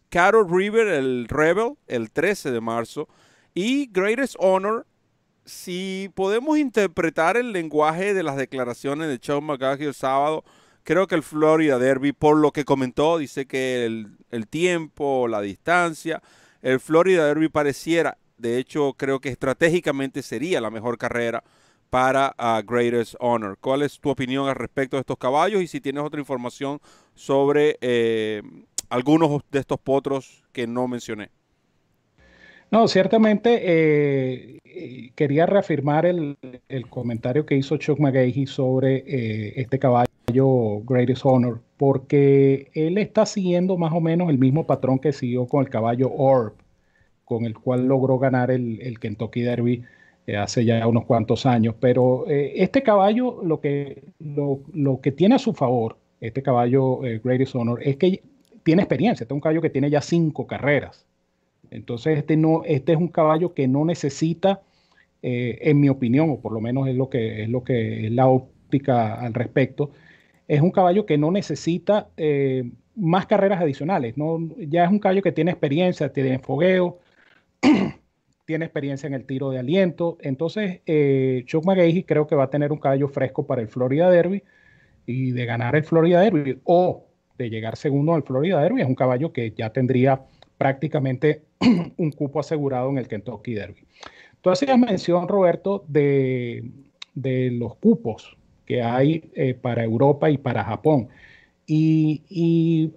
Carol 0.09 0.49
River, 0.49 0.89
el 0.89 1.27
Rebel, 1.29 1.77
el 1.87 2.11
13 2.11 2.51
de 2.51 2.61
marzo, 2.61 3.09
y 3.55 3.87
Greatest 3.91 4.37
Honor, 4.39 4.87
si 5.45 6.11
podemos 6.15 6.59
interpretar 6.59 7.37
el 7.37 7.53
lenguaje 7.53 8.15
de 8.15 8.23
las 8.23 8.37
declaraciones 8.37 9.09
de 9.09 9.19
Sean 9.21 9.45
McGahey 9.45 9.87
el 9.87 9.95
sábado, 9.95 10.45
creo 10.85 11.07
que 11.07 11.15
el 11.15 11.23
Florida 11.23 11.79
Derby, 11.79 12.13
por 12.13 12.37
lo 12.37 12.53
que 12.53 12.65
comentó, 12.65 13.19
dice 13.19 13.47
que 13.47 13.85
el, 13.85 14.47
tiempo, 14.49 15.29
la 15.29 15.41
distancia, 15.41 16.23
el 16.63 16.81
Florida 16.81 17.27
Derby 17.27 17.49
pareciera, 17.49 18.19
de 18.39 18.59
hecho 18.59 18.95
creo 18.95 19.21
que 19.21 19.29
estratégicamente 19.29 20.23
sería 20.23 20.61
la 20.61 20.71
mejor 20.71 20.99
carrera 20.99 21.43
para 21.91 22.35
Greatest 22.67 23.15
Honor. 23.21 23.59
¿Cuál 23.61 23.83
es 23.83 24.01
tu 24.01 24.11
opinión 24.11 24.49
al 24.49 24.55
respecto 24.55 24.97
de 24.97 25.01
estos 25.01 25.19
caballos? 25.19 25.63
Y 25.63 25.67
si 25.67 25.81
tienes 25.81 26.03
otra 26.03 26.21
información 26.21 26.81
sobre 27.15 27.77
eh, 27.81 28.43
algunos 28.89 29.43
de 29.51 29.59
estos 29.59 29.79
potros 29.79 30.43
que 30.53 30.67
no 30.67 30.89
mencioné. 30.89 31.31
No, 32.71 32.89
ciertamente 32.89 33.61
eh, 33.63 35.11
quería 35.15 35.45
reafirmar 35.45 36.07
el, 36.07 36.39
comentario 36.89 37.45
que 37.45 37.55
hizo 37.55 37.77
Chuck 37.77 38.01
McGahey 38.01 38.47
sobre 38.47 39.05
eh, 39.07 39.53
este 39.57 39.79
caballo 39.79 40.12
Greatest 40.27 41.25
Honor, 41.25 41.61
porque 41.77 42.71
él 42.75 42.99
está 42.99 43.27
siguiendo 43.27 43.77
más 43.77 43.93
o 43.93 44.01
menos 44.01 44.31
el 44.31 44.39
mismo 44.39 44.67
patrón 44.67 44.99
que 44.99 45.13
siguió 45.13 45.47
con 45.47 45.65
el 45.65 45.71
caballo 45.71 46.13
Orb, 46.13 46.55
con 47.25 47.45
el 47.45 47.55
cual 47.59 47.87
logró 47.87 48.19
ganar 48.19 48.51
el, 48.51 48.81
el 48.83 48.99
Kentucky 48.99 49.43
Derby 49.43 49.83
eh, 50.27 50.37
hace 50.37 50.65
ya 50.65 50.87
unos 50.87 51.05
cuantos 51.05 51.47
años. 51.47 51.75
Pero 51.81 52.29
eh, 52.29 52.53
este 52.57 52.83
caballo, 52.83 53.43
lo 53.43 53.61
que, 53.61 54.05
lo, 54.21 55.01
que 55.01 55.11
tiene 55.11 55.35
a 55.35 55.39
su 55.39 55.53
favor, 55.53 55.97
este 56.21 56.43
caballo 56.43 57.05
eh, 57.05 57.21
Greatest 57.23 57.57
Honor, 57.57 57.81
es 57.83 57.97
que 57.97 58.23
tiene 58.63 58.83
experiencia. 58.83 59.25
Este 59.25 59.35
es 59.35 59.37
un 59.37 59.41
caballo 59.41 59.61
que 59.61 59.71
tiene 59.71 59.91
ya 59.91 60.01
cinco 60.01 60.47
carreras. 60.47 61.07
Entonces, 61.71 62.19
este, 62.19 62.37
no, 62.37 62.63
este 62.65 62.93
es 62.93 62.99
un 62.99 63.09
caballo 63.09 63.55
que 63.55 63.67
no 63.67 63.85
necesita, 63.85 64.61
en 65.23 65.81
mi 65.81 65.89
opinión, 65.89 66.31
o 66.31 66.41
por 66.41 66.53
lo 66.53 66.61
menos 66.61 66.89
es 66.89 66.97
lo 66.97 67.09
que 67.09 67.45
es, 67.45 67.49
lo 67.49 67.63
que 67.63 68.07
es 68.07 68.13
la 68.13 68.27
óptica 68.27 69.15
al 69.15 69.33
respecto, 69.35 69.93
es 70.49 70.61
un 70.61 70.71
caballo 70.71 71.07
que 71.07 71.19
no 71.19 71.31
necesita 71.31 72.09
más 72.95 73.27
carreras 73.27 73.61
adicionales. 73.61 74.17
¿no? 74.17 74.39
Ya 74.59 74.85
es 74.85 74.91
un 74.91 74.99
caballo 74.99 75.23
que 75.23 75.33
tiene 75.33 75.51
experiencia, 75.51 76.13
tiene 76.13 76.39
fogueo, 76.39 76.99
tiene 78.45 78.65
experiencia 78.65 79.07
en 79.07 79.15
el 79.15 79.25
tiro 79.25 79.51
de 79.51 79.59
aliento. 79.59 80.19
Entonces, 80.21 80.81
eh, 80.87 81.43
Chuck 81.47 81.65
McGahey 81.65 82.05
creo 82.05 82.27
que 82.27 82.35
va 82.35 82.45
a 82.45 82.51
tener 82.51 82.73
un 82.73 82.79
caballo 82.79 83.09
fresco 83.09 83.47
para 83.47 83.63
el 83.63 83.69
Florida 83.69 84.11
Derby 84.11 84.43
y 85.07 85.33
de 85.33 85.47
ganar 85.47 85.75
el 85.77 85.85
Florida 85.85 86.21
Derby 86.21 86.61
o 86.65 87.07
de 87.39 87.51
llegar 87.51 87.77
segundo 87.77 88.15
al 88.15 88.23
Florida 88.23 88.61
Derby 88.61 88.83
es 88.83 88.87
un 88.87 88.95
caballo 88.95 89.33
que 89.33 89.53
ya 89.53 89.71
tendría 89.71 90.23
prácticamente 90.59 91.43
un 91.97 92.13
cupo 92.13 92.41
asegurado 92.41 92.91
en 92.91 92.99
el 92.99 93.09
Kentucky 93.09 93.55
Derby. 93.55 93.87
Tú 94.41 94.51
hacías 94.51 94.79
mención, 94.79 95.29
Roberto, 95.29 95.85
de, 95.87 96.65
los 97.15 97.77
cupos 97.77 98.37
que 98.67 98.83
hay 98.83 99.31
eh, 99.35 99.55
para 99.55 99.85
Europa 99.85 100.31
y 100.31 100.39
para 100.39 100.65
Japón. 100.65 101.09
Y, 101.67 102.93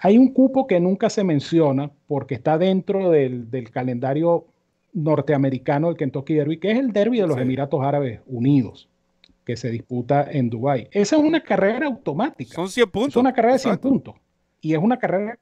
hay 0.00 0.16
un 0.16 0.32
cupo 0.32 0.68
que 0.68 0.78
nunca 0.78 1.10
se 1.10 1.24
menciona 1.24 1.90
porque 2.06 2.36
está 2.36 2.56
dentro 2.56 3.10
del, 3.10 3.48
calendario 3.72 4.46
norteamericano 4.92 5.88
del 5.88 5.96
Kentucky 5.96 6.34
Derby, 6.34 6.58
que 6.58 6.70
es 6.70 6.78
el 6.78 6.92
Derby 6.92 7.20
de 7.20 7.26
los 7.26 7.38
Emiratos 7.38 7.82
Árabes 7.82 8.20
Unidos, 8.26 8.88
que 9.44 9.56
se 9.56 9.70
disputa 9.70 10.28
en 10.30 10.50
Dubái. 10.50 10.88
Esa 10.92 11.16
es 11.16 11.22
una 11.22 11.42
carrera 11.42 11.86
automática. 11.86 12.54
Son 12.54 12.68
100 12.68 12.90
puntos. 12.90 13.10
Es 13.10 13.16
una 13.16 13.32
carrera 13.32 13.54
de 13.54 13.58
100 13.58 13.78
puntos. 13.78 14.14
Y 14.60 14.74
es 14.74 14.78
una 14.78 14.98
carrera 14.98 15.38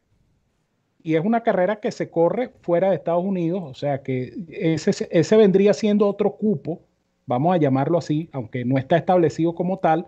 y 1.07 1.15
es 1.15 1.25
una 1.25 1.45
carrera 1.45 1.79
que 1.79 1.93
se 1.93 2.11
corre 2.11 2.51
fuera 2.63 2.91
de 2.91 2.97
Estados 2.97 3.25
Unidos, 3.25 3.63
o 3.65 3.75
sea 3.75 4.03
que 4.03 4.35
ese, 4.49 5.07
ese 5.09 5.37
vendría 5.37 5.73
siendo 5.73 6.09
otro 6.09 6.33
cupo, 6.33 6.81
vamos 7.27 7.55
a 7.55 7.59
llamarlo 7.59 7.99
así, 7.99 8.29
aunque 8.33 8.65
no 8.65 8.79
está 8.79 8.97
establecido 8.97 9.55
como 9.55 9.79
tal, 9.79 10.07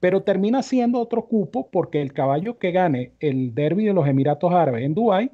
pero 0.00 0.22
termina 0.22 0.62
siendo 0.62 1.00
otro 1.00 1.26
cupo 1.26 1.68
porque 1.70 2.02
el 2.02 2.12
caballo 2.12 2.58
que 2.58 2.72
gane 2.72 3.12
el 3.20 3.54
derby 3.54 3.84
de 3.84 3.94
los 3.94 4.06
Emiratos 4.06 4.52
Árabes 4.52 4.84
en 4.84 4.94
Dubái 4.94 5.30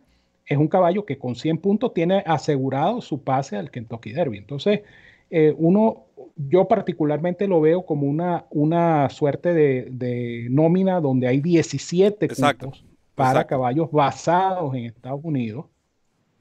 es 0.47 0.59
un 0.59 0.69
caballo 0.69 1.07
que 1.07 1.19
con 1.19 1.37
100 1.37 1.59
puntos 1.59 1.95
tiene 1.95 2.25
asegurado 2.27 3.01
su 3.01 3.23
pase 3.23 3.57
al 3.57 3.71
Kentucky 3.71 4.13
Derby. 4.13 4.39
Entonces, 4.39 4.83
eh, 5.31 5.55
uno, 5.57 6.07
yo 6.37 6.67
particularmente 6.67 7.47
lo 7.47 7.61
veo 7.61 7.87
como 7.87 8.09
una, 8.09 8.47
una 8.51 9.09
suerte 9.11 9.55
de, 9.55 10.49
nómina 10.51 11.01
donde 11.01 11.29
hay 11.29 11.41
17 11.41 12.29
cupos 12.29 12.85
para 13.15 13.47
caballos 13.47 13.91
basados 13.93 14.75
en 14.75 14.87
Estados 14.87 15.21
Unidos. 15.23 15.67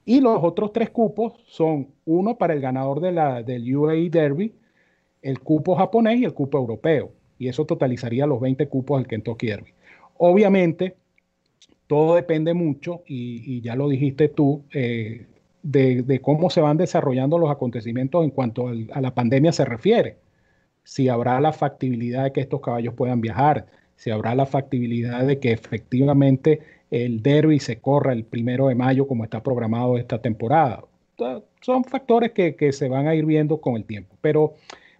Y 0.04 0.20
los 0.20 0.42
otros 0.42 0.72
tres 0.72 0.90
cupos 0.90 1.34
son 1.46 1.88
uno 2.04 2.36
para 2.36 2.54
el 2.54 2.60
ganador 2.60 3.00
de 3.00 3.12
la, 3.12 3.42
del 3.44 3.76
UAE 3.76 4.10
Derby, 4.10 4.54
el 5.22 5.40
cupo 5.40 5.76
japonés 5.76 6.20
y 6.20 6.24
el 6.24 6.34
cupo 6.34 6.58
europeo. 6.58 7.12
Y 7.38 7.48
eso 7.48 7.64
totalizaría 7.64 8.26
los 8.26 8.40
20 8.40 8.68
cupos 8.68 8.98
del 8.98 9.08
Kentucky 9.08 9.46
Derby. 9.46 9.72
Obviamente, 10.18 10.96
todo 11.86 12.14
depende 12.14 12.54
mucho, 12.54 13.02
y, 13.06 13.60
ya 13.62 13.74
lo 13.74 13.88
dijiste 13.88 14.28
tú, 14.28 14.62
eh, 14.72 15.26
de, 15.62 16.20
cómo 16.22 16.50
se 16.50 16.60
van 16.60 16.76
desarrollando 16.76 17.38
los 17.38 17.50
acontecimientos 17.50 18.24
en 18.24 18.30
cuanto 18.30 18.68
a 18.68 19.00
la 19.00 19.14
pandemia 19.14 19.52
se 19.52 19.64
refiere. 19.64 20.16
Si 20.84 21.08
habrá 21.08 21.40
la 21.40 21.52
factibilidad 21.52 22.24
de 22.24 22.32
que 22.32 22.40
estos 22.40 22.60
caballos 22.60 22.94
puedan 22.94 23.20
viajar, 23.20 23.66
si 23.96 24.10
habrá 24.10 24.34
la 24.34 24.46
factibilidad 24.46 25.26
de 25.26 25.38
que 25.38 25.52
efectivamente 25.52 26.60
el 26.90 27.22
derby 27.22 27.60
se 27.60 27.80
corra 27.80 28.12
el 28.12 28.24
primero 28.24 28.68
de 28.68 28.74
mayo 28.74 29.06
como 29.06 29.24
está 29.24 29.42
programado 29.42 29.98
esta 29.98 30.20
temporada. 30.20 30.84
Son 31.60 31.84
factores 31.84 32.32
que, 32.32 32.72
se 32.72 32.88
van 32.88 33.06
a 33.06 33.14
ir 33.14 33.26
viendo 33.26 33.60
con 33.60 33.76
el 33.76 33.84
tiempo. 33.84 34.16
Pero 34.20 34.54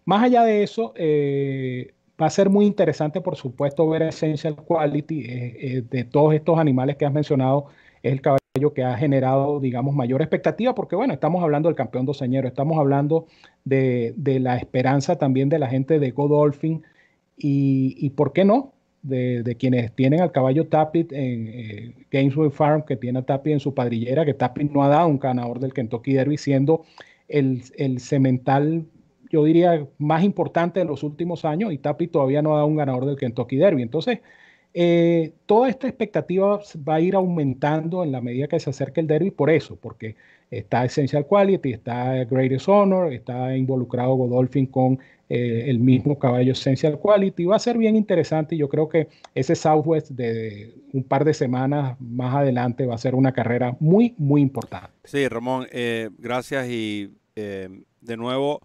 más 0.04 0.24
allá 0.24 0.44
de 0.44 0.62
eso, 0.62 0.92
eh, 0.96 1.92
va 2.20 2.26
a 2.26 2.30
ser 2.30 2.50
muy 2.50 2.66
interesante, 2.66 3.20
por 3.20 3.36
supuesto, 3.36 3.88
ver 3.88 4.02
Essential 4.02 4.56
Quality 4.56 5.20
eh, 5.20 5.56
eh, 5.60 5.82
de 5.88 6.04
todos 6.04 6.34
estos 6.34 6.58
animales 6.58 6.96
que 6.96 7.06
has 7.06 7.12
mencionado. 7.12 7.66
Es 8.02 8.12
el 8.12 8.20
caballo 8.20 8.74
que 8.74 8.84
ha 8.84 8.96
generado, 8.96 9.60
digamos, 9.60 9.94
mayor 9.94 10.20
expectativa, 10.22 10.74
porque 10.74 10.96
bueno, 10.96 11.14
estamos 11.14 11.42
hablando 11.42 11.68
del 11.68 11.76
campeón 11.76 12.04
doceñero, 12.04 12.48
estamos 12.48 12.78
hablando 12.78 13.26
de, 13.64 14.14
la 14.40 14.56
esperanza 14.56 15.16
también 15.16 15.48
de 15.48 15.58
la 15.58 15.68
gente 15.68 15.98
de 15.98 16.10
Godolphin 16.10 16.82
y, 17.36 18.10
¿por 18.10 18.32
qué 18.32 18.44
no? 18.44 18.72
de, 19.02 19.56
quienes 19.58 19.94
tienen 19.94 20.20
al 20.20 20.32
caballo 20.32 20.66
Tapit 20.66 21.12
en 21.12 21.48
eh, 22.10 22.50
Farm, 22.50 22.84
que 22.84 22.96
tiene 22.96 23.20
a 23.20 23.22
Tapit 23.22 23.54
en 23.54 23.60
su 23.60 23.74
padrillera, 23.74 24.26
que 24.26 24.34
Tapit 24.34 24.70
no 24.70 24.82
ha 24.82 24.88
dado 24.88 25.08
un 25.08 25.18
ganador 25.18 25.58
del 25.58 25.72
Kentucky 25.72 26.12
Derby, 26.12 26.36
siendo 26.36 26.84
el, 27.28 27.62
el 27.76 28.00
cemental, 28.00 28.84
yo 29.30 29.44
diría, 29.44 29.86
más 29.98 30.24
importante 30.24 30.80
de 30.80 30.86
los 30.86 31.02
últimos 31.02 31.44
años, 31.44 31.72
y 31.72 31.78
Tapit 31.78 32.10
todavía 32.10 32.42
no 32.42 32.52
ha 32.52 32.56
dado 32.56 32.66
un 32.66 32.76
ganador 32.76 33.06
del 33.06 33.16
Kentucky 33.16 33.56
Derby. 33.56 33.82
Entonces, 33.82 34.18
eh, 34.72 35.32
toda 35.46 35.68
esta 35.68 35.88
expectativa 35.88 36.60
va 36.88 36.94
a 36.94 37.00
ir 37.00 37.16
aumentando 37.16 38.04
en 38.04 38.12
la 38.12 38.20
medida 38.20 38.46
que 38.46 38.60
se 38.60 38.70
acerque 38.70 39.00
el 39.00 39.06
derby, 39.06 39.30
por 39.30 39.50
eso, 39.50 39.76
porque 39.76 40.14
está 40.50 40.84
Essential 40.84 41.26
Quality, 41.26 41.72
está 41.72 42.24
Greatest 42.24 42.68
Honor, 42.68 43.12
está 43.12 43.56
involucrado 43.56 44.14
Godolphin 44.14 44.66
con 44.66 44.98
eh, 45.28 45.64
el 45.66 45.80
mismo 45.80 46.18
caballo 46.18 46.52
Essential 46.52 47.00
Quality. 47.00 47.44
Va 47.46 47.56
a 47.56 47.60
ser 47.60 47.78
bien 47.78 47.96
interesante 47.96 48.54
y 48.54 48.58
yo 48.58 48.68
creo 48.68 48.88
que 48.88 49.08
ese 49.34 49.56
Southwest 49.56 50.10
de 50.10 50.72
un 50.92 51.02
par 51.02 51.24
de 51.24 51.34
semanas 51.34 51.96
más 52.00 52.34
adelante 52.34 52.86
va 52.86 52.94
a 52.94 52.98
ser 52.98 53.16
una 53.16 53.32
carrera 53.32 53.76
muy, 53.80 54.14
muy 54.18 54.40
importante. 54.40 54.90
Sí, 55.04 55.26
Ramón, 55.26 55.66
eh, 55.72 56.10
gracias 56.18 56.68
y 56.68 57.10
de 57.34 58.16
nuevo 58.18 58.60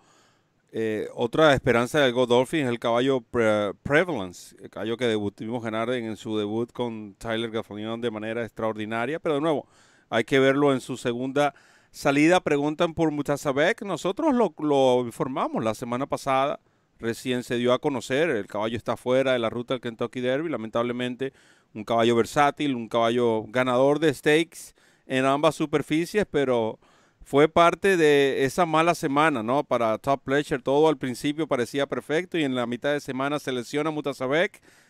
eh, 0.78 1.08
otra 1.14 1.54
esperanza 1.54 2.02
del 2.02 2.12
Godolphin 2.12 2.66
es 2.66 2.68
el 2.68 2.80
caballo 2.80 3.22
Prevalence, 3.22 4.58
el 4.62 4.70
caballo 4.70 4.98
que 4.98 5.06
debutamos 5.06 5.64
ganar 5.64 5.90
en, 5.92 6.18
su 6.18 6.38
debut 6.38 6.70
con 6.74 7.16
Tyler 7.18 7.50
Gaffalion 7.50 8.02
de 8.02 8.12
manera 8.12 8.44
extraordinaria, 8.44 9.22
pero 9.22 9.36
de 9.36 9.42
nuevo, 9.42 9.70
hay 10.10 10.26
que 10.26 10.38
verlo 10.38 10.74
en 10.74 10.82
su 10.82 10.98
segunda 10.98 11.56
salida. 11.92 12.42
Preguntan 12.42 12.94
por 12.94 13.10
Mutasabek, 13.12 13.84
nosotros 13.84 14.34
lo, 14.34 14.54
lo, 14.60 15.06
informamos 15.06 15.64
la 15.64 15.76
semana 15.76 16.08
pasada, 16.08 16.60
recién 17.00 17.44
se 17.44 17.56
dio 17.56 17.72
a 17.72 17.80
conocer, 17.80 18.30
el 18.30 18.48
caballo 18.48 18.76
está 18.76 18.98
fuera 18.98 19.32
de 19.32 19.40
la 19.40 19.50
ruta 19.50 19.76
del 19.76 19.82
Kentucky 19.82 20.20
Derby, 20.20 20.50
lamentablemente 20.50 21.32
un 21.74 21.86
caballo 21.86 22.18
versátil, 22.18 22.76
un 22.76 22.90
caballo 22.90 23.46
ganador 23.48 24.00
de 24.00 24.14
stakes 24.14 24.76
en 25.06 25.24
ambas 25.24 25.56
superficies, 25.56 26.26
pero 26.30 26.80
fue 27.26 27.50
parte 27.50 27.98
de 27.98 28.46
esa 28.46 28.68
mala 28.68 28.94
semana, 28.94 29.42
¿no? 29.42 29.64
Para 29.64 29.98
Top 29.98 30.22
Pleasure, 30.24 30.62
todo 30.62 30.88
al 30.88 30.98
principio 30.98 31.48
parecía 31.48 31.88
perfecto 31.88 32.38
y 32.38 32.44
en 32.44 32.54
la 32.54 32.68
mitad 32.68 32.94
de 32.94 33.00
semana 33.00 33.40
se 33.40 33.52
lesiona 33.52 33.92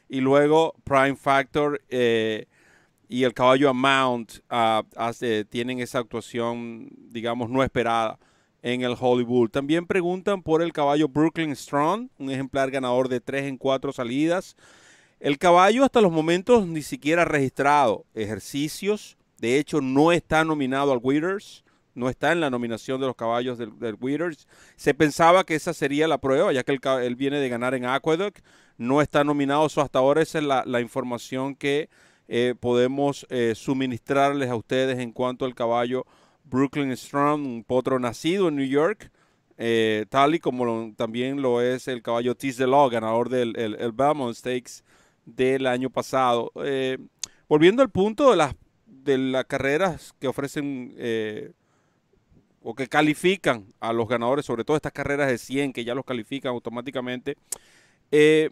y 0.10 0.20
luego 0.20 0.76
Prime 0.84 1.16
Factor 1.16 1.82
eh, 1.90 2.46
y 3.08 3.24
el 3.24 3.34
caballo 3.34 3.70
Amount 3.70 4.40
uh, 4.52 4.84
tienen 5.50 5.80
esa 5.80 6.00
actuación, 6.00 6.90
digamos, 7.10 7.50
no 7.50 7.64
esperada 7.64 8.20
en 8.62 8.82
el 8.82 8.98
Hollywood. 9.00 9.50
También 9.50 9.88
preguntan 9.88 10.44
por 10.44 10.62
el 10.62 10.74
caballo 10.74 11.08
Brooklyn 11.08 11.56
Strong, 11.56 12.10
un 12.20 12.32
ejemplar 12.32 12.70
ganador 12.70 13.08
de 13.08 13.22
3 13.22 13.46
en 13.46 13.58
4 13.58 13.94
salidas. 13.94 14.58
El 15.22 15.38
caballo 15.38 15.86
hasta 15.86 16.02
los 16.02 16.12
momentos 16.12 16.68
ni 16.68 16.82
siquiera 16.82 17.22
ha 17.22 17.26
registrado 17.26 18.04
ejercicios, 18.14 19.16
de 19.40 19.58
hecho 19.58 19.80
no 19.80 20.12
está 20.12 20.44
nominado 20.44 20.92
al 20.92 21.00
Winners 21.02 21.65
no 21.96 22.10
está 22.10 22.34
en 22.34 22.42
la 22.42 22.50
nominación 22.50 23.00
de 23.00 23.08
los 23.08 23.16
caballos 23.16 23.58
del, 23.58 23.80
del 23.80 23.98
Se 24.76 24.94
pensaba 24.94 25.46
que 25.46 25.56
esa 25.56 25.74
sería 25.74 26.08
la 26.08 26.20
prueba, 26.20 26.52
ya 26.52 26.64
que 26.64 26.74
él, 26.74 27.16
viene 27.16 27.40
de 27.40 27.50
ganar 27.50 27.74
en 27.74 27.86
Aqueduct. 27.86 28.40
No 28.78 29.02
está 29.02 29.24
nominado, 29.24 29.66
hasta 29.66 30.00
ahora 30.00 30.22
esa 30.22 30.40
es 30.40 30.44
la, 30.44 30.82
información 30.82 31.56
que 31.56 31.90
eh, 32.28 32.54
podemos 32.60 33.26
eh, 33.30 33.54
suministrarles 33.56 34.50
a 34.50 34.56
ustedes 34.56 35.00
en 35.00 35.14
cuanto 35.14 35.46
al 35.46 35.56
caballo 35.56 36.06
Brooklyn 36.44 36.96
Strong, 36.96 37.46
un 37.46 37.64
potro 37.64 37.98
nacido 37.98 38.50
en 38.50 38.58
New 38.58 38.68
York, 38.68 39.10
eh, 39.58 40.06
tal 40.10 40.36
y 40.36 40.40
como 40.40 40.94
también 40.96 41.42
lo 41.42 41.62
es 41.62 41.88
el 41.88 42.02
caballo 42.02 42.36
Tease 42.36 42.58
the 42.58 42.68
Law, 42.68 42.90
ganador 42.90 43.30
del 43.30 43.56
el, 43.58 43.92
Belmont 43.94 44.36
Stakes 44.36 44.84
del 45.24 45.66
año 45.66 45.90
pasado. 45.90 46.52
volviendo 47.48 47.82
al 47.82 47.90
punto 47.90 48.32
de 48.32 48.36
las, 48.36 48.54
de 48.86 49.18
las 49.18 49.46
carreras 49.46 50.14
que 50.20 50.28
ofrecen 50.28 50.94
o 52.68 52.74
que 52.74 52.88
califican 52.88 53.68
a 53.80 53.94
los 53.94 54.08
ganadores, 54.08 54.44
sobre 54.44 54.64
todo 54.64 54.76
estas 54.76 54.92
carreras 54.92 55.28
de 55.28 55.38
100 55.38 55.72
que 55.72 55.86
ya 55.86 55.94
los 55.94 56.04
califican 56.04 56.50
automáticamente. 56.50 57.38
Eh, 58.10 58.50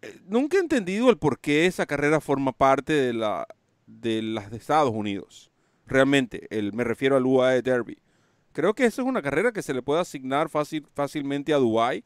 eh, 0.00 0.20
nunca 0.24 0.56
he 0.56 0.60
entendido 0.60 1.10
el 1.10 1.18
por 1.18 1.38
qué 1.38 1.66
esa 1.66 1.84
carrera 1.84 2.22
forma 2.22 2.52
parte 2.52 2.94
de, 2.94 3.12
la, 3.12 3.46
de 3.86 4.22
las 4.22 4.50
de 4.50 4.56
Estados 4.56 4.92
Unidos. 4.94 5.50
Realmente, 5.86 6.46
el, 6.48 6.72
me 6.72 6.82
refiero 6.82 7.14
al 7.14 7.26
UAE 7.26 7.60
Derby. 7.60 7.98
Creo 8.52 8.72
que 8.72 8.86
eso 8.86 9.02
es 9.02 9.08
una 9.08 9.20
carrera 9.20 9.52
que 9.52 9.60
se 9.60 9.74
le 9.74 9.82
puede 9.82 10.00
asignar 10.00 10.48
fácil, 10.48 10.86
fácilmente 10.94 11.52
a 11.52 11.58
Dubái 11.58 12.04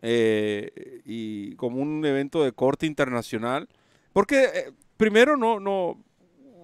eh, 0.00 1.02
y 1.04 1.54
como 1.56 1.82
un 1.82 2.02
evento 2.06 2.42
de 2.42 2.52
corte 2.52 2.86
internacional. 2.86 3.68
Porque 4.14 4.72
primero 4.96 5.36
no, 5.36 5.60
no, 5.60 6.02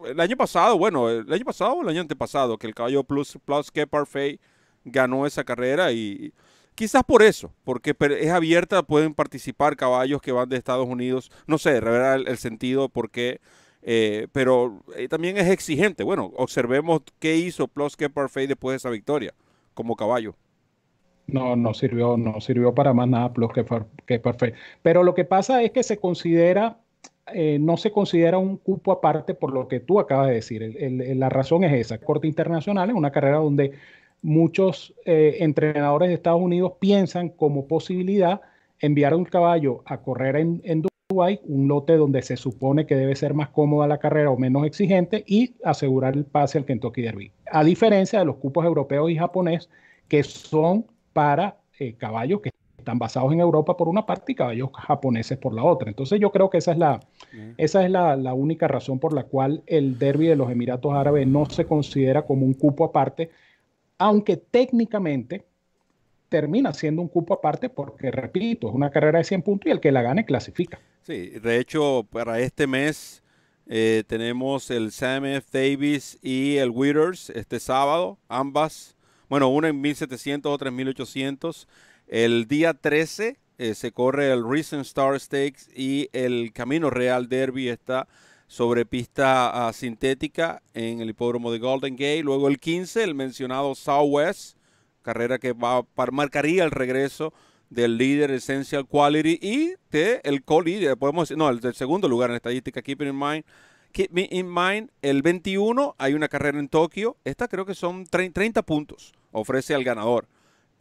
el 0.07 0.21
año 0.21 0.37
pasado, 0.37 0.79
bueno, 0.79 1.11
el 1.11 1.33
año 1.33 1.45
pasado 1.45 1.75
o 1.75 1.83
el 1.83 1.89
año 1.89 2.01
antepasado, 2.01 2.59
que 2.59 2.67
el 2.67 2.75
caballo 2.75 3.05
Plus, 3.05 3.39
que 3.73 3.87
Parfait 3.87 4.41
ganó 4.85 5.27
esa 5.27 5.45
carrera 5.45 5.93
y 5.93 6.33
quizás 6.75 7.03
por 7.05 7.23
eso, 7.23 7.53
porque 7.65 7.95
es 7.99 8.31
abierta, 8.31 8.83
pueden 8.83 9.15
participar 9.15 9.77
caballos 9.77 10.21
que 10.21 10.33
van 10.33 10.49
de 10.49 10.57
Estados 10.57 10.89
Unidos, 10.89 11.31
no 11.47 11.59
sé, 11.59 11.81
revela 11.81 12.15
el, 12.15 12.39
sentido 12.39 12.89
por 12.89 13.11
qué, 13.11 13.41
eh, 13.83 14.29
pero 14.33 14.83
eh, 14.97 15.09
también 15.09 15.37
es 15.37 15.49
exigente. 15.49 16.05
Bueno, 16.05 16.33
observemos 16.37 17.03
qué 17.19 17.37
hizo 17.37 17.69
Plus 17.69 17.97
que 17.97 18.11
Parfait 18.11 18.49
después 18.49 18.73
de 18.73 18.77
esa 18.77 18.91
victoria 18.91 19.35
como 19.75 19.97
caballo. 19.97 20.35
No, 21.27 21.57
no 21.57 21.73
sirvió, 21.73 22.19
no 22.19 22.41
sirvió 22.41 22.75
para 22.75 22.93
más 22.93 23.09
nada 23.09 23.33
Plus 23.33 23.53
que, 23.53 23.65
que 24.07 24.19
Parfait. 24.19 24.55
Pero 24.83 25.03
lo 25.03 25.15
que 25.15 25.25
pasa 25.25 25.63
es 25.63 25.71
que 25.73 25.83
se 25.83 25.99
considera 25.99 26.79
eh, 27.33 27.59
no 27.59 27.77
se 27.77 27.91
considera 27.91 28.39
un 28.39 28.59
cupo 28.59 28.93
aparte 28.93 29.35
por 29.35 29.53
lo 29.53 29.67
que 29.67 29.81
tú 29.81 29.99
acabas 29.99 30.29
de 30.29 30.35
decir. 30.35 30.77
la 31.17 31.29
razón 31.29 31.65
es 31.65 31.73
esa. 31.73 31.99
Corte 31.99 32.27
internacional 32.27 32.91
es 32.91 32.97
una 32.97 33.13
carrera 33.13 33.39
donde 33.39 33.73
muchos 34.23 34.95
eh, 35.05 35.37
entrenadores 35.41 36.09
de 36.09 36.15
Estados 36.15 36.41
Unidos 36.41 36.73
piensan 36.79 37.29
como 37.31 37.67
posibilidad 37.67 38.41
enviar 38.81 39.15
un 39.15 39.25
caballo 39.25 39.83
a 39.87 39.99
correr 39.99 40.37
en, 40.37 40.61
en 40.65 40.83
Dubái, 41.09 41.41
un 41.45 41.69
lote 41.69 41.97
donde 41.97 42.23
se 42.23 42.37
supone 42.37 42.87
que 42.87 42.97
debe 42.97 43.17
ser 43.17 43.35
más 43.35 43.49
cómoda 43.51 43.87
la 43.87 43.99
carrera 43.99 44.31
o 44.31 44.37
menos 44.37 44.67
exigente 44.67 45.25
y 45.27 45.55
asegurar 45.65 46.15
el 46.15 46.25
pase 46.25 46.59
al 46.59 46.65
Kentucky 46.65 47.03
Derby. 47.03 47.33
A 47.51 47.65
diferencia 47.65 48.19
de 48.19 48.25
los 48.25 48.37
cupos 48.37 48.65
europeos 48.65 49.11
y 49.11 49.17
japonés 49.17 49.71
que 50.09 50.23
son 50.23 50.87
para 51.13 51.57
eh, 51.79 51.95
caballos 51.95 52.41
que 52.41 52.51
están 52.85 52.99
basados 52.99 53.33
en 53.33 53.41
Europa 53.41 53.77
por 53.77 53.89
una 53.89 54.05
parte 54.05 54.33
y 54.33 54.35
caballos 54.35 54.69
japoneses 54.73 55.39
por 55.39 55.55
la 55.55 55.65
otra. 55.65 55.89
Entonces 55.89 56.21
yo 56.21 56.31
creo 56.31 56.51
que 56.51 56.59
esa 56.59 56.73
es 56.73 56.79
la, 56.79 57.01
esa 57.57 57.85
es 57.85 57.91
la, 57.91 58.15
la, 58.15 58.35
única 58.35 58.69
razón 58.69 59.01
por 59.01 59.15
la 59.15 59.25
cual 59.25 59.63
el 59.67 59.99
derby 59.99 60.27
de 60.27 60.37
los 60.37 60.51
Emiratos 60.51 60.93
Árabes 60.93 61.27
no 61.27 61.47
se 61.47 61.65
considera 61.65 62.23
como 62.23 62.45
un 62.45 62.55
cupo 62.55 62.85
aparte, 62.85 63.31
aunque 63.99 64.37
técnicamente 64.37 65.45
termina 66.29 66.75
siendo 66.75 67.01
un 67.01 67.09
cupo 67.09 67.35
aparte 67.35 67.69
porque, 67.69 68.11
repito, 68.11 68.69
es 68.69 68.75
una 68.75 68.91
carrera 68.91 69.19
de 69.19 69.25
100 69.25 69.43
puntos 69.43 69.67
y 69.67 69.71
el 69.71 69.81
que 69.81 69.93
la 69.93 70.03
gane 70.03 70.25
clasifica. 70.25 70.81
Sí, 71.03 71.31
de 71.31 71.59
hecho, 71.59 72.07
para 72.11 72.41
este 72.41 72.67
mes 72.67 73.23
eh, 73.67 74.05
tenemos 74.07 74.71
el 74.71 74.91
Sam 74.93 75.25
F. 75.27 75.47
Davis 75.53 76.19
y 76.23 76.57
el 76.57 76.71
Withers 76.71 77.31
este 77.31 77.61
sábado, 77.61 78.19
ambas, 78.29 78.97
bueno, 79.29 79.49
una 79.49 79.69
en 79.69 79.81
1700, 79.81 80.53
otra 80.53 80.69
en 80.69 80.77
1800. 80.77 81.67
El 82.07 82.47
día 82.47 82.75
13 82.75 83.39
eh, 83.57 83.75
se 83.75 83.93
corre 83.93 84.31
el 84.31 84.49
Recent 84.49 84.83
Star 84.83 85.19
Stakes 85.19 85.71
y 85.75 86.09
el 86.13 86.53
Camino 86.53 86.91
Real 86.91 87.29
Derby 87.29 87.69
está 87.69 88.09
sobre 88.47 88.85
pista 88.85 89.69
ah, 89.69 89.73
sintética 89.73 90.63
en 90.75 91.01
el 91.01 91.11
hipódromo 91.11 91.51
de 91.51 91.59
Golden 91.59 91.95
Gate. 91.95 92.23
Luego 92.23 92.49
el 92.49 92.59
15, 92.59 93.03
el 93.03 93.15
mencionado 93.15 93.75
Southwest, 93.75 94.59
carrera 95.03 95.39
que 95.39 95.53
va 95.53 95.83
marcaría 96.13 96.65
el 96.65 96.71
regreso 96.71 97.33
del 97.71 97.97
líder 97.97 98.31
Essential 98.31 98.87
Quality 98.87 99.39
y 99.41 99.75
de 99.91 100.21
el 100.25 100.45
co-líder, 100.45 100.97
podemos 100.97 101.29
decir, 101.29 101.39
no, 101.39 101.49
el 101.49 101.75
segundo 101.75 102.09
lugar 102.09 102.31
en 102.31 102.37
estadística, 102.37 102.83
keeping 102.83 103.09
in 103.09 103.19
mind. 103.19 103.45
Keep 103.93 104.11
me 104.11 104.29
in 104.33 104.53
mind, 104.53 104.91
el 105.03 105.23
21 105.23 105.95
hay 105.99 106.15
una 106.15 106.29
carrera 106.29 106.59
en 106.59 106.69
Tokio. 106.69 107.17
Esta 107.25 107.47
creo 107.47 107.65
que 107.65 107.77
son 107.77 108.07
30 108.07 108.63
puntos. 108.63 109.13
Ofrece 109.31 109.73
al 109.73 109.85
ganador. 109.85 110.27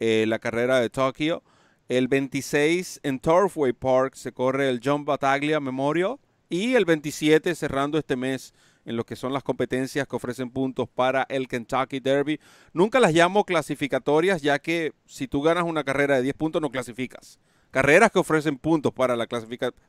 Eh, 0.00 0.24
la 0.28 0.38
carrera 0.38 0.80
de 0.80 0.90
Tokio. 0.90 1.42
El 1.88 2.08
26 2.08 3.00
en 3.02 3.20
Turfway 3.20 3.72
Park 3.72 4.14
se 4.14 4.32
corre 4.32 4.68
el 4.70 4.80
John 4.82 5.04
Battaglia 5.04 5.60
Memorial. 5.60 6.16
Y 6.48 6.74
el 6.74 6.84
27 6.84 7.54
cerrando 7.54 7.98
este 7.98 8.16
mes 8.16 8.54
en 8.84 8.96
lo 8.96 9.04
que 9.04 9.16
son 9.16 9.32
las 9.32 9.42
competencias 9.42 10.06
que 10.06 10.16
ofrecen 10.16 10.50
puntos 10.50 10.88
para 10.88 11.26
el 11.28 11.48
Kentucky 11.48 12.00
Derby. 12.00 12.38
Nunca 12.72 13.00
las 13.00 13.12
llamo 13.12 13.44
clasificatorias 13.44 14.42
ya 14.42 14.58
que 14.58 14.92
si 15.06 15.26
tú 15.26 15.42
ganas 15.42 15.64
una 15.64 15.84
carrera 15.84 16.16
de 16.16 16.22
10 16.22 16.34
puntos 16.36 16.62
no 16.62 16.70
clasificas. 16.70 17.38
Carreras 17.70 18.12
que 18.12 18.20
ofrecen 18.20 18.56
puntos 18.56 18.92
para 18.92 19.16
la, 19.16 19.26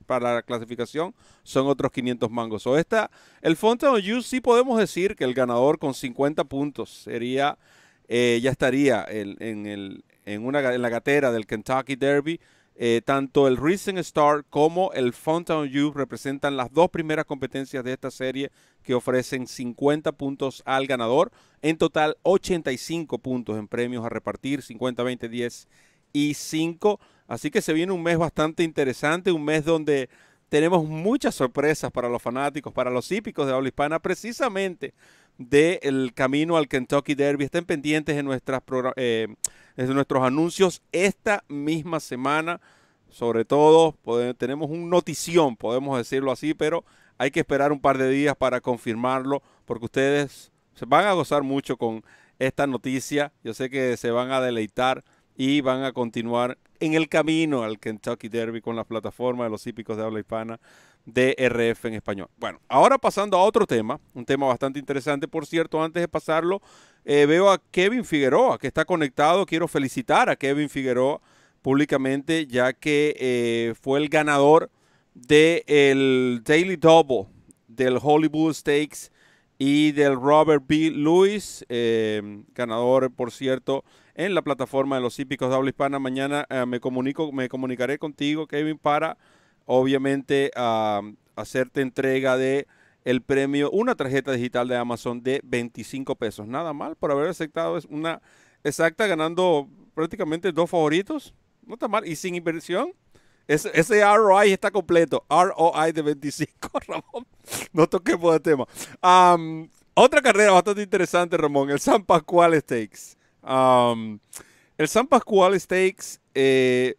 para 0.08 0.34
la 0.34 0.42
clasificación 0.42 1.14
son 1.44 1.68
otros 1.68 1.92
500 1.92 2.32
mangos. 2.32 2.66
O 2.66 2.80
esta, 2.80 3.12
el 3.42 3.56
Fountain 3.56 3.94
of 3.94 4.26
sí 4.26 4.42
podemos 4.42 4.80
decir 4.80 5.16
que 5.16 5.24
el 5.24 5.36
ganador 5.36 5.78
con 5.78 5.94
50 5.94 6.46
puntos 6.46 6.90
sería 6.90 7.60
eh, 8.08 8.40
ya 8.42 8.52
estaría 8.52 9.06
en, 9.08 10.04
una, 10.42 10.62
la 10.62 10.90
gatera 10.90 11.32
del 11.32 11.46
Kentucky 11.46 11.96
Derby. 11.96 12.40
Eh, 12.78 13.02
tanto 13.06 13.48
el 13.48 13.56
Recent 13.56 13.98
Star 14.00 14.44
como 14.50 14.92
el 14.92 15.14
Fountain 15.14 15.70
Youth 15.70 15.96
representan 15.96 16.58
las 16.58 16.74
dos 16.74 16.90
primeras 16.90 17.24
competencias 17.24 17.86
de 17.86 17.94
esta 17.94 18.12
serie 18.12 18.52
que 18.84 18.94
ofrecen 18.94 19.48
50 19.48 20.12
puntos 20.12 20.62
al 20.66 20.86
ganador. 20.86 21.32
En 21.62 21.78
total, 21.78 22.18
85 22.24 23.18
puntos 23.20 23.58
en 23.58 23.70
premios 23.70 24.06
a 24.06 24.10
repartir, 24.10 24.62
50, 24.62 25.04
20, 25.04 25.30
10 25.30 25.68
y 26.12 26.34
5. 26.34 27.00
Así 27.28 27.50
que 27.50 27.62
se 27.62 27.72
viene 27.72 27.94
un 27.94 28.04
mes 28.04 28.18
bastante 28.18 28.64
interesante, 28.64 29.32
un 29.32 29.46
mes 29.46 29.64
donde 29.64 30.10
tenemos 30.50 30.86
muchas 30.86 31.34
sorpresas 31.34 31.92
para 31.92 32.10
los 32.10 32.22
fanáticos, 32.22 32.74
para 32.74 32.92
los 32.92 33.12
hípicos 33.12 33.48
de 33.48 33.54
habla 33.54 33.70
hispana, 33.70 34.00
precisamente 34.00 34.94
del 35.38 36.14
camino 36.14 36.58
al 36.58 36.68
Kentucky 36.68 37.16
Derby. 37.16 37.46
Estén 37.46 37.66
pendientes 37.66 38.16
de, 38.16 38.24
nuestras, 38.24 38.62
eh, 38.96 39.28
de 39.76 39.94
nuestros 39.94 40.24
anuncios 40.24 40.82
esta 40.92 41.44
misma 41.48 42.00
semana. 42.00 42.62
Sobre 43.10 43.46
todo, 43.46 43.96
tenemos 44.38 44.70
un 44.70 44.90
notición, 44.90 45.56
podemos 45.56 45.98
decirlo 45.98 46.32
así, 46.32 46.54
pero 46.54 46.84
hay 47.18 47.32
que 47.32 47.40
esperar 47.40 47.72
un 47.72 47.80
par 47.80 47.98
de 47.98 48.10
días 48.10 48.36
para 48.36 48.60
confirmarlo, 48.60 49.42
porque 49.66 49.86
ustedes 49.86 50.52
se 50.74 50.86
van 50.86 51.06
a 51.06 51.14
gozar 51.14 51.44
mucho 51.44 51.78
con 51.78 52.04
esta 52.40 52.68
noticia. 52.68 53.32
Yo 53.44 53.54
sé 53.54 53.70
que 53.70 53.96
se 53.96 54.12
van 54.12 54.32
a 54.32 54.42
deleitar 54.42 55.04
y 55.38 55.62
van 55.62 55.84
a 55.84 55.94
continuar 55.94 56.58
en 56.80 56.94
el 56.94 57.08
camino 57.08 57.64
al 57.64 57.80
Kentucky 57.80 58.28
Derby 58.28 58.62
con 58.62 58.76
la 58.76 58.84
plataforma 58.84 59.46
de 59.46 59.50
los 59.50 59.66
hípicos 59.66 59.96
de 59.96 60.04
habla 60.04 60.20
hispana 60.20 60.60
de 61.06 61.36
RF 61.38 61.86
en 61.86 61.94
español. 61.94 62.28
Bueno, 62.38 62.60
ahora 62.68 62.98
pasando 62.98 63.38
a 63.38 63.44
otro 63.44 63.66
tema, 63.66 64.00
un 64.14 64.26
tema 64.26 64.48
bastante 64.48 64.80
interesante, 64.80 65.28
por 65.28 65.46
cierto, 65.46 65.82
antes 65.82 66.02
de 66.02 66.08
pasarlo, 66.08 66.62
eh, 67.06 67.26
veo 67.28 67.52
a 67.52 67.62
Kevin 67.72 68.04
Figueroa 68.04 68.58
que 68.58 68.68
está 68.68 68.86
conectado. 68.86 69.46
Quiero 69.46 69.68
felicitar 69.68 70.30
a 70.30 70.36
Kevin 70.36 70.70
Figueroa 70.70 71.22
públicamente, 71.62 72.48
ya 72.48 72.74
que 72.74 73.16
eh, 73.20 73.74
fue 73.80 74.00
el 74.00 74.10
ganador 74.10 74.72
del 75.14 76.42
Daily 76.44 76.76
Double 76.76 77.28
del 77.68 78.00
Hollywood 78.02 78.54
Stakes 78.54 79.12
y 79.58 79.92
del 79.92 80.16
Robert 80.16 80.64
B. 80.68 80.92
Lewis, 80.92 81.66
eh, 81.70 82.44
ganador, 82.54 83.12
por 83.12 83.32
cierto, 83.32 83.86
en 84.16 84.34
la 84.34 84.42
plataforma 84.42 84.96
de 84.96 85.02
los 85.02 85.20
hípicos 85.20 85.50
de 85.50 85.56
habla 85.56 85.70
hispana. 85.70 86.00
Mañana 86.00 86.48
me 86.68 86.80
comunico, 86.80 87.32
me 87.32 87.50
comunicaré 87.50 88.00
contigo, 88.00 88.48
Kevin, 88.48 88.78
para 88.78 89.18
obviamente 89.66 90.52
a 90.56 91.02
hacerte 91.36 91.82
entrega 91.82 92.38
de 92.38 92.68
el 93.06 93.22
premio, 93.22 93.70
una 93.70 93.96
tarjeta 93.96 94.32
digital 94.32 94.68
de 94.68 94.76
Amazon 94.76 95.22
de 95.22 95.40
25 95.44 96.16
pesos. 96.16 96.48
Nada 96.48 96.74
mal 96.74 96.96
por 96.96 97.12
haber 97.12 97.30
aceptado 97.30 97.80
una 97.90 98.22
exacta 98.64 99.06
ganando 99.06 99.70
prácticamente 99.94 100.52
dos 100.52 100.70
favoritos. 100.70 101.34
No 101.66 101.76
está 101.76 101.88
mal. 101.88 102.06
Y 102.08 102.16
sin 102.16 102.34
inversión. 102.36 102.94
Ese, 103.48 104.04
ROI 104.04 104.52
está 104.52 104.72
completo. 104.72 105.24
ROI 105.30 105.92
de 105.92 106.02
25, 106.02 106.80
Ramón. 106.88 107.28
No 107.72 107.88
toquemos 107.88 108.34
el 108.34 108.42
tema. 108.42 108.66
otra 109.94 110.22
carrera 110.24 110.52
bastante 110.54 110.82
interesante, 110.82 111.38
Ramón. 111.38 111.70
El 111.70 111.80
San 111.80 112.04
Pascual 112.04 112.60
Stakes. 112.60 113.18
el 113.44 114.88
San 114.88 115.06
Pascual 115.06 115.60
Stakes 115.60 116.20
eh, 116.34 116.96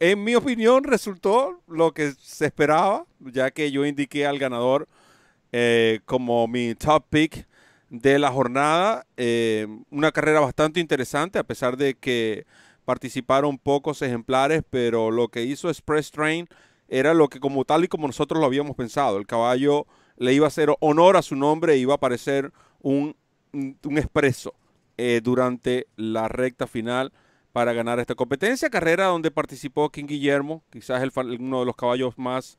en 0.00 0.24
mi 0.24 0.34
opinión, 0.34 0.84
resultó 0.84 1.60
lo 1.68 1.92
que 1.92 2.12
se 2.20 2.46
esperaba, 2.46 3.06
ya 3.20 3.50
que 3.50 3.70
yo 3.70 3.86
indiqué 3.86 4.26
al 4.26 4.38
ganador 4.38 4.88
eh, 5.52 6.00
como 6.04 6.48
mi 6.48 6.74
top 6.74 7.04
pick 7.08 7.46
de 7.90 8.18
la 8.18 8.30
jornada. 8.30 9.06
Eh, 9.16 9.66
una 9.90 10.12
carrera 10.12 10.40
bastante 10.40 10.80
interesante, 10.80 11.38
a 11.38 11.44
pesar 11.44 11.76
de 11.76 11.94
que 11.94 12.46
participaron 12.84 13.58
pocos 13.58 14.02
ejemplares, 14.02 14.62
pero 14.68 15.10
lo 15.10 15.28
que 15.28 15.44
hizo 15.44 15.68
Express 15.68 16.10
Train 16.10 16.48
era 16.88 17.14
lo 17.14 17.28
que 17.28 17.40
como 17.40 17.64
tal 17.64 17.84
y 17.84 17.88
como 17.88 18.06
nosotros 18.06 18.40
lo 18.40 18.46
habíamos 18.46 18.76
pensado. 18.76 19.16
El 19.16 19.26
caballo 19.26 19.86
le 20.16 20.32
iba 20.32 20.46
a 20.46 20.48
hacer 20.48 20.74
honor 20.80 21.16
a 21.16 21.22
su 21.22 21.36
nombre 21.36 21.74
e 21.74 21.78
iba 21.78 21.94
a 21.94 21.96
aparecer 21.96 22.52
un, 22.82 23.16
un, 23.52 23.98
expreso 23.98 24.54
eh, 24.96 25.20
durante 25.22 25.86
la 25.96 26.28
recta 26.28 26.66
final 26.66 27.12
para 27.54 27.72
ganar 27.72 28.00
esta 28.00 28.16
competencia. 28.16 28.68
Carrera 28.68 29.06
donde 29.06 29.30
participó 29.30 29.88
King 29.88 30.06
Guillermo, 30.06 30.64
quizás 30.72 31.00
el, 31.04 31.12
uno 31.38 31.60
de 31.60 31.66
los 31.66 31.76
caballos 31.76 32.18
más 32.18 32.58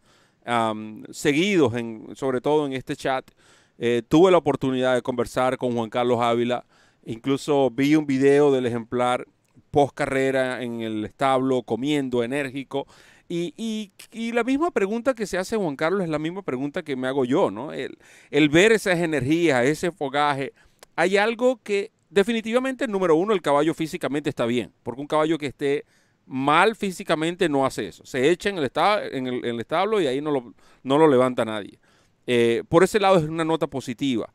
seguidos, 1.12 1.74
sobre 2.14 2.40
todo 2.40 2.66
en 2.66 2.72
este 2.72 2.96
chat. 2.96 3.30
Eh, 3.78 4.04
tuve 4.08 4.32
la 4.32 4.38
oportunidad 4.38 4.96
de 4.96 5.02
conversar 5.02 5.58
con 5.58 5.74
Juan 5.74 5.90
Carlos 5.90 6.22
Ávila. 6.22 6.66
Incluso 7.04 7.70
vi 7.72 7.98
un 7.98 8.06
video 8.06 8.54
del 8.54 8.68
ejemplar 8.68 9.28
post 9.70 9.94
carrera 9.94 10.64
en 10.64 10.80
el 10.80 11.04
establo, 11.04 11.64
comiendo, 11.64 12.24
enérgico. 12.24 12.88
Y, 13.28 13.92
la 14.32 14.46
misma 14.46 14.72
pregunta 14.72 15.14
que 15.14 15.28
se 15.28 15.38
hace 15.38 15.58
Juan 15.58 15.76
Carlos 15.76 16.04
es 16.04 16.10
la 16.10 16.20
misma 16.20 16.42
pregunta 16.42 16.84
que 16.84 16.96
me 16.96 17.10
hago 17.10 17.26
yo, 17.26 17.52
¿no? 17.52 17.74
El, 17.74 17.98
el 18.32 18.48
ver 18.48 18.72
esas 18.72 19.00
energías, 19.00 19.66
ese 19.66 19.92
fogaje. 19.92 20.54
Hay 20.96 21.18
algo 21.18 21.60
que 21.62 21.92
definitivamente, 22.10 22.88
número 22.88 23.16
uno, 23.16 23.34
el 23.34 23.42
caballo 23.42 23.74
físicamente 23.74 24.30
está 24.30 24.46
bien, 24.46 24.74
porque 24.84 25.02
un 25.02 25.08
caballo 25.08 25.38
que 25.38 25.48
esté 25.48 25.86
mal 26.26 26.76
físicamente 26.76 27.50
no 27.50 27.66
hace 27.66 27.88
eso. 27.88 28.06
Se 28.06 28.30
echa 28.30 28.50
en 28.50 28.58
el, 28.58 28.72
en 29.12 29.46
el, 29.46 29.60
establo 29.60 30.02
y 30.02 30.08
ahí 30.08 30.22
no 30.22 30.32
lo, 30.32 30.54
no 30.84 30.98
lo 30.98 31.08
levanta 31.08 31.46
nadie. 31.46 31.80
Eh, 32.28 32.64
por 32.68 32.84
ese 32.84 33.00
lado 33.00 33.18
es 33.18 33.26
una 33.26 33.46
nota 33.46 33.68
positiva. 33.68 34.34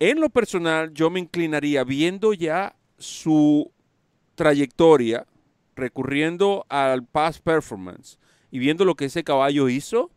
En 0.00 0.20
lo 0.20 0.30
personal, 0.30 0.92
yo 0.92 1.10
me 1.10 1.20
inclinaría 1.20 1.84
viendo 1.84 2.32
ya 2.32 2.76
su 2.98 3.72
trayectoria, 4.34 5.26
recurriendo 5.74 6.66
al 6.68 7.04
past 7.04 7.42
performance 7.42 8.18
y 8.50 8.58
viendo 8.58 8.84
lo 8.84 8.94
que 8.94 9.06
ese 9.06 9.24
caballo 9.24 9.68
hizo, 9.68 10.10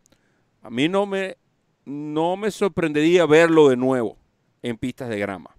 A 0.64 0.70
mí 0.70 0.88
no 0.88 1.08
me, 1.08 1.38
no 1.86 2.38
me 2.38 2.52
sorprendería 2.52 3.26
verlo 3.26 3.70
de 3.70 3.78
nuevo 3.78 4.18
en 4.62 4.78
pistas 4.78 5.10
de 5.10 5.18
grama. 5.18 5.56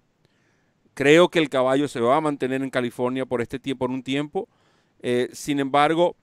Creo 0.93 1.29
que 1.29 1.39
el 1.39 1.49
caballo 1.49 1.87
se 1.87 1.99
va 1.99 2.17
a 2.17 2.21
mantener 2.21 2.61
en 2.61 2.69
California 2.69 3.25
por 3.25 3.41
este 3.41 3.59
tiempo, 3.59 3.85
por 3.85 3.91
un 3.91 4.03
tiempo. 4.03 4.47
Eh, 5.01 5.29
sin 5.33 5.59
embargo, 5.59 6.15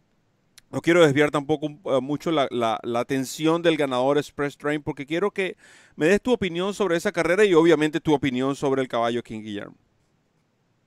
no 0.71 0.81
quiero 0.81 1.05
desviar 1.05 1.31
tampoco 1.31 1.67
eh, 1.67 2.01
mucho 2.01 2.31
la, 2.31 2.79
atención 2.97 3.63
del 3.63 3.77
ganador 3.77 4.19
Express 4.19 4.57
Train 4.57 4.83
porque 4.83 5.05
quiero 5.05 5.31
que 5.33 5.57
me 5.97 6.07
des 6.07 6.23
tu 6.23 6.33
opinión 6.33 6.75
sobre 6.75 6.97
esa 6.97 7.13
carrera 7.13 7.45
y 7.45 7.55
obviamente 7.55 8.01
tu 8.01 8.15
opinión 8.15 8.55
sobre 8.55 8.83
el 8.83 8.89
caballo 8.89 9.23
King 9.23 9.41
Guillermo. 9.43 9.77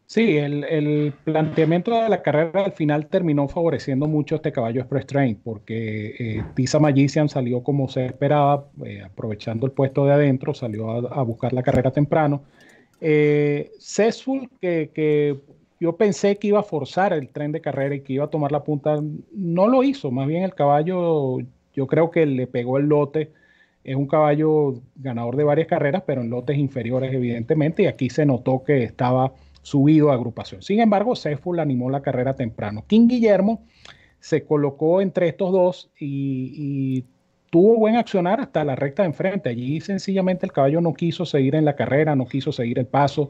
Sí, 0.06 0.38
el, 0.38 1.14
planteamiento 1.24 1.92
de 1.92 2.08
la 2.08 2.22
carrera 2.22 2.66
al 2.66 2.74
final 2.74 3.08
terminó 3.08 3.48
favoreciendo 3.48 4.06
mucho 4.06 4.36
este 4.36 4.52
caballo 4.52 4.82
Express 4.82 5.08
Train 5.08 5.40
porque 5.44 6.16
eh, 6.20 6.44
Tisa 6.54 6.80
Magician 6.80 7.30
salió 7.30 7.64
como 7.64 7.90
se 7.90 8.06
esperaba, 8.06 8.66
eh, 8.86 9.02
aprovechando 9.04 9.66
el 9.66 9.72
puesto 9.72 10.06
de 10.06 10.14
adentro, 10.14 10.54
salió 10.54 10.92
a, 10.92 11.24
buscar 11.24 11.52
la 11.52 11.64
carrera 11.64 11.92
temprano. 11.92 12.44
Eh, 13.06 13.72
que, 14.62 15.38
yo 15.80 15.98
pensé 15.98 16.38
que 16.38 16.48
iba 16.48 16.60
a 16.60 16.64
forzar 16.64 17.12
el 17.12 17.28
tren 17.28 17.52
de 17.52 17.60
carrera 17.60 17.96
y 17.96 18.02
que 18.02 18.14
iba 18.14 18.26
a 18.26 18.30
tomar 18.30 18.54
la 18.54 18.64
punta. 18.64 19.02
No 19.34 19.68
lo 19.68 19.84
hizo, 19.84 20.10
más 20.10 20.28
bien 20.28 20.44
el 20.44 20.56
caballo, 20.56 21.40
yo 21.74 21.88
creo 21.88 22.10
que 22.10 22.26
le 22.26 22.48
pegó 22.48 22.78
el 22.78 22.86
lote. 22.86 23.32
Es 23.84 23.98
un 23.98 24.08
caballo 24.08 24.82
ganador 24.96 25.36
de 25.36 25.44
varias 25.44 25.68
carreras, 25.68 26.04
pero 26.08 26.22
en 26.22 26.30
lotes 26.30 26.58
inferiores, 26.58 27.14
evidentemente, 27.14 27.84
y 27.84 27.88
aquí 27.88 28.10
se 28.10 28.26
notó 28.26 28.64
que 28.64 28.84
estaba 28.84 29.34
subido 29.62 30.10
a 30.10 30.14
agrupación. 30.14 30.62
Sin 30.62 30.80
embargo, 30.80 31.18
Ceful 31.18 31.60
animó 31.60 31.90
la 31.90 32.02
carrera 32.02 32.36
temprano. 32.36 32.86
King 32.88 33.08
Guillermo 33.08 33.66
se 34.22 34.46
colocó 34.46 35.02
entre 35.02 35.28
estos 35.28 35.52
dos 35.52 35.92
y, 36.00 37.04
tuvo 37.54 37.78
buen 37.78 37.98
accionar 37.98 38.42
hasta 38.42 38.64
la 38.64 38.76
recta 38.76 39.04
de 39.04 39.10
enfrente. 39.10 39.48
Allí 39.48 39.80
sencillamente 39.80 40.44
el 40.44 40.52
caballo 40.52 40.82
no 40.82 40.96
quiso 40.96 41.24
seguir 41.24 41.54
en 41.54 41.66
la 41.66 41.76
carrera, 41.76 42.16
no 42.16 42.26
quiso 42.26 42.52
seguir 42.52 42.80
el 42.80 42.88
paso. 42.88 43.30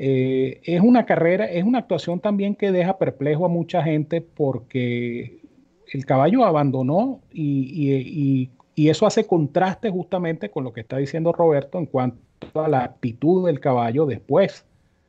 Eh, 0.00 0.60
es 0.64 0.80
una 0.80 1.06
carrera, 1.06 1.44
es 1.44 1.62
una 1.62 1.78
actuación 1.78 2.18
también 2.18 2.56
que 2.56 2.72
deja 2.72 2.98
perplejo 2.98 3.44
a 3.46 3.48
mucha 3.48 3.80
gente 3.84 4.20
porque 4.20 5.42
el 5.92 6.04
caballo 6.04 6.44
abandonó 6.44 7.20
y, 7.32 8.50
eso 8.74 9.06
hace 9.06 9.28
contraste 9.28 9.90
justamente 9.90 10.50
con 10.50 10.64
lo 10.64 10.72
que 10.72 10.80
está 10.80 10.96
diciendo 10.96 11.30
Roberto 11.30 11.78
en 11.78 11.86
cuanto 11.86 12.18
a 12.54 12.66
la 12.66 12.82
actitud 12.82 13.46
del 13.46 13.60
caballo 13.60 14.06
después. 14.06 14.66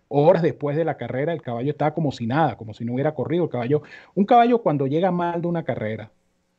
Horas 0.10 0.43
después 0.43 0.78
de 0.78 0.86
la 0.86 0.95
carrera, 0.95 1.34
el 1.34 1.41
caballo 1.41 1.72
estaba 1.72 1.95
como 1.95 2.12
si 2.12 2.28
nada, 2.28 2.56
como 2.56 2.76
si 2.76 2.86
no 2.86 2.93
hubiera 2.93 3.16
corrido. 3.16 3.45
El 3.45 3.49
caballo, 3.49 3.82
un 4.14 4.26
caballo 4.26 4.62
cuando 4.62 4.86
llega 4.86 5.10
mal 5.10 5.41
de 5.41 5.47
una 5.47 5.64
carrera, 5.64 6.12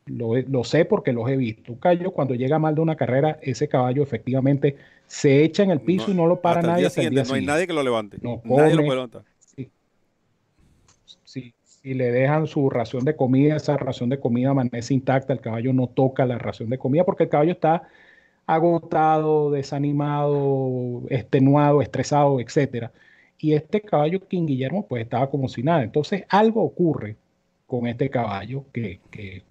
lo, 0.06 0.64
sé 0.64 0.84
porque 0.84 1.12
los 1.12 1.28
he 1.28 1.36
visto. 1.36 1.72
Un 1.72 1.78
caballo 1.78 2.10
cuando 2.10 2.34
llega 2.34 2.58
mal 2.58 2.74
de 2.74 2.80
una 2.80 2.96
carrera, 2.96 3.38
ese 3.42 3.68
caballo 3.68 4.02
efectivamente 4.02 4.76
se 5.06 5.44
echa 5.44 5.62
en 5.62 5.70
el 5.70 5.80
piso 5.80 6.10
y 6.10 6.14
no 6.14 6.26
lo 6.26 6.40
para 6.40 6.62
nadie. 6.62 6.88
no 7.10 7.34
hay 7.34 7.44
nadie 7.44 7.66
que 7.66 7.72
lo 7.72 7.82
levante. 7.82 8.18
nadie 8.22 8.74
lo 8.74 8.82
puede 8.82 8.94
levantar. 8.94 9.22
Sí, 11.24 11.54
Si 11.64 11.94
le 11.94 12.12
dejan 12.12 12.46
su 12.46 12.70
ración 12.70 13.04
de 13.04 13.16
comida, 13.16 13.56
esa 13.56 13.76
ración 13.76 14.08
de 14.08 14.20
comida 14.20 14.50
amanece 14.50 14.94
intacta, 14.94 15.32
el 15.32 15.40
caballo 15.40 15.72
no 15.72 15.86
toca 15.86 16.26
la 16.26 16.38
ración 16.38 16.70
de 16.70 16.78
comida 16.78 17.04
porque 17.04 17.24
el 17.24 17.28
caballo 17.30 17.52
está 17.52 17.88
agotado, 18.46 19.50
desanimado, 19.50 21.02
extenuado, 21.08 21.80
estresado, 21.80 22.40
etcétera. 22.40 22.92
Y 23.38 23.54
este 23.54 23.80
caballo 23.80 24.20
King 24.26 24.46
Guillermo 24.46 24.86
pues 24.86 25.02
estaba 25.02 25.30
como 25.30 25.48
si 25.48 25.62
nada. 25.62 25.82
Entonces 25.82 26.24
algo 26.28 26.62
ocurre 26.62 27.16
con 27.66 27.86
este 27.86 28.10
caballo 28.10 28.64
que, 28.72 29.00
que 29.10 29.42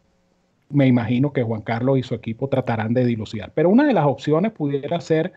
me 0.74 0.88
imagino 0.88 1.32
que 1.32 1.44
Juan 1.44 1.62
Carlos 1.62 1.98
y 1.98 2.04
su 2.04 2.16
equipo 2.16 2.50
tratarán 2.50 2.94
de 2.94 3.06
dilucidar. 3.06 3.52
Pero 3.54 3.70
una 3.70 3.86
de 3.86 3.94
las 3.94 4.06
opciones 4.06 4.52
pudiera 4.52 5.00
ser 5.00 5.34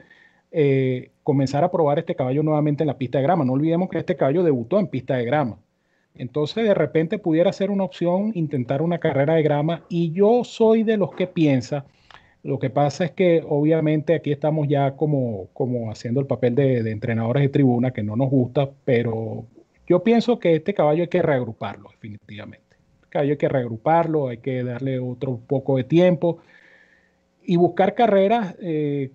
eh, 0.51 1.11
comenzar 1.23 1.65
a 1.65 1.71
probar 1.71 1.99
este 1.99 2.15
caballo 2.15 2.43
nuevamente 2.43 2.83
en 2.83 2.89
la 2.89 2.99
pista 2.99 3.19
de 3.19 3.25
grama. 3.25 3.45
No 3.45 3.53
olvidemos 3.53 3.89
que 3.89 3.99
este 3.99 4.17
caballo 4.17 4.43
debutó 4.43 4.79
en 4.79 4.89
pista 4.89 5.17
de 5.17 5.25
grama. 5.25 5.59
Entonces, 6.15 6.65
de 6.65 6.75
repente 6.75 7.19
pudiera 7.19 7.53
ser 7.53 7.71
una 7.71 7.85
opción 7.85 8.33
intentar 8.35 8.83
una 8.83 8.99
carrera 8.99 9.35
de 9.35 9.43
grama. 9.43 9.83
Y 9.89 10.13
yo 10.13 10.45
soy 10.45 10.83
de 10.83 10.97
los 10.97 11.15
que 11.15 11.27
piensa, 11.27 11.85
lo 12.43 12.59
que 12.59 12.71
pasa 12.71 13.05
es 13.05 13.11
que 13.11 13.45
obviamente 13.47 14.15
aquí 14.15 14.33
estamos 14.33 14.69
ya 14.69 14.97
como, 14.97 15.49
como 15.53 15.91
haciendo 15.91 16.21
el 16.21 16.27
papel 16.27 16.55
de, 16.55 16.83
de 16.83 16.91
entrenadores 16.93 17.43
de 17.43 17.49
tribuna, 17.49 17.93
que 17.93 18.03
no 18.03 18.17
nos 18.17 18.31
gusta, 18.31 18.71
pero 18.85 19.45
yo 19.87 20.03
pienso 20.03 20.39
que 20.39 20.55
este 20.55 20.73
caballo 20.73 21.03
hay 21.03 21.09
que 21.09 21.23
reagruparlo 21.23 21.91
definitivamente 21.91 22.66
hay 23.17 23.37
que 23.37 23.49
reagruparlo, 23.49 24.29
hay 24.29 24.39
que 24.39 24.63
darle 24.63 24.99
otro 24.99 25.39
poco 25.47 25.77
de 25.77 25.85
tiempo 25.85 26.39
y 27.43 27.57
buscar 27.57 27.95
carreras, 27.95 28.55
eh, 28.61 29.11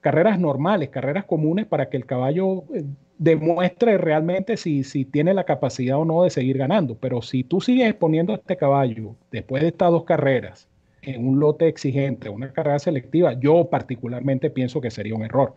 carreras 0.00 0.38
normales, 0.38 0.90
carreras 0.90 1.24
comunes 1.24 1.66
para 1.66 1.88
que 1.88 1.96
el 1.96 2.06
caballo 2.06 2.64
eh, 2.74 2.84
demuestre 3.18 3.98
realmente 3.98 4.56
si, 4.56 4.84
si 4.84 5.04
tiene 5.04 5.34
la 5.34 5.44
capacidad 5.44 5.98
o 5.98 6.04
no 6.04 6.22
de 6.22 6.30
seguir 6.30 6.58
ganando. 6.58 6.96
Pero 6.96 7.22
si 7.22 7.44
tú 7.44 7.60
sigues 7.60 7.94
poniendo 7.94 8.32
a 8.32 8.36
este 8.36 8.56
caballo 8.56 9.16
después 9.30 9.62
de 9.62 9.68
estas 9.68 9.90
dos 9.90 10.04
carreras 10.04 10.68
en 11.02 11.26
un 11.26 11.40
lote 11.40 11.68
exigente, 11.68 12.28
una 12.28 12.52
carrera 12.52 12.78
selectiva, 12.78 13.32
yo 13.34 13.68
particularmente 13.68 14.50
pienso 14.50 14.80
que 14.80 14.90
sería 14.90 15.14
un 15.14 15.24
error. 15.24 15.54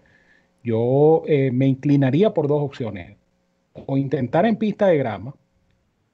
Yo 0.63 1.23
eh, 1.27 1.51
me 1.51 1.67
inclinaría 1.67 2.33
por 2.33 2.47
dos 2.47 2.61
opciones, 2.61 3.17
o 3.73 3.97
intentar 3.97 4.45
en 4.45 4.55
pista 4.55 4.87
de 4.87 4.97
grama, 4.97 5.35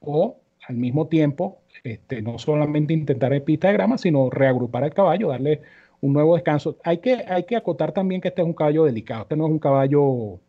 o 0.00 0.38
al 0.68 0.76
mismo 0.76 1.08
tiempo, 1.08 1.60
este, 1.84 2.22
no 2.22 2.38
solamente 2.38 2.92
intentar 2.92 3.32
el 3.32 3.42
pista 3.42 3.70
sino 3.98 4.30
reagrupar 4.30 4.84
el 4.84 4.94
caballo, 4.94 5.28
darle 5.28 5.62
un 6.00 6.12
nuevo 6.12 6.34
descanso. 6.34 6.78
Hay 6.84 6.98
que, 6.98 7.24
hay 7.26 7.44
que 7.44 7.56
acotar 7.56 7.92
también 7.92 8.20
que 8.20 8.28
este 8.28 8.42
es 8.42 8.46
un 8.46 8.54
caballo 8.54 8.84
delicado, 8.84 9.22
este 9.22 9.36
no 9.36 9.46
es 9.46 9.50
un 9.50 9.58
caballo 9.58 10.40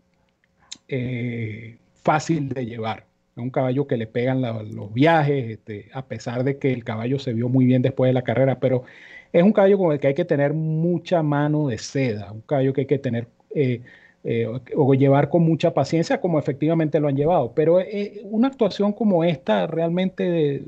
eh, 0.88 1.78
fácil 1.96 2.50
de 2.50 2.66
llevar, 2.66 3.06
es 3.36 3.44
un 3.44 3.50
caballo 3.50 3.88
que 3.88 3.98
le 3.98 4.08
pegan 4.08 4.42
los 4.42 4.94
viajes, 4.94 5.50
este, 5.52 5.90
a 5.94 6.06
pesar 6.06 6.44
de 6.44 6.58
que 6.58 6.72
el 6.74 6.84
caballo 6.84 7.20
se 7.20 7.34
vio 7.34 7.50
muy 7.50 7.66
bien 7.66 7.82
después 7.82 8.10
de 8.10 8.14
la 8.14 8.24
carrera, 8.24 8.60
pero 8.60 8.84
es 9.32 9.44
un 9.44 9.54
caballo 9.54 9.78
con 9.78 9.92
el 9.94 10.00
que 10.00 10.08
hay 10.08 10.14
que 10.14 10.26
tener 10.26 10.54
mucha 10.54 11.24
mano 11.24 11.68
de 11.68 11.78
seda, 11.78 12.32
un 12.32 12.42
caballo 12.42 12.74
que 12.74 12.82
hay 12.82 12.88
que 12.88 13.00
tener 13.00 13.28
eh, 13.56 13.82
eh, 14.24 14.48
o 14.76 14.94
llevar 14.94 15.30
con 15.30 15.44
mucha 15.44 15.74
paciencia 15.74 16.22
como 16.22 16.38
efectivamente 16.40 17.00
lo 17.00 17.08
han 17.08 17.16
llevado. 17.16 17.54
Pero 17.54 17.80
eh, 17.80 18.22
una 18.26 18.50
actuación 18.50 18.94
como 18.94 19.24
esta 19.24 19.68
realmente 19.68 20.66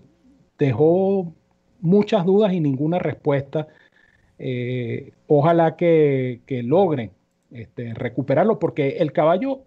dejó 0.58 1.34
muchas 1.82 2.26
dudas 2.26 2.54
y 2.54 2.60
ninguna 2.60 3.00
respuesta. 3.00 3.68
Eh, 4.40 5.14
ojalá 5.28 5.76
que, 5.76 6.42
logren 6.64 7.12
este, 7.52 7.94
recuperarlo 7.94 8.60
porque 8.60 8.98
el 8.98 9.12
caballo 9.14 9.64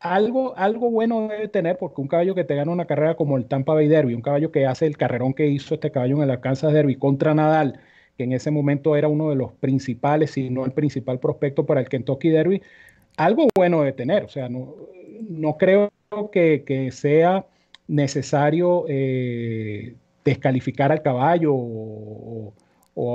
algo, 0.00 0.56
algo 0.56 0.90
bueno 0.90 1.28
debe 1.28 1.48
tener 1.48 1.78
porque 1.78 2.00
un 2.00 2.08
caballo 2.08 2.34
que 2.34 2.44
te 2.44 2.54
gana 2.54 2.72
una 2.72 2.86
carrera 2.86 3.16
como 3.16 3.36
el 3.36 3.46
Tampa 3.46 3.74
Bay 3.74 3.86
Derby, 3.88 4.14
un 4.14 4.22
caballo 4.22 4.50
que 4.50 4.66
hace 4.66 4.86
el 4.86 4.96
carrerón 4.96 5.34
que 5.34 5.46
hizo 5.46 5.74
este 5.74 5.90
caballo 5.90 6.16
en 6.16 6.22
el 6.22 6.30
Arkansas 6.30 6.72
Derby 6.72 6.96
contra 6.96 7.34
Nadal, 7.34 7.80
que 8.16 8.24
en 8.24 8.32
ese 8.32 8.50
momento 8.50 8.96
era 8.96 9.08
uno 9.08 9.30
de 9.30 9.36
los 9.36 9.52
principales, 9.52 10.32
si 10.32 10.50
no 10.50 10.64
el 10.64 10.72
principal 10.72 11.20
prospecto 11.20 11.66
para 11.66 11.80
el 11.80 11.88
Kentucky 11.88 12.30
Derby, 12.30 12.62
algo 13.16 13.48
bueno 13.54 13.82
de 13.82 13.92
tener. 13.92 14.24
O 14.24 14.28
sea, 14.28 14.48
no, 14.48 14.74
no 15.28 15.56
creo 15.56 15.92
que, 16.32 16.88
sea 16.92 17.46
necesario 17.86 18.84
eh, 18.88 19.94
descalificar 20.24 20.92
al 20.92 21.02
caballo 21.02 21.52
o, 21.54 22.54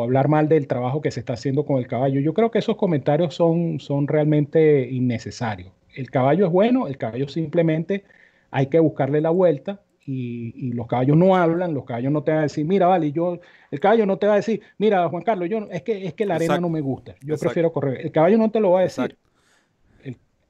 hablar 0.03 0.29
mal 0.29 0.49
del 0.49 0.65
trabajo 0.65 0.99
que 0.99 1.11
se 1.11 1.19
está 1.19 1.33
haciendo 1.33 1.63
con 1.63 1.77
el 1.77 1.87
caballo. 1.87 2.19
Yo 2.19 2.33
creo 2.33 2.49
que 2.49 2.57
esos 2.57 2.75
comentarios 2.75 3.35
son, 3.35 3.79
son 3.79 4.07
realmente 4.07 4.89
innecesarios. 4.89 5.71
El 5.93 6.09
caballo 6.09 6.47
es 6.47 6.51
bueno, 6.51 6.87
el 6.87 6.97
caballo 6.97 7.27
simplemente 7.27 8.03
hay 8.49 8.65
que 8.65 8.79
buscarle 8.79 9.21
la 9.21 9.29
vuelta 9.29 9.81
y, 10.07 10.71
los 10.71 10.87
caballos 10.87 11.15
no 11.17 11.35
hablan, 11.35 11.75
los 11.75 11.85
caballos 11.85 12.11
no 12.11 12.23
te 12.23 12.31
van 12.31 12.39
a 12.39 12.43
decir, 12.43 12.65
mira, 12.65 12.87
vale, 12.87 13.11
yo, 13.11 13.39
el 13.69 13.79
caballo 13.79 14.07
no 14.07 14.17
te 14.17 14.25
va 14.25 14.33
a 14.33 14.37
decir, 14.37 14.61
mira, 14.79 15.07
Juan 15.07 15.23
Carlos, 15.23 15.49
yo, 15.49 15.67
es, 15.69 15.83
que, 15.83 16.07
es 16.07 16.13
que 16.13 16.25
la 16.25 16.35
arena 16.35 16.59
no 16.59 16.69
me 16.69 16.81
gusta, 16.81 17.15
yo 17.21 17.37
prefiero 17.37 17.71
correr. 17.71 18.01
El 18.01 18.11
caballo 18.11 18.37
no 18.37 18.49
te 18.49 18.59
lo 18.59 18.71
va 18.71 18.79
a 18.79 18.83
decir 18.83 19.17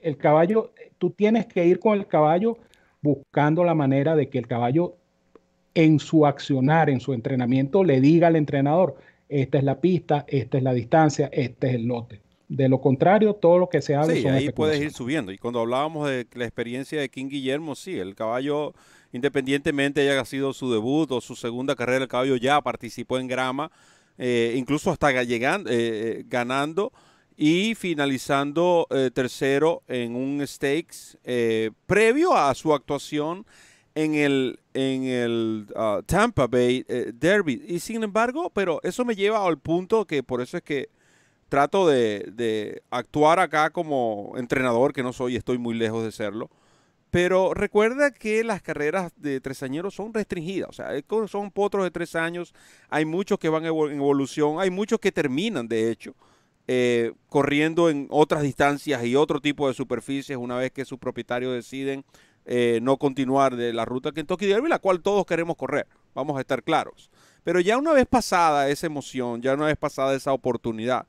el 0.06 0.18
caballo, 0.18 0.72
tú 1.00 1.10
tienes 1.10 1.48
que 1.48 1.66
ir 1.66 1.80
con 1.80 1.98
el 1.98 2.06
caballo 2.06 2.60
buscando 3.02 3.64
la 3.64 3.74
manera 3.74 4.16
de 4.16 4.30
que 4.30 4.38
el 4.38 4.48
caballo 4.48 4.98
en 5.74 6.00
su 6.00 6.28
accionar, 6.28 6.92
en 6.92 7.00
su 7.00 7.12
entrenamiento, 7.12 7.84
le 7.84 8.00
diga 8.00 8.28
al 8.28 8.36
entrenador, 8.36 8.98
esta 9.30 9.58
es 9.58 9.64
la 9.64 9.82
pista, 9.82 10.24
esta 10.28 10.58
es 10.58 10.64
la 10.64 10.74
distancia, 10.74 11.30
este 11.34 11.70
es 11.70 11.76
el 11.76 11.88
lote. 11.88 12.22
De 12.48 12.70
lo 12.70 12.80
contrario, 12.80 13.34
todo 13.34 13.58
lo 13.58 13.68
que 13.68 13.82
se 13.82 13.96
hace 13.96 14.22
sí, 14.22 14.28
ahí 14.28 14.52
puedes 14.52 14.80
ir 14.80 14.92
subiendo. 14.92 15.32
Y 15.32 15.40
cuando 15.40 15.60
hablábamos 15.60 16.08
de 16.08 16.28
la 16.34 16.46
experiencia 16.46 17.02
de 17.02 17.10
King 17.10 17.30
Guillermo, 17.30 17.74
sí, 17.74 17.98
el 17.98 18.14
caballo, 18.14 18.76
independientemente 19.12 20.02
haya 20.02 20.24
sido 20.24 20.54
su 20.54 20.72
debut 20.72 21.12
o 21.12 21.20
su 21.20 21.36
segunda 21.36 21.76
carrera, 21.76 22.04
el 22.04 22.08
caballo 22.08 22.36
ya 22.36 22.62
participó 22.62 23.18
en 23.18 23.28
grama, 23.28 23.72
eh, 24.20 24.54
incluso 24.56 24.92
hasta 24.92 25.24
llegando, 25.24 25.72
eh, 25.72 25.76
eh, 26.20 26.24
ganando 26.28 26.94
y 27.38 27.76
finalizando 27.76 28.88
eh, 28.90 29.12
tercero 29.14 29.84
en 29.88 30.16
un 30.16 30.46
stakes 30.48 31.18
eh, 31.24 31.72
previo 31.86 32.36
a 32.36 32.54
su 32.56 32.74
actuación 32.74 33.46
en 33.94 34.16
el, 34.16 34.60
en 34.74 35.04
el 35.04 35.68
uh, 35.76 36.02
Tampa 36.04 36.48
Bay 36.48 36.86
eh, 36.88 37.12
Derby. 37.14 37.64
Y 37.68 37.80
sin 37.80 38.04
embargo, 38.04 38.50
pero 38.50 38.80
eso 38.84 39.06
me 39.06 39.16
lleva 39.16 39.46
al 39.46 39.58
punto 39.58 40.06
que 40.06 40.24
por 40.24 40.42
eso 40.42 40.58
es 40.58 40.64
que 40.64 40.90
trato 41.50 41.88
de, 41.88 42.30
de 42.34 42.82
actuar 42.90 43.40
acá 43.40 43.70
como 43.70 44.34
entrenador, 44.38 44.94
que 44.94 45.04
no 45.04 45.14
soy, 45.14 45.36
estoy 45.36 45.58
muy 45.58 45.76
lejos 45.76 46.04
de 46.04 46.12
serlo. 46.12 46.50
Pero 47.12 47.54
recuerda 47.54 48.12
que 48.12 48.44
las 48.44 48.62
carreras 48.62 49.14
de 49.16 49.40
tres 49.40 49.64
añeros 49.64 49.96
son 49.96 50.14
restringidas, 50.14 50.70
o 50.70 50.74
sea, 50.74 50.90
son 51.28 51.50
potros 51.50 51.86
de 51.86 51.92
tres 51.92 52.14
años, 52.14 52.54
hay 52.90 53.06
muchos 53.06 53.40
que 53.40 53.48
van 53.48 53.64
en 53.64 53.70
evolución, 53.70 54.60
hay 54.60 54.70
muchos 54.70 55.00
que 55.00 55.14
terminan, 55.14 55.66
de 55.66 55.90
hecho, 55.90 56.14
eh, 56.68 57.14
corriendo 57.30 57.90
en 57.90 58.08
otras 58.10 58.42
distancias 58.42 59.04
y 59.06 59.16
otro 59.16 59.40
tipo 59.40 59.68
de 59.68 59.74
superficies 59.74 60.38
una 60.38 60.58
vez 60.58 60.72
que 60.72 60.86
sus 60.86 60.98
propietarios 60.98 61.54
deciden 61.54 62.04
eh, 62.46 62.80
no 62.82 62.98
continuar 62.98 63.56
de 63.56 63.74
la 63.74 63.86
ruta 63.86 64.12
Kentucky 64.12 64.46
Derby, 64.46 64.70
la 64.70 64.80
cual 64.80 65.02
todos 65.02 65.26
queremos 65.26 65.56
correr, 65.58 65.88
vamos 66.14 66.38
a 66.38 66.42
estar 66.42 66.64
claros. 66.64 67.10
Pero 67.44 67.60
ya 67.60 67.78
una 67.78 67.94
vez 67.94 68.08
pasada 68.08 68.70
esa 68.70 68.88
emoción, 68.88 69.42
ya 69.42 69.54
una 69.54 69.68
vez 69.68 69.78
pasada 69.78 70.16
esa 70.16 70.34
oportunidad, 70.34 71.08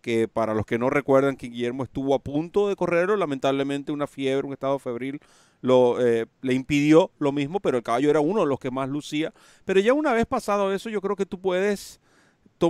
que 0.00 0.28
para 0.28 0.52
los 0.52 0.66
que 0.66 0.78
no 0.78 0.90
recuerdan 0.90 1.36
que 1.36 1.48
Guillermo 1.48 1.82
estuvo 1.82 2.14
a 2.14 2.18
punto 2.18 2.68
de 2.68 2.76
correrlo, 2.76 3.16
lamentablemente 3.16 3.90
una 3.90 4.06
fiebre, 4.06 4.46
un 4.46 4.52
estado 4.52 4.78
febril 4.78 5.18
lo, 5.62 5.98
eh, 6.06 6.26
le 6.42 6.52
impidió 6.52 7.10
lo 7.18 7.32
mismo, 7.32 7.58
pero 7.58 7.78
el 7.78 7.82
caballo 7.82 8.10
era 8.10 8.20
uno 8.20 8.40
de 8.40 8.46
los 8.46 8.58
que 8.58 8.70
más 8.70 8.90
lucía. 8.90 9.32
Pero 9.64 9.80
ya 9.80 9.94
una 9.94 10.12
vez 10.12 10.26
pasado 10.26 10.74
eso, 10.74 10.90
yo 10.90 11.00
creo 11.00 11.16
que 11.16 11.24
tú 11.24 11.40
puedes 11.40 12.00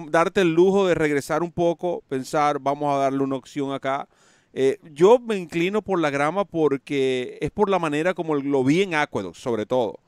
darte 0.09 0.41
el 0.43 0.55
lujo 0.55 0.87
de 0.87 0.95
regresar 0.95 1.43
un 1.43 1.53
poco, 1.53 2.03
pensar, 2.09 2.59
vamos 2.61 2.95
a 2.95 2.99
darle 2.99 3.23
una 3.23 3.37
opción 3.37 3.73
acá. 3.73 4.09
Eh, 4.53 4.79
yo 4.93 5.19
me 5.19 5.37
inclino 5.37 5.83
por 5.83 6.01
la 6.01 6.11
grama 6.11 6.45
porque 6.45 7.39
es 7.41 7.51
por 7.51 7.69
la 7.69 7.79
manera 7.79 8.15
como 8.15 8.37
lo 8.37 8.63
vi 8.63 8.83
en 8.83 8.95
Aqueduct, 8.95 9.37
sobre 9.37 9.67
todo. 9.67 9.99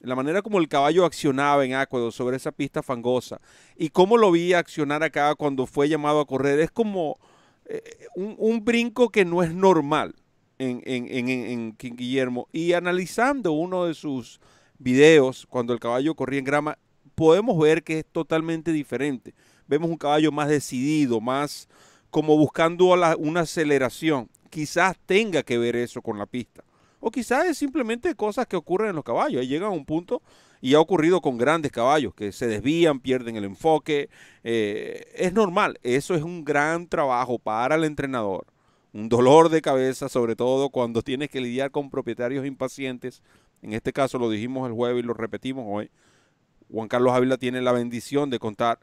La 0.00 0.14
manera 0.14 0.42
como 0.42 0.58
el 0.58 0.68
caballo 0.68 1.04
accionaba 1.04 1.64
en 1.64 1.74
Aqueduct 1.74 2.14
sobre 2.14 2.36
esa 2.36 2.52
pista 2.52 2.82
fangosa 2.82 3.40
y 3.76 3.88
cómo 3.88 4.16
lo 4.16 4.30
vi 4.30 4.52
accionar 4.52 5.02
acá 5.02 5.34
cuando 5.34 5.66
fue 5.66 5.88
llamado 5.88 6.20
a 6.20 6.26
correr 6.26 6.60
es 6.60 6.70
como 6.70 7.18
eh, 7.64 7.82
un, 8.14 8.64
brinco 8.64 9.08
que 9.08 9.24
no 9.24 9.42
es 9.42 9.52
normal 9.52 10.14
en, 10.58 10.82
en, 10.84 11.72
King 11.72 11.94
Guillermo. 11.96 12.48
Y 12.52 12.74
analizando 12.74 13.52
uno 13.52 13.86
de 13.86 13.94
sus 13.94 14.40
videos 14.78 15.46
cuando 15.48 15.72
el 15.72 15.80
caballo 15.80 16.14
corría 16.14 16.38
en 16.38 16.44
grama, 16.44 16.78
podemos 17.16 17.58
ver 17.58 17.82
que 17.82 17.98
es 17.98 18.04
totalmente 18.04 18.70
diferente. 18.70 19.34
Vemos 19.66 19.90
un 19.90 19.96
caballo 19.96 20.30
más 20.30 20.48
decidido, 20.48 21.20
más 21.20 21.68
como 22.10 22.36
buscando 22.36 22.94
una 23.18 23.40
aceleración. 23.40 24.28
Quizás 24.50 24.96
tenga 25.06 25.42
que 25.42 25.58
ver 25.58 25.74
eso 25.74 26.00
con 26.00 26.18
la 26.18 26.26
pista. 26.26 26.62
O 27.00 27.10
quizás 27.10 27.46
es 27.46 27.58
simplemente 27.58 28.14
cosas 28.14 28.46
que 28.46 28.56
ocurren 28.56 28.90
en 28.90 28.96
los 28.96 29.04
caballos. 29.04 29.40
Ahí 29.40 29.48
llegan 29.48 29.68
a 29.68 29.74
un 29.74 29.84
punto 29.84 30.22
y 30.60 30.74
ha 30.74 30.80
ocurrido 30.80 31.20
con 31.20 31.36
grandes 31.36 31.72
caballos 31.72 32.14
que 32.14 32.32
se 32.32 32.46
desvían, 32.46 33.00
pierden 33.00 33.36
el 33.36 33.44
enfoque. 33.44 34.08
Eh, 34.44 35.04
es 35.14 35.32
normal. 35.32 35.78
Eso 35.82 36.14
es 36.14 36.22
un 36.22 36.44
gran 36.44 36.86
trabajo 36.86 37.38
para 37.38 37.74
el 37.74 37.84
entrenador. 37.84 38.46
Un 38.92 39.08
dolor 39.08 39.48
de 39.50 39.60
cabeza, 39.62 40.08
sobre 40.08 40.36
todo 40.36 40.70
cuando 40.70 41.02
tienes 41.02 41.28
que 41.28 41.40
lidiar 41.40 41.70
con 41.70 41.90
propietarios 41.90 42.46
impacientes. 42.46 43.22
En 43.62 43.72
este 43.72 43.92
caso 43.92 44.18
lo 44.18 44.30
dijimos 44.30 44.66
el 44.68 44.74
jueves 44.74 45.02
y 45.02 45.06
lo 45.06 45.14
repetimos 45.14 45.64
hoy. 45.68 45.90
Juan 46.70 46.88
Carlos 46.88 47.14
Ávila 47.14 47.36
tiene 47.36 47.60
la 47.62 47.72
bendición 47.72 48.30
de 48.30 48.38
contar 48.38 48.78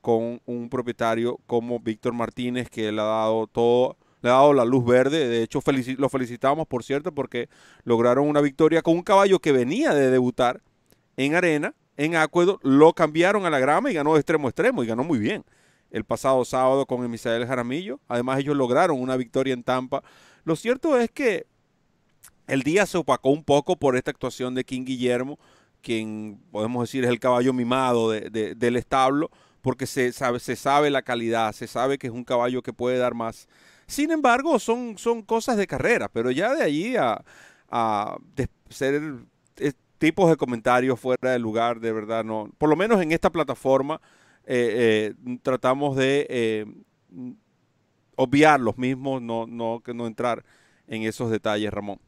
con 0.00 0.40
un 0.46 0.68
propietario 0.68 1.38
como 1.46 1.80
Víctor 1.80 2.12
Martínez, 2.12 2.70
que 2.70 2.92
le 2.92 3.00
ha 3.00 3.04
dado 3.04 3.46
todo, 3.46 3.96
le 4.22 4.30
ha 4.30 4.34
dado 4.34 4.52
la 4.52 4.64
luz 4.64 4.84
verde. 4.84 5.28
De 5.28 5.42
hecho, 5.42 5.60
lo 5.98 6.08
felicitamos, 6.08 6.66
por 6.66 6.84
cierto, 6.84 7.12
porque 7.12 7.48
lograron 7.84 8.28
una 8.28 8.40
victoria 8.40 8.82
con 8.82 8.94
un 8.94 9.02
caballo 9.02 9.40
que 9.40 9.52
venía 9.52 9.94
de 9.94 10.10
debutar 10.10 10.62
en 11.16 11.34
arena, 11.34 11.74
en 11.96 12.14
Acuedo, 12.14 12.60
lo 12.62 12.92
cambiaron 12.92 13.46
a 13.46 13.50
la 13.50 13.58
grama 13.58 13.90
y 13.90 13.94
ganó 13.94 14.14
de 14.14 14.20
extremo 14.20 14.48
a 14.48 14.50
extremo 14.50 14.84
y 14.84 14.86
ganó 14.86 15.02
muy 15.02 15.18
bien. 15.18 15.44
El 15.90 16.04
pasado 16.04 16.44
sábado 16.44 16.84
con 16.84 17.04
Emisael 17.04 17.46
Jaramillo. 17.46 18.00
Además, 18.06 18.38
ellos 18.38 18.56
lograron 18.56 19.00
una 19.00 19.16
victoria 19.16 19.54
en 19.54 19.62
Tampa. 19.62 20.02
Lo 20.44 20.56
cierto 20.56 20.98
es 20.98 21.10
que 21.10 21.46
el 22.46 22.62
día 22.62 22.84
se 22.86 22.98
opacó 22.98 23.30
un 23.30 23.44
poco 23.44 23.76
por 23.76 23.96
esta 23.96 24.10
actuación 24.10 24.54
de 24.54 24.64
King 24.64 24.84
Guillermo, 24.84 25.38
quien 25.86 26.40
podemos 26.50 26.82
decir 26.82 27.04
es 27.04 27.10
el 27.10 27.20
caballo 27.20 27.52
mimado 27.52 28.10
del 28.10 28.74
establo 28.74 29.30
porque 29.62 29.86
se 29.86 30.12
sabe, 30.12 30.40
se 30.40 30.56
sabe 30.56 30.90
la 30.90 31.02
calidad, 31.02 31.52
se 31.52 31.68
sabe 31.68 31.96
que 31.96 32.08
es 32.08 32.12
un 32.12 32.24
caballo 32.24 32.60
que 32.60 32.72
puede 32.72 32.98
dar 32.98 33.14
más. 33.14 33.48
Sin 33.86 34.10
embargo, 34.10 34.58
son, 34.58 34.98
son 34.98 35.22
cosas 35.22 35.56
de 35.56 35.68
carrera, 35.68 36.08
pero 36.08 36.32
ya 36.32 36.54
de 36.54 36.64
allí 36.64 36.96
a, 36.96 37.22
a 37.70 38.16
ser 38.68 39.00
eh, 39.58 39.72
tipos 39.98 40.28
de 40.28 40.36
comentarios 40.36 40.98
fuera 40.98 41.30
de 41.30 41.38
lugar, 41.38 41.78
de 41.78 41.92
verdad, 41.92 42.24
no. 42.24 42.50
Por 42.58 42.68
lo 42.68 42.74
menos 42.74 43.00
en 43.00 43.12
esta 43.12 43.30
plataforma 43.30 44.00
eh, 44.44 45.14
eh, 45.28 45.38
tratamos 45.42 45.96
de 45.96 46.66
obviar 48.16 48.58
los 48.58 48.76
mismos, 48.76 49.22
no, 49.22 49.46
no, 49.46 49.80
no 49.86 50.06
entrar 50.08 50.44
en 50.88 51.02
esos 51.02 51.30
detalles, 51.30 51.72
Ramón. 51.72 52.00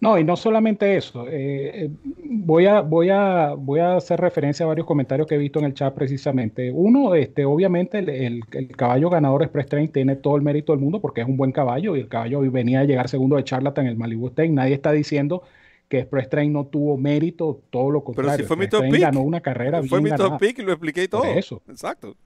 No, 0.00 0.18
y 0.18 0.24
no 0.24 0.34
solamente 0.34 0.96
eso. 0.96 1.28
Eh, 1.28 1.84
eh, 1.84 1.90
voy, 2.24 2.64
a, 2.64 2.80
voy, 2.80 3.10
a, 3.10 3.52
voy 3.52 3.80
a 3.80 3.96
hacer 3.96 4.18
referencia 4.18 4.64
a 4.64 4.68
varios 4.68 4.86
comentarios 4.86 5.28
que 5.28 5.34
he 5.34 5.38
visto 5.38 5.58
en 5.58 5.66
el 5.66 5.74
chat 5.74 5.94
precisamente. 5.94 6.72
Uno, 6.72 7.14
este, 7.14 7.44
obviamente 7.44 7.98
el, 7.98 8.46
caballo 8.76 9.10
ganador 9.10 9.42
Express 9.42 9.66
Train 9.66 9.88
tiene 9.92 10.16
todo 10.16 10.36
el 10.36 10.42
mérito 10.42 10.72
del 10.72 10.80
mundo 10.80 11.00
porque 11.02 11.20
es 11.20 11.28
un 11.28 11.36
buen 11.36 11.52
caballo 11.52 11.96
y 11.96 12.00
el 12.00 12.08
caballo 12.08 12.40
venía 12.50 12.80
a 12.80 12.84
llegar 12.84 13.10
segundo 13.10 13.36
de 13.36 13.44
Charlatan 13.44 13.84
en 13.84 13.92
el 13.92 13.98
Malibu 13.98 14.28
State. 14.28 14.48
Nadie 14.48 14.74
está 14.74 14.90
diciendo 14.90 15.42
que 15.90 15.98
Express 15.98 16.30
Train 16.30 16.50
no 16.50 16.64
tuvo 16.64 16.96
mérito, 16.96 17.60
todo 17.68 17.90
lo 17.90 18.02
contrario. 18.02 18.32
Pero 18.32 18.42
si 18.42 18.48
fue 18.48 18.56
mi 18.56 18.68
top 18.68 18.84
pick. 18.90 19.00
ganó 19.00 19.20
una 19.20 19.40
carrera 19.42 19.82
fue 19.82 20.00
mi 20.00 20.10
top 20.10 20.38
pick 20.38 20.60
y 20.60 20.62
lo 20.62 20.72
expliqué 20.72 21.08
todo. 21.08 21.24
eso. 21.24 21.60
Exacto. 21.68 22.16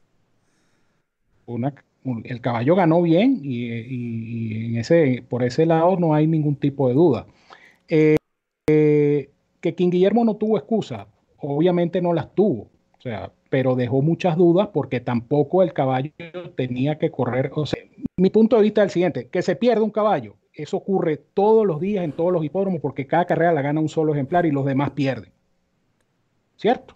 el 2.22 2.40
caballo 2.40 2.76
ganó 2.76 3.02
bien 3.02 3.40
y, 3.42 4.66
en 4.66 4.76
ese, 4.76 5.24
por 5.28 5.42
ese 5.42 5.66
lado 5.66 5.96
no 5.96 6.14
hay 6.14 6.28
ningún 6.28 6.54
tipo 6.54 6.86
de 6.86 6.94
duda. 6.94 7.26
Eh, 7.88 8.16
que 9.60 9.74
King 9.74 9.90
Guillermo 9.90 10.24
no 10.24 10.36
tuvo 10.36 10.58
excusa, 10.58 11.06
obviamente 11.38 12.00
no 12.00 12.12
las 12.12 12.34
tuvo, 12.34 12.70
o 12.96 13.00
sea, 13.00 13.32
pero 13.50 13.74
dejó 13.74 14.02
muchas 14.02 14.36
dudas 14.36 14.68
porque 14.72 15.00
tampoco 15.00 15.62
el 15.62 15.72
caballo 15.72 16.10
tenía 16.56 16.98
que 16.98 17.10
correr. 17.10 17.50
O 17.54 17.66
sea, 17.66 17.82
mi 18.16 18.30
punto 18.30 18.56
de 18.56 18.62
vista 18.62 18.82
es 18.82 18.86
el 18.86 18.90
siguiente: 18.90 19.28
que 19.28 19.42
se 19.42 19.56
pierde 19.56 19.82
un 19.82 19.90
caballo, 19.90 20.36
eso 20.52 20.76
ocurre 20.76 21.16
todos 21.16 21.66
los 21.66 21.80
días 21.80 22.04
en 22.04 22.12
todos 22.12 22.32
los 22.32 22.44
hipódromos 22.44 22.80
porque 22.80 23.06
cada 23.06 23.26
carrera 23.26 23.52
la 23.52 23.62
gana 23.62 23.80
un 23.80 23.88
solo 23.88 24.12
ejemplar 24.12 24.46
y 24.46 24.50
los 24.50 24.64
demás 24.64 24.90
pierden. 24.90 25.32
¿Cierto? 26.56 26.94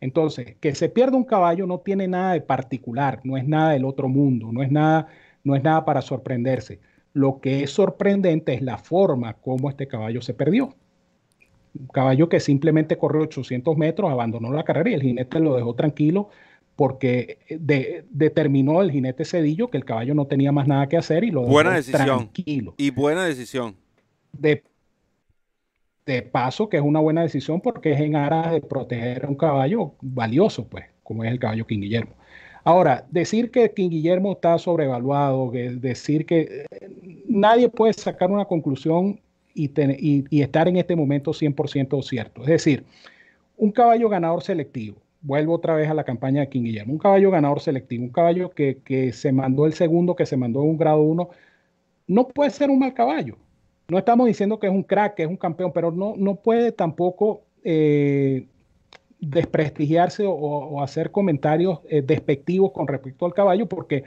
Entonces, 0.00 0.56
que 0.60 0.74
se 0.74 0.88
pierda 0.88 1.16
un 1.16 1.24
caballo 1.24 1.66
no 1.66 1.78
tiene 1.80 2.06
nada 2.06 2.34
de 2.34 2.40
particular, 2.42 3.20
no 3.24 3.36
es 3.36 3.48
nada 3.48 3.70
del 3.72 3.84
otro 3.84 4.08
mundo, 4.08 4.52
no 4.52 4.62
es 4.62 4.70
nada, 4.70 5.08
no 5.42 5.56
es 5.56 5.62
nada 5.62 5.84
para 5.84 6.02
sorprenderse. 6.02 6.80
Lo 7.14 7.40
que 7.40 7.62
es 7.62 7.70
sorprendente 7.70 8.52
es 8.52 8.60
la 8.60 8.76
forma 8.76 9.34
como 9.34 9.70
este 9.70 9.88
caballo 9.88 10.20
se 10.20 10.34
perdió. 10.34 10.74
Un 11.78 11.86
caballo 11.86 12.28
que 12.28 12.40
simplemente 12.40 12.98
corrió 12.98 13.22
800 13.22 13.76
metros, 13.76 14.10
abandonó 14.10 14.52
la 14.52 14.64
carrera 14.64 14.90
y 14.90 14.94
el 14.94 15.02
jinete 15.02 15.40
lo 15.40 15.56
dejó 15.56 15.74
tranquilo 15.74 16.28
porque 16.76 17.38
determinó 18.10 18.82
el 18.82 18.90
jinete 18.90 19.24
Cedillo 19.24 19.70
que 19.70 19.76
el 19.76 19.84
caballo 19.84 20.14
no 20.14 20.26
tenía 20.26 20.50
más 20.52 20.66
nada 20.66 20.88
que 20.88 20.96
hacer 20.96 21.24
y 21.24 21.30
lo 21.30 21.42
dejó 21.42 21.62
tranquilo. 21.92 22.74
Y 22.76 22.90
buena 22.90 23.24
decisión. 23.24 23.76
De, 24.32 24.64
de 26.04 26.22
paso, 26.22 26.68
que 26.68 26.78
es 26.78 26.82
una 26.82 27.00
buena 27.00 27.22
decisión 27.22 27.60
porque 27.60 27.92
es 27.92 28.00
en 28.00 28.16
aras 28.16 28.52
de 28.52 28.60
proteger 28.60 29.24
a 29.24 29.28
un 29.28 29.36
caballo 29.36 29.94
valioso, 30.00 30.66
pues, 30.68 30.86
como 31.04 31.22
es 31.22 31.30
el 31.30 31.38
caballo 31.38 31.64
King 31.64 31.80
Guillermo. 31.80 32.14
Ahora, 32.64 33.06
decir 33.10 33.50
que 33.50 33.70
King 33.72 33.90
Guillermo 33.90 34.32
está 34.32 34.58
sobrevaluado, 34.58 35.50
decir 35.50 36.24
que 36.24 36.66
eh, 36.70 36.88
nadie 37.28 37.68
puede 37.68 37.92
sacar 37.92 38.30
una 38.30 38.46
conclusión 38.46 39.20
y, 39.54 40.42
estar 40.42 40.66
en 40.66 40.76
este 40.76 40.96
momento 40.96 41.32
100% 41.32 42.02
cierto. 42.02 42.40
Es 42.42 42.48
decir, 42.48 42.84
un 43.58 43.70
caballo 43.70 44.08
ganador 44.08 44.42
selectivo, 44.42 44.96
vuelvo 45.20 45.54
otra 45.54 45.74
vez 45.76 45.90
a 45.90 45.94
la 45.94 46.04
campaña 46.04 46.40
de 46.40 46.48
King 46.48 46.62
Guillermo, 46.62 46.94
un 46.94 46.98
caballo 46.98 47.30
ganador 47.30 47.60
selectivo, 47.60 48.04
un 48.04 48.10
caballo 48.10 48.50
que, 48.50 49.12
se 49.12 49.32
mandó 49.32 49.66
el 49.66 49.74
segundo, 49.74 50.16
que 50.16 50.24
se 50.24 50.38
mandó 50.38 50.62
un 50.62 50.78
grado 50.78 51.02
1, 51.02 51.28
no 52.06 52.28
puede 52.28 52.50
ser 52.50 52.70
un 52.70 52.78
mal 52.78 52.94
caballo. 52.94 53.36
No 53.88 53.98
estamos 53.98 54.26
diciendo 54.26 54.58
que 54.58 54.68
es 54.68 54.72
un 54.72 54.82
crack, 54.82 55.16
que 55.16 55.24
es 55.24 55.28
un 55.28 55.36
campeón, 55.36 55.70
pero 55.72 55.90
no, 55.90 56.14
no 56.16 56.36
puede 56.36 56.72
tampoco 56.72 57.42
eh, 57.62 58.46
desprestigiarse 59.24 60.24
o, 60.26 60.82
hacer 60.82 61.10
comentarios 61.10 61.80
eh, 61.88 62.02
despectivos 62.02 62.72
con 62.72 62.86
respecto 62.86 63.26
al 63.26 63.34
caballo, 63.34 63.66
porque 63.66 64.04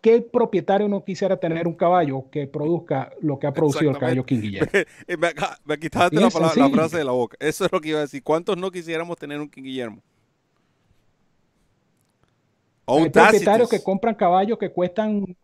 ¿qué 0.00 0.20
propietario 0.20 0.88
no 0.88 1.04
quisiera 1.04 1.36
tener 1.36 1.66
un 1.66 1.74
caballo 1.74 2.30
que 2.30 2.46
produzca 2.46 3.10
lo 3.20 3.38
que 3.38 3.46
ha 3.46 3.52
producido 3.52 3.90
el 3.90 3.98
caballo 3.98 4.24
King 4.24 4.40
Guillermo? 4.40 4.70
me, 5.64 5.78
quitaste 5.78 6.20
la, 6.20 6.30
frase 6.30 6.98
de 6.98 7.04
la 7.04 7.12
boca. 7.12 7.36
Eso 7.40 7.64
es 7.64 7.72
lo 7.72 7.80
que 7.80 7.88
iba 7.88 7.98
a 7.98 8.02
decir. 8.02 8.22
¿Cuántos 8.22 8.56
no 8.56 8.70
quisiéramos 8.70 9.18
tener 9.18 9.40
un 9.40 9.48
King 9.48 9.64
Guillermo? 9.64 10.02
Hay 12.86 13.10
propietarios 13.10 13.68
que 13.68 13.82
compran 13.82 14.14
caballos 14.14 14.58
que 14.58 14.70
cuestan, 14.70 15.36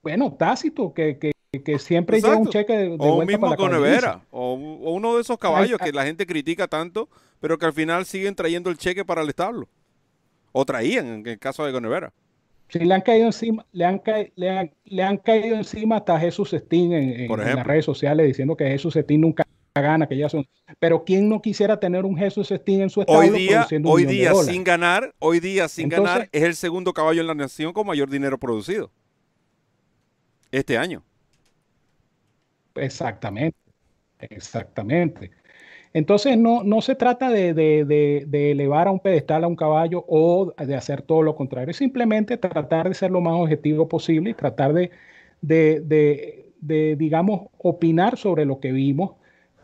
bueno, 0.00 0.32
tácito, 0.32 0.94
que, 0.94 1.18
que 1.18 1.33
siempre 1.78 2.20
llega 2.20 2.36
un 2.36 2.48
cheque 2.48 2.72
de, 2.72 2.96
o 2.98 3.16
un 3.16 3.26
mismo 3.26 3.54
con 3.56 3.72
Nevera, 3.72 4.22
o, 4.30 4.54
uno 4.54 5.16
de 5.16 5.22
esos 5.22 5.38
caballos 5.38 5.78
que 5.78 5.92
la 5.92 6.04
gente 6.04 6.26
critica 6.26 6.68
tanto, 6.68 7.08
pero 7.40 7.58
que 7.58 7.66
al 7.66 7.72
final 7.72 8.04
siguen 8.06 8.34
trayendo 8.34 8.70
el 8.70 8.78
cheque 8.78 9.04
para 9.04 9.22
el 9.22 9.28
establo. 9.28 9.68
O 10.52 10.64
traían, 10.64 11.06
en 11.06 11.26
el 11.26 11.38
caso 11.38 11.64
de 11.64 11.72
Gonevera. 11.72 12.12
Sí, 12.68 12.78
le 12.78 12.94
han 12.94 13.02
caído 13.02 13.26
encima, 13.26 13.66
le 13.72 13.84
han, 13.84 14.00
le 14.36 15.02
han, 15.02 15.18
caído 15.18 15.56
encima 15.56 15.96
hasta 15.96 16.18
Jesús 16.18 16.50
Steen 16.50 16.92
en, 16.92 17.28
las 17.28 17.66
redes 17.66 17.84
sociales 17.84 18.26
diciendo 18.26 18.56
que 18.56 18.66
Jesús 18.66 18.94
Steen 18.94 19.20
nunca 19.20 19.44
gana, 19.74 20.06
que 20.06 20.16
ya 20.16 20.28
son. 20.28 20.46
Pero 20.78 21.04
quién 21.04 21.28
no 21.28 21.42
quisiera 21.42 21.78
tener 21.78 22.04
un 22.04 22.16
Jesús 22.16 22.48
Steen 22.48 22.82
en 22.82 22.90
su 22.90 23.00
estado 23.00 23.18
hoy 23.18 23.30
día, 23.30 23.66
hoy 23.84 24.04
día 24.06 24.34
sin 24.34 24.64
ganar, 24.64 25.14
hoy 25.18 25.40
día 25.40 25.68
sin 25.68 25.88
ganar 25.88 26.28
es 26.32 26.42
el 26.42 26.54
segundo 26.54 26.92
caballo 26.92 27.20
en 27.20 27.26
la 27.26 27.34
nación 27.34 27.72
con 27.72 27.86
mayor 27.86 28.08
dinero 28.08 28.38
producido 28.38 28.90
este 30.50 30.78
año. 30.78 31.02
Exactamente, 32.76 33.56
exactamente. 34.20 35.30
Entonces 35.94 36.38
no, 36.38 36.64
no 36.64 36.82
se 36.82 36.96
trata 36.96 37.30
de, 37.30 37.54
de, 37.54 38.50
elevar 38.52 38.88
a 38.88 38.92
un 38.92 39.00
pedestal 39.00 39.44
a 39.44 39.48
un 39.48 39.56
caballo 39.56 40.04
o 40.08 40.54
de 40.58 40.76
hacer 40.76 41.02
todo 41.02 41.22
lo 41.22 41.36
contrario, 41.36 41.74
simplemente 41.74 42.36
tratar 42.38 42.88
de 42.88 42.94
ser 42.94 43.10
lo 43.12 43.20
más 43.22 43.34
objetivo 43.34 43.88
posible 43.88 44.30
y 44.30 44.34
tratar 44.34 44.72
de, 44.74 44.90
de 45.40 46.96
digamos, 46.96 47.48
opinar 47.58 48.16
sobre 48.18 48.44
lo 48.44 48.60
que 48.60 48.72
vimos, 48.72 49.12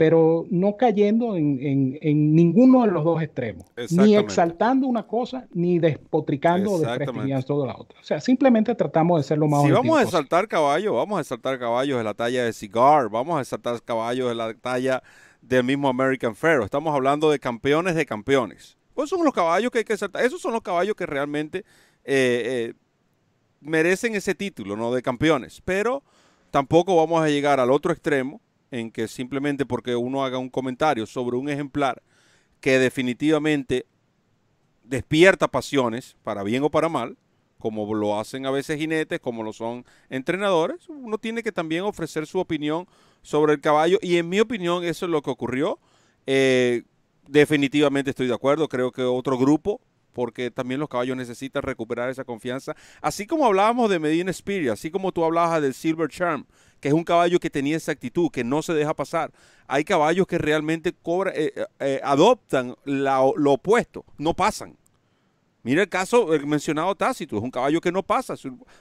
pero 0.01 0.47
no 0.49 0.79
cayendo 0.79 1.37
en, 1.37 1.99
en, 2.01 2.35
ninguno 2.35 2.87
de 2.87 2.91
los 2.91 3.05
dos 3.05 3.21
extremos, 3.23 3.67
ni 3.91 4.17
exaltando 4.17 4.87
una 4.87 5.07
cosa, 5.07 5.47
ni 5.53 5.79
despotricando 5.79 6.73
o 6.73 6.79
desprestigiando 6.79 7.67
la 7.67 7.77
otra. 7.77 8.01
O 8.01 8.03
sea, 8.03 8.19
simplemente 8.19 8.75
tratamos 8.75 9.21
de 9.21 9.25
ser 9.25 9.37
lo 9.37 9.47
más 9.47 9.63
Si 9.63 9.71
vamos 9.71 9.99
a 9.99 10.03
exaltar 10.03 10.49
caballos, 10.49 10.95
vamos 10.95 11.19
a 11.19 11.21
exaltar 11.21 11.59
caballos 11.59 11.99
de 11.99 12.05
la 12.05 12.15
talla 12.15 12.47
de 12.47 12.55
Cigar, 12.55 13.11
vamos 13.11 13.37
a 13.37 13.43
exaltar 13.43 13.79
caballos 13.83 14.31
de 14.31 14.35
la 14.35 14.55
talla 14.55 15.03
del 15.43 15.65
mismo 15.65 15.87
American 15.87 16.35
Pharaoh. 16.35 16.65
Estamos 16.65 16.95
hablando 16.95 17.31
de 17.31 17.39
campeones 17.39 17.95
de 17.95 18.07
campeones. 18.07 18.79
Pues 18.95 19.11
son 19.11 19.23
los 19.23 19.35
caballos 19.35 19.71
que 19.71 19.81
hay 19.81 19.85
que 19.85 19.99
saltar. 19.99 20.25
Esos 20.25 20.41
son 20.41 20.55
los 20.55 20.63
caballos 20.63 20.95
que 20.97 21.05
realmente 21.05 21.59
eh, 22.05 22.73
eh, 22.73 22.75
merecen 23.61 24.15
ese 24.15 24.35
título, 24.35 24.77
¿no? 24.77 24.95
De 24.95 25.03
campeones. 25.03 25.61
Pero 25.63 26.03
tampoco 26.51 26.97
vamos 26.97 27.23
a 27.23 27.29
llegar 27.29 27.61
al 27.61 27.71
otro 27.71 27.93
extremo 27.93 28.41
en 28.71 28.91
que 28.91 29.09
simplemente 29.09 29.67
porque 29.67 29.97
uno 29.97 30.25
haga 30.25 30.39
un 30.39 30.49
comentario 30.49 31.07
sobre 31.07 31.37
un 31.37 31.49
ejemplar 31.49 32.03
que 32.61 32.79
definitivamente 32.79 33.87
despierta 34.85 35.49
pasiones, 35.49 36.17
para 36.23 36.43
bien 36.43 36.63
o 36.63 36.71
para 36.71 36.89
mal, 36.89 37.17
como 37.59 37.95
lo 37.95 38.19
hacen 38.19 38.47
a 38.47 38.51
veces 38.51 38.79
jinetes, 38.79 39.21
como 39.21 39.43
lo 39.43 39.53
son 39.53 39.85
entrenadores, 40.09 40.89
uno 40.89 41.19
tiene 41.19 41.43
que 41.43 41.53
también 41.53 41.85
ofrecer 41.85 42.27
su 42.27 42.39
opinión 42.39 42.89
sobre 43.23 43.53
el 43.53 43.61
caballo 43.61 43.99
y 44.01 44.17
en 44.17 44.29
mi 44.29 44.41
opinión 44.41 44.83
eso 44.83 45.07
es 45.07 45.13
lo 45.13 45.23
que 45.23 45.31
ocurrió. 45.31 45.79
Eh, 46.27 46.83
definitivamente 47.29 48.11
estoy 48.11 48.27
de 48.27 48.35
acuerdo, 48.35 48.69
creo 48.69 48.91
que 48.91 49.03
otro 49.03 49.39
grupo, 49.39 49.81
porque 50.13 50.51
también 50.51 50.81
los 50.81 50.89
caballos 50.89 51.17
necesitan 51.17 51.63
recuperar 51.63 52.11
esa 52.11 52.25
confianza, 52.25 52.75
así 53.01 53.27
como 53.27 53.47
hablábamos 53.47 53.89
de 53.91 53.99
Medina 53.99 54.31
Spirit, 54.31 54.71
así 54.71 54.91
como 54.91 55.13
tú 55.13 55.25
hablabas 55.25 55.63
del 55.63 55.75
Silver 55.75 56.09
Charm, 56.09 56.47
que 56.81 56.89
es 56.89 56.95
un 56.95 57.05
caballo 57.05 57.39
que 57.39 57.51
tenía 57.51 57.77
esa 57.77 57.93
actitud, 57.93 58.31
que 58.31 58.43
no 58.45 58.63
se 58.63 58.75
deja 58.75 58.95
pasar. 58.95 59.31
Hay 59.67 59.85
caballos 59.85 60.27
que 60.27 60.39
realmente 60.39 60.93
cobra, 60.93 61.33
eh, 61.35 61.53
eh, 61.79 62.01
adoptan 62.03 62.75
lo 62.85 63.53
opuesto, 63.53 64.05
no 64.19 64.35
pasan. 64.35 64.77
Mira 65.63 65.83
el 65.83 65.89
caso 65.89 66.29
mencionado 66.47 66.95
Tácito, 66.95 67.37
es 67.37 67.43
un 67.43 67.51
caballo 67.51 67.81
que 67.81 67.93
no 67.93 68.03
pasa, 68.03 68.35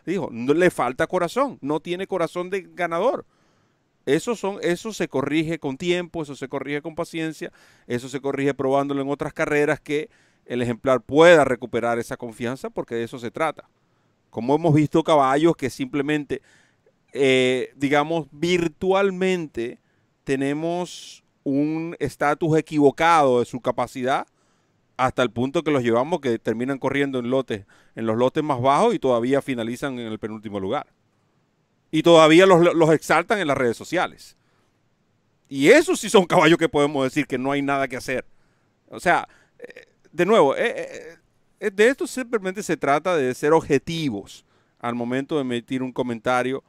dijo, 0.06 0.30
no, 0.32 0.54
le 0.54 0.70
falta 0.70 1.08
corazón, 1.08 1.58
no 1.62 1.82
tiene 1.82 2.08
corazón 2.08 2.50
de 2.50 2.62
ganador. 2.74 3.26
Eso, 4.06 4.36
son, 4.36 4.60
eso 4.62 4.94
se 4.94 5.10
corrige 5.10 5.60
con 5.60 5.78
tiempo, 5.78 6.24
eso 6.24 6.36
se 6.36 6.48
corrige 6.48 6.82
con 6.82 6.96
paciencia, 6.96 7.52
eso 7.86 8.08
se 8.08 8.22
corrige 8.22 8.54
probándolo 8.54 9.02
en 9.02 9.10
otras 9.10 9.34
carreras 9.34 9.82
que 9.82 10.10
el 10.46 10.62
ejemplar 10.62 11.02
pueda 11.02 11.44
recuperar 11.44 12.00
esa 12.00 12.18
confianza 12.18 12.70
porque 12.70 12.96
de 12.96 13.04
eso 13.04 13.20
se 13.20 13.30
trata. 13.30 13.70
Como 14.30 14.56
hemos 14.56 14.74
visto 14.74 15.04
caballos 15.04 15.56
que 15.58 15.70
simplemente, 15.70 16.42
eh, 17.14 17.72
digamos, 17.76 18.28
virtualmente 18.32 19.80
tenemos 20.24 21.24
un 21.44 21.96
estatus 22.00 22.58
equivocado 22.58 23.40
de 23.40 23.46
su 23.46 23.62
capacidad 23.62 24.28
hasta 24.98 25.24
el 25.24 25.32
punto 25.32 25.64
que 25.64 25.72
los 25.72 25.82
llevamos 25.82 26.20
que 26.20 26.38
terminan 26.40 26.78
corriendo 26.78 27.20
en 27.20 27.30
lotes, 27.30 27.66
en 27.96 28.06
los 28.06 28.18
lotes 28.18 28.44
más 28.44 28.62
bajos 28.62 28.94
y 28.94 29.00
todavía 29.00 29.42
finalizan 29.42 29.98
en 29.98 30.08
el 30.08 30.20
penúltimo 30.20 30.60
lugar. 30.60 30.88
Y 31.90 32.04
todavía 32.04 32.46
los, 32.46 32.90
exaltan 32.92 33.40
en 33.40 33.48
las 33.48 33.58
redes 33.58 33.78
sociales. 33.78 34.38
Y 35.48 35.70
esos 35.70 36.00
sí 36.00 36.10
son 36.10 36.26
caballos 36.26 36.58
que 36.58 36.70
podemos 36.70 37.04
decir 37.06 37.26
que 37.26 37.38
no 37.38 37.52
hay 37.52 37.62
nada 37.62 37.88
que 37.88 37.98
hacer. 37.98 38.26
O 38.90 39.00
sea, 39.00 39.28
eh, 39.58 39.88
de 40.12 40.26
nuevo, 40.26 40.56
eh, 40.56 41.18
de 41.60 41.88
esto 41.88 42.06
simplemente 42.06 42.62
se 42.62 42.78
trata 42.78 43.16
de 43.16 43.34
ser 43.34 43.54
objetivos 43.54 44.46
al 44.80 44.96
momento 44.96 45.36
de 45.36 45.42
emitir 45.42 45.82
un 45.82 45.92
comentario, 45.92 46.64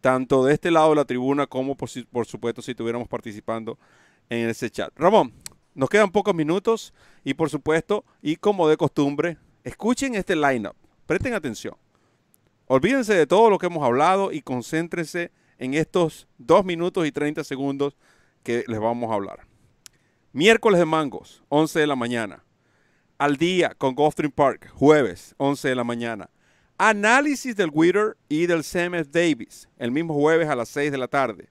tanto 0.00 0.44
de 0.44 0.54
este 0.54 0.70
lado 0.70 0.90
de 0.90 0.96
la 0.96 1.04
tribuna 1.04 1.46
como 1.46 1.76
por, 1.76 1.88
por 2.10 2.26
supuesto 2.26 2.62
si 2.62 2.72
estuviéramos 2.72 3.08
participando 3.08 3.78
en 4.28 4.48
ese 4.48 4.70
chat. 4.70 4.92
Ramón, 4.96 5.32
nos 5.74 5.88
quedan 5.88 6.10
pocos 6.10 6.34
minutos 6.34 6.92
y 7.24 7.34
por 7.34 7.50
supuesto, 7.50 8.04
y 8.22 8.36
como 8.36 8.68
de 8.68 8.76
costumbre, 8.76 9.38
escuchen 9.64 10.14
este 10.14 10.36
lineup, 10.36 10.76
presten 11.06 11.34
atención. 11.34 11.76
Olvídense 12.66 13.14
de 13.14 13.26
todo 13.26 13.50
lo 13.50 13.58
que 13.58 13.66
hemos 13.66 13.84
hablado 13.84 14.30
y 14.32 14.42
concéntrense 14.42 15.32
en 15.58 15.74
estos 15.74 16.28
dos 16.38 16.64
minutos 16.64 17.06
y 17.06 17.12
30 17.12 17.44
segundos 17.44 17.96
que 18.42 18.64
les 18.66 18.80
vamos 18.80 19.10
a 19.10 19.14
hablar. 19.14 19.46
Miércoles 20.32 20.78
de 20.78 20.86
Mangos, 20.86 21.42
11 21.48 21.80
de 21.80 21.86
la 21.86 21.96
mañana. 21.96 22.44
Al 23.18 23.36
día 23.36 23.74
con 23.76 23.94
Gulfstream 23.94 24.30
Park, 24.30 24.70
jueves, 24.72 25.34
11 25.38 25.68
de 25.68 25.74
la 25.74 25.84
mañana. 25.84 26.30
Análisis 26.82 27.54
del 27.54 27.68
Witter 27.70 28.16
y 28.26 28.46
del 28.46 28.62
CMF 28.62 29.08
Davis, 29.10 29.68
el 29.76 29.90
mismo 29.90 30.14
jueves 30.14 30.48
a 30.48 30.56
las 30.56 30.70
6 30.70 30.90
de 30.90 30.96
la 30.96 31.08
tarde. 31.08 31.50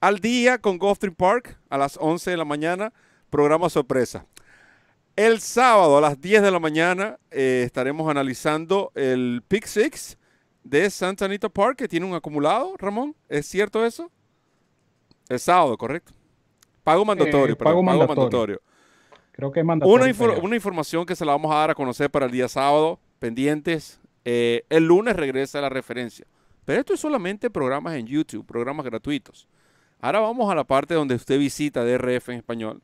Al 0.00 0.18
día 0.18 0.58
con 0.58 0.78
Gulfstream 0.78 1.14
Park, 1.14 1.56
a 1.70 1.78
las 1.78 1.96
11 1.96 2.32
de 2.32 2.36
la 2.36 2.44
mañana, 2.44 2.92
programa 3.30 3.70
sorpresa. 3.70 4.26
El 5.14 5.38
sábado 5.38 5.96
a 5.98 6.00
las 6.00 6.20
10 6.20 6.42
de 6.42 6.50
la 6.50 6.58
mañana 6.58 7.20
eh, 7.30 7.62
estaremos 7.64 8.10
analizando 8.10 8.90
el 8.96 9.44
Pick 9.46 9.64
Six 9.64 10.18
de 10.64 10.90
Santa 10.90 11.26
Anita 11.26 11.48
Park 11.48 11.76
que 11.78 11.86
tiene 11.86 12.06
un 12.06 12.16
acumulado, 12.16 12.74
Ramón. 12.78 13.14
¿Es 13.28 13.46
cierto 13.46 13.86
eso? 13.86 14.10
El 15.28 15.38
sábado, 15.38 15.78
correcto. 15.78 16.12
Pago 16.82 17.04
mandatorio, 17.04 17.54
eh, 17.54 17.56
pago, 17.56 17.80
mandatorio. 17.80 18.60
Creo 19.30 19.52
que 19.52 19.60
es 19.60 19.66
mandatorio. 19.66 20.40
Una, 20.42 20.56
información 20.56 21.06
que 21.06 21.14
se 21.14 21.24
la 21.24 21.30
vamos 21.30 21.52
a 21.52 21.58
dar 21.58 21.70
a 21.70 21.74
conocer 21.76 22.10
para 22.10 22.26
el 22.26 22.32
día 22.32 22.48
sábado, 22.48 22.98
pendientes. 23.20 24.00
Eh, 24.30 24.64
el 24.68 24.84
lunes 24.84 25.16
regresa 25.16 25.60
la 25.60 25.70
referencia. 25.70 26.26
Pero 26.66 26.80
esto 26.80 26.92
es 26.92 27.00
solamente 27.00 27.48
programas 27.48 27.94
en 27.94 28.06
YouTube, 28.06 28.44
programas 28.44 28.84
gratuitos. 28.84 29.48
Ahora 30.00 30.20
vamos 30.20 30.52
a 30.52 30.54
la 30.54 30.64
parte 30.64 30.92
donde 30.92 31.14
usted 31.14 31.38
visita 31.38 31.82
DRF 31.82 32.28
en 32.28 32.36
español, 32.36 32.82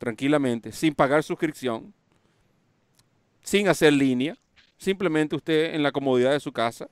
tranquilamente, 0.00 0.72
sin 0.72 0.92
pagar 0.92 1.22
suscripción, 1.22 1.94
sin 3.42 3.68
hacer 3.68 3.92
línea, 3.92 4.36
simplemente 4.76 5.36
usted 5.36 5.74
en 5.74 5.84
la 5.84 5.92
comodidad 5.92 6.32
de 6.32 6.40
su 6.40 6.52
casa 6.52 6.88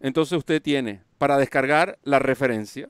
entonces 0.00 0.38
usted 0.38 0.62
tiene 0.62 1.02
para 1.18 1.36
descargar 1.38 1.98
la 2.02 2.18
referencia, 2.18 2.88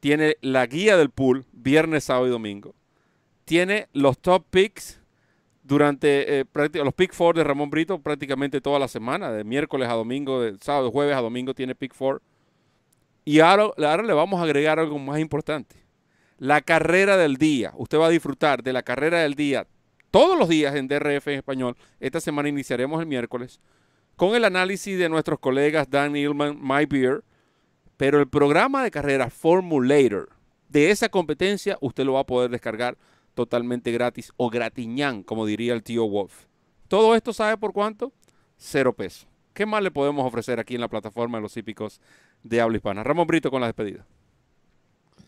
tiene 0.00 0.36
la 0.40 0.66
guía 0.66 0.96
del 0.96 1.10
pool 1.10 1.46
viernes, 1.52 2.04
sábado 2.04 2.26
y 2.26 2.30
domingo, 2.30 2.74
tiene 3.44 3.88
los 3.92 4.18
top 4.18 4.44
picks 4.50 5.00
durante 5.66 6.40
eh, 6.40 6.44
los 6.74 6.94
pick 6.94 7.12
four 7.12 7.34
de 7.34 7.42
Ramón 7.42 7.70
Brito 7.70 7.98
prácticamente 7.98 8.60
toda 8.60 8.78
la 8.78 8.88
semana, 8.88 9.32
de 9.32 9.44
miércoles 9.44 9.88
a 9.88 9.94
domingo, 9.94 10.40
de 10.40 10.56
sábado, 10.60 10.90
jueves 10.90 11.16
a 11.16 11.20
domingo 11.20 11.54
tiene 11.54 11.74
pick 11.74 11.92
four. 11.92 12.22
Y 13.24 13.40
ahora, 13.40 13.70
ahora 13.76 14.02
le 14.04 14.12
vamos 14.12 14.40
a 14.40 14.44
agregar 14.44 14.78
algo 14.78 14.98
más 14.98 15.18
importante. 15.18 15.76
La 16.38 16.60
carrera 16.60 17.16
del 17.16 17.36
día. 17.36 17.72
Usted 17.76 17.98
va 17.98 18.06
a 18.06 18.10
disfrutar 18.10 18.62
de 18.62 18.72
la 18.72 18.82
carrera 18.82 19.20
del 19.20 19.34
día 19.34 19.66
todos 20.12 20.38
los 20.38 20.48
días 20.48 20.74
en 20.76 20.86
DRF 20.86 21.28
en 21.28 21.38
español. 21.38 21.76
Esta 21.98 22.20
semana 22.20 22.48
iniciaremos 22.48 23.00
el 23.00 23.06
miércoles 23.06 23.60
con 24.14 24.34
el 24.34 24.44
análisis 24.44 24.98
de 24.98 25.08
nuestros 25.08 25.40
colegas 25.40 25.90
Dan 25.90 26.16
Illman, 26.16 26.58
My 26.60 26.86
Beer, 26.86 27.24
pero 27.96 28.20
el 28.20 28.28
programa 28.28 28.84
de 28.84 28.90
carrera 28.90 29.30
Formulator 29.30 30.30
de 30.68 30.90
esa 30.90 31.08
competencia 31.08 31.78
usted 31.80 32.04
lo 32.04 32.14
va 32.14 32.20
a 32.20 32.26
poder 32.26 32.50
descargar 32.50 32.96
totalmente 33.36 33.92
gratis 33.92 34.32
o 34.36 34.50
gratiñán, 34.50 35.22
como 35.22 35.46
diría 35.46 35.74
el 35.74 35.84
tío 35.84 36.08
Wolf. 36.08 36.46
Todo 36.88 37.14
esto 37.14 37.32
sabe 37.32 37.56
por 37.56 37.72
cuánto? 37.72 38.12
Cero 38.56 38.92
pesos. 38.94 39.28
¿Qué 39.52 39.66
más 39.66 39.82
le 39.82 39.90
podemos 39.90 40.26
ofrecer 40.26 40.58
aquí 40.58 40.74
en 40.74 40.80
la 40.80 40.88
plataforma 40.88 41.38
de 41.38 41.42
los 41.42 41.56
hípicos 41.56 42.00
de 42.42 42.60
habla 42.60 42.78
hispana? 42.78 43.04
Ramón 43.04 43.26
Brito 43.26 43.50
con 43.50 43.60
la 43.60 43.68
despedida. 43.68 44.04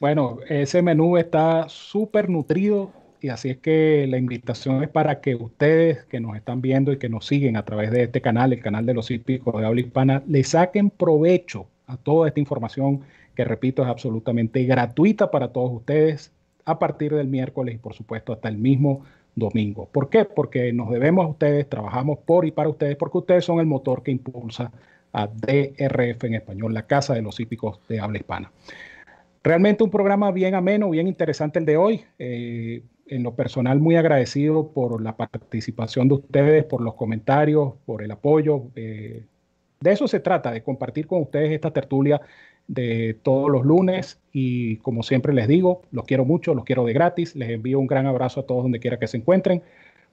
Bueno, 0.00 0.38
ese 0.48 0.82
menú 0.82 1.16
está 1.16 1.68
súper 1.68 2.28
nutrido 2.28 2.92
y 3.20 3.28
así 3.28 3.50
es 3.50 3.59
que 3.59 4.06
la 4.09 4.16
invitación 4.16 4.82
es 4.82 4.88
para 4.88 5.20
que 5.20 5.34
ustedes 5.34 6.04
que 6.04 6.20
nos 6.20 6.36
están 6.36 6.61
viendo 6.61 6.92
y 6.92 6.98
que 6.98 7.09
nos 7.09 7.26
siguen 7.26 7.56
a 7.56 7.64
través 7.64 7.90
de 7.90 8.04
este 8.04 8.20
canal, 8.20 8.52
el 8.52 8.61
canal 8.61 8.86
de 8.86 8.94
los 8.94 9.11
hípicos 9.11 9.61
de 9.61 9.66
habla 9.66 9.80
hispana, 9.80 10.22
le 10.26 10.44
saquen 10.44 10.90
provecho 10.90 11.66
a 11.86 11.96
toda 11.96 12.28
esta 12.28 12.40
información 12.40 13.02
que 13.34 13.44
repito 13.44 13.82
es 13.82 13.88
absolutamente 13.88 14.64
gratuita 14.64 15.30
para 15.30 15.52
todos 15.52 15.72
ustedes 15.72 16.32
a 16.68 16.78
partir 16.78 17.14
del 17.14 17.28
miércoles 17.28 17.74
y 17.74 17.78
por 17.78 17.94
supuesto 17.94 18.32
hasta 18.32 18.48
el 18.48 18.58
mismo 18.58 19.04
domingo. 19.34 19.88
¿Por 19.90 20.10
qué? 20.10 20.24
Porque 20.26 20.72
nos 20.72 20.90
debemos 20.90 21.24
a 21.24 21.28
ustedes, 21.28 21.68
trabajamos 21.68 22.18
por 22.18 22.44
y 22.44 22.50
para 22.50 22.68
ustedes, 22.68 22.96
porque 22.96 23.18
ustedes 23.18 23.44
son 23.44 23.58
el 23.60 23.66
motor 23.66 24.02
que 24.02 24.10
impulsa 24.10 24.70
a 25.12 25.26
DRF 25.26 26.24
en 26.24 26.34
español, 26.34 26.74
la 26.74 26.86
Casa 26.86 27.14
de 27.14 27.22
los 27.22 27.40
Hípicos 27.40 27.80
de 27.88 28.00
Habla 28.00 28.18
Hispana. 28.18 28.52
Realmente 29.42 29.82
un 29.82 29.90
programa 29.90 30.30
bien 30.30 30.54
ameno, 30.54 30.90
bien 30.90 31.08
interesante 31.08 31.58
el 31.58 31.64
de 31.64 31.76
hoy. 31.78 32.04
Eh, 32.18 32.82
en 33.06 33.22
lo 33.22 33.34
personal, 33.34 33.80
muy 33.80 33.96
agradecido 33.96 34.68
por 34.68 35.00
la 35.00 35.16
participación 35.16 36.08
de 36.08 36.16
ustedes, 36.16 36.64
por 36.64 36.82
los 36.82 36.92
comentarios, 36.92 37.72
por 37.86 38.02
el 38.02 38.10
apoyo. 38.10 38.64
Eh, 38.76 39.24
de 39.80 39.92
eso 39.92 40.06
se 40.06 40.20
trata, 40.20 40.50
de 40.50 40.62
compartir 40.62 41.06
con 41.06 41.22
ustedes 41.22 41.52
esta 41.52 41.70
tertulia 41.70 42.20
de 42.68 43.18
todos 43.22 43.50
los 43.50 43.64
lunes 43.64 44.20
y 44.30 44.76
como 44.76 45.02
siempre 45.02 45.32
les 45.32 45.48
digo, 45.48 45.82
los 45.90 46.04
quiero 46.04 46.24
mucho, 46.24 46.54
los 46.54 46.64
quiero 46.64 46.84
de 46.84 46.92
gratis, 46.92 47.34
les 47.34 47.48
envío 47.50 47.80
un 47.80 47.86
gran 47.86 48.06
abrazo 48.06 48.40
a 48.40 48.46
todos 48.46 48.62
donde 48.62 48.78
quiera 48.78 48.98
que 48.98 49.08
se 49.08 49.16
encuentren. 49.16 49.62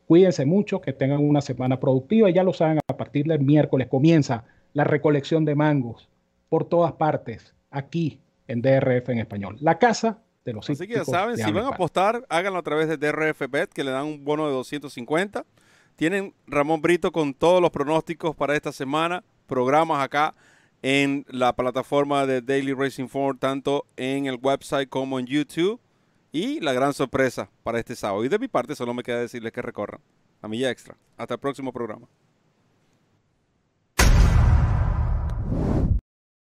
Cuídense 0.07 0.45
mucho, 0.45 0.81
que 0.81 0.93
tengan 0.93 1.19
una 1.19 1.41
semana 1.41 1.79
productiva 1.79 2.29
y 2.29 2.33
ya 2.33 2.43
lo 2.43 2.53
saben, 2.53 2.79
a 2.87 2.97
partir 2.97 3.25
del 3.25 3.41
miércoles 3.41 3.87
comienza 3.87 4.45
la 4.73 4.85
recolección 4.85 5.45
de 5.45 5.55
mangos 5.55 6.09
por 6.49 6.65
todas 6.65 6.93
partes, 6.93 7.53
aquí 7.69 8.21
en 8.47 8.61
DRF 8.61 9.09
en 9.09 9.19
español. 9.19 9.57
La 9.59 9.77
casa 9.77 10.19
de 10.45 10.53
los 10.53 10.69
Así 10.69 10.87
que 10.87 10.93
ya 10.93 11.05
saben, 11.05 11.37
si 11.37 11.51
van 11.51 11.65
a 11.65 11.69
apostar, 11.69 12.25
háganlo 12.29 12.59
a 12.59 12.63
través 12.63 12.87
de 12.87 12.97
DRF 12.97 13.41
Bet, 13.49 13.73
que 13.73 13.83
le 13.83 13.91
dan 13.91 14.05
un 14.05 14.23
bono 14.23 14.47
de 14.47 14.53
250. 14.53 15.45
Tienen 15.95 16.33
Ramón 16.45 16.81
Brito 16.81 17.11
con 17.11 17.33
todos 17.33 17.61
los 17.61 17.71
pronósticos 17.71 18.35
para 18.35 18.55
esta 18.55 18.71
semana, 18.71 19.23
programas 19.47 20.03
acá 20.03 20.35
en 20.88 21.25
la 21.29 21.55
plataforma 21.55 22.27
de 22.27 22.43
Daily 22.43 22.71
Racing 22.71 23.07
Forward, 23.07 23.39
tanto 23.39 23.88
en 23.97 24.27
el 24.27 24.38
website 24.39 24.88
como 24.88 25.17
en 25.17 25.25
YouTube. 25.25 25.81
Y 26.31 26.59
la 26.59 26.73
gran 26.73 26.93
sorpresa 26.93 27.49
para 27.63 27.79
este 27.79 27.95
sábado. 27.95 28.23
Y 28.23 28.29
de 28.29 28.38
mi 28.38 28.47
parte, 28.47 28.75
solo 28.75 28.93
me 28.93 29.01
queda 29.01 29.19
decirles 29.19 29.51
que 29.51 29.63
recorran. 29.63 29.99
A 30.43 30.47
milla 30.47 30.69
extra. 30.69 30.95
Hasta 31.17 31.33
el 31.33 31.39
próximo 31.39 31.73
programa. 31.73 32.07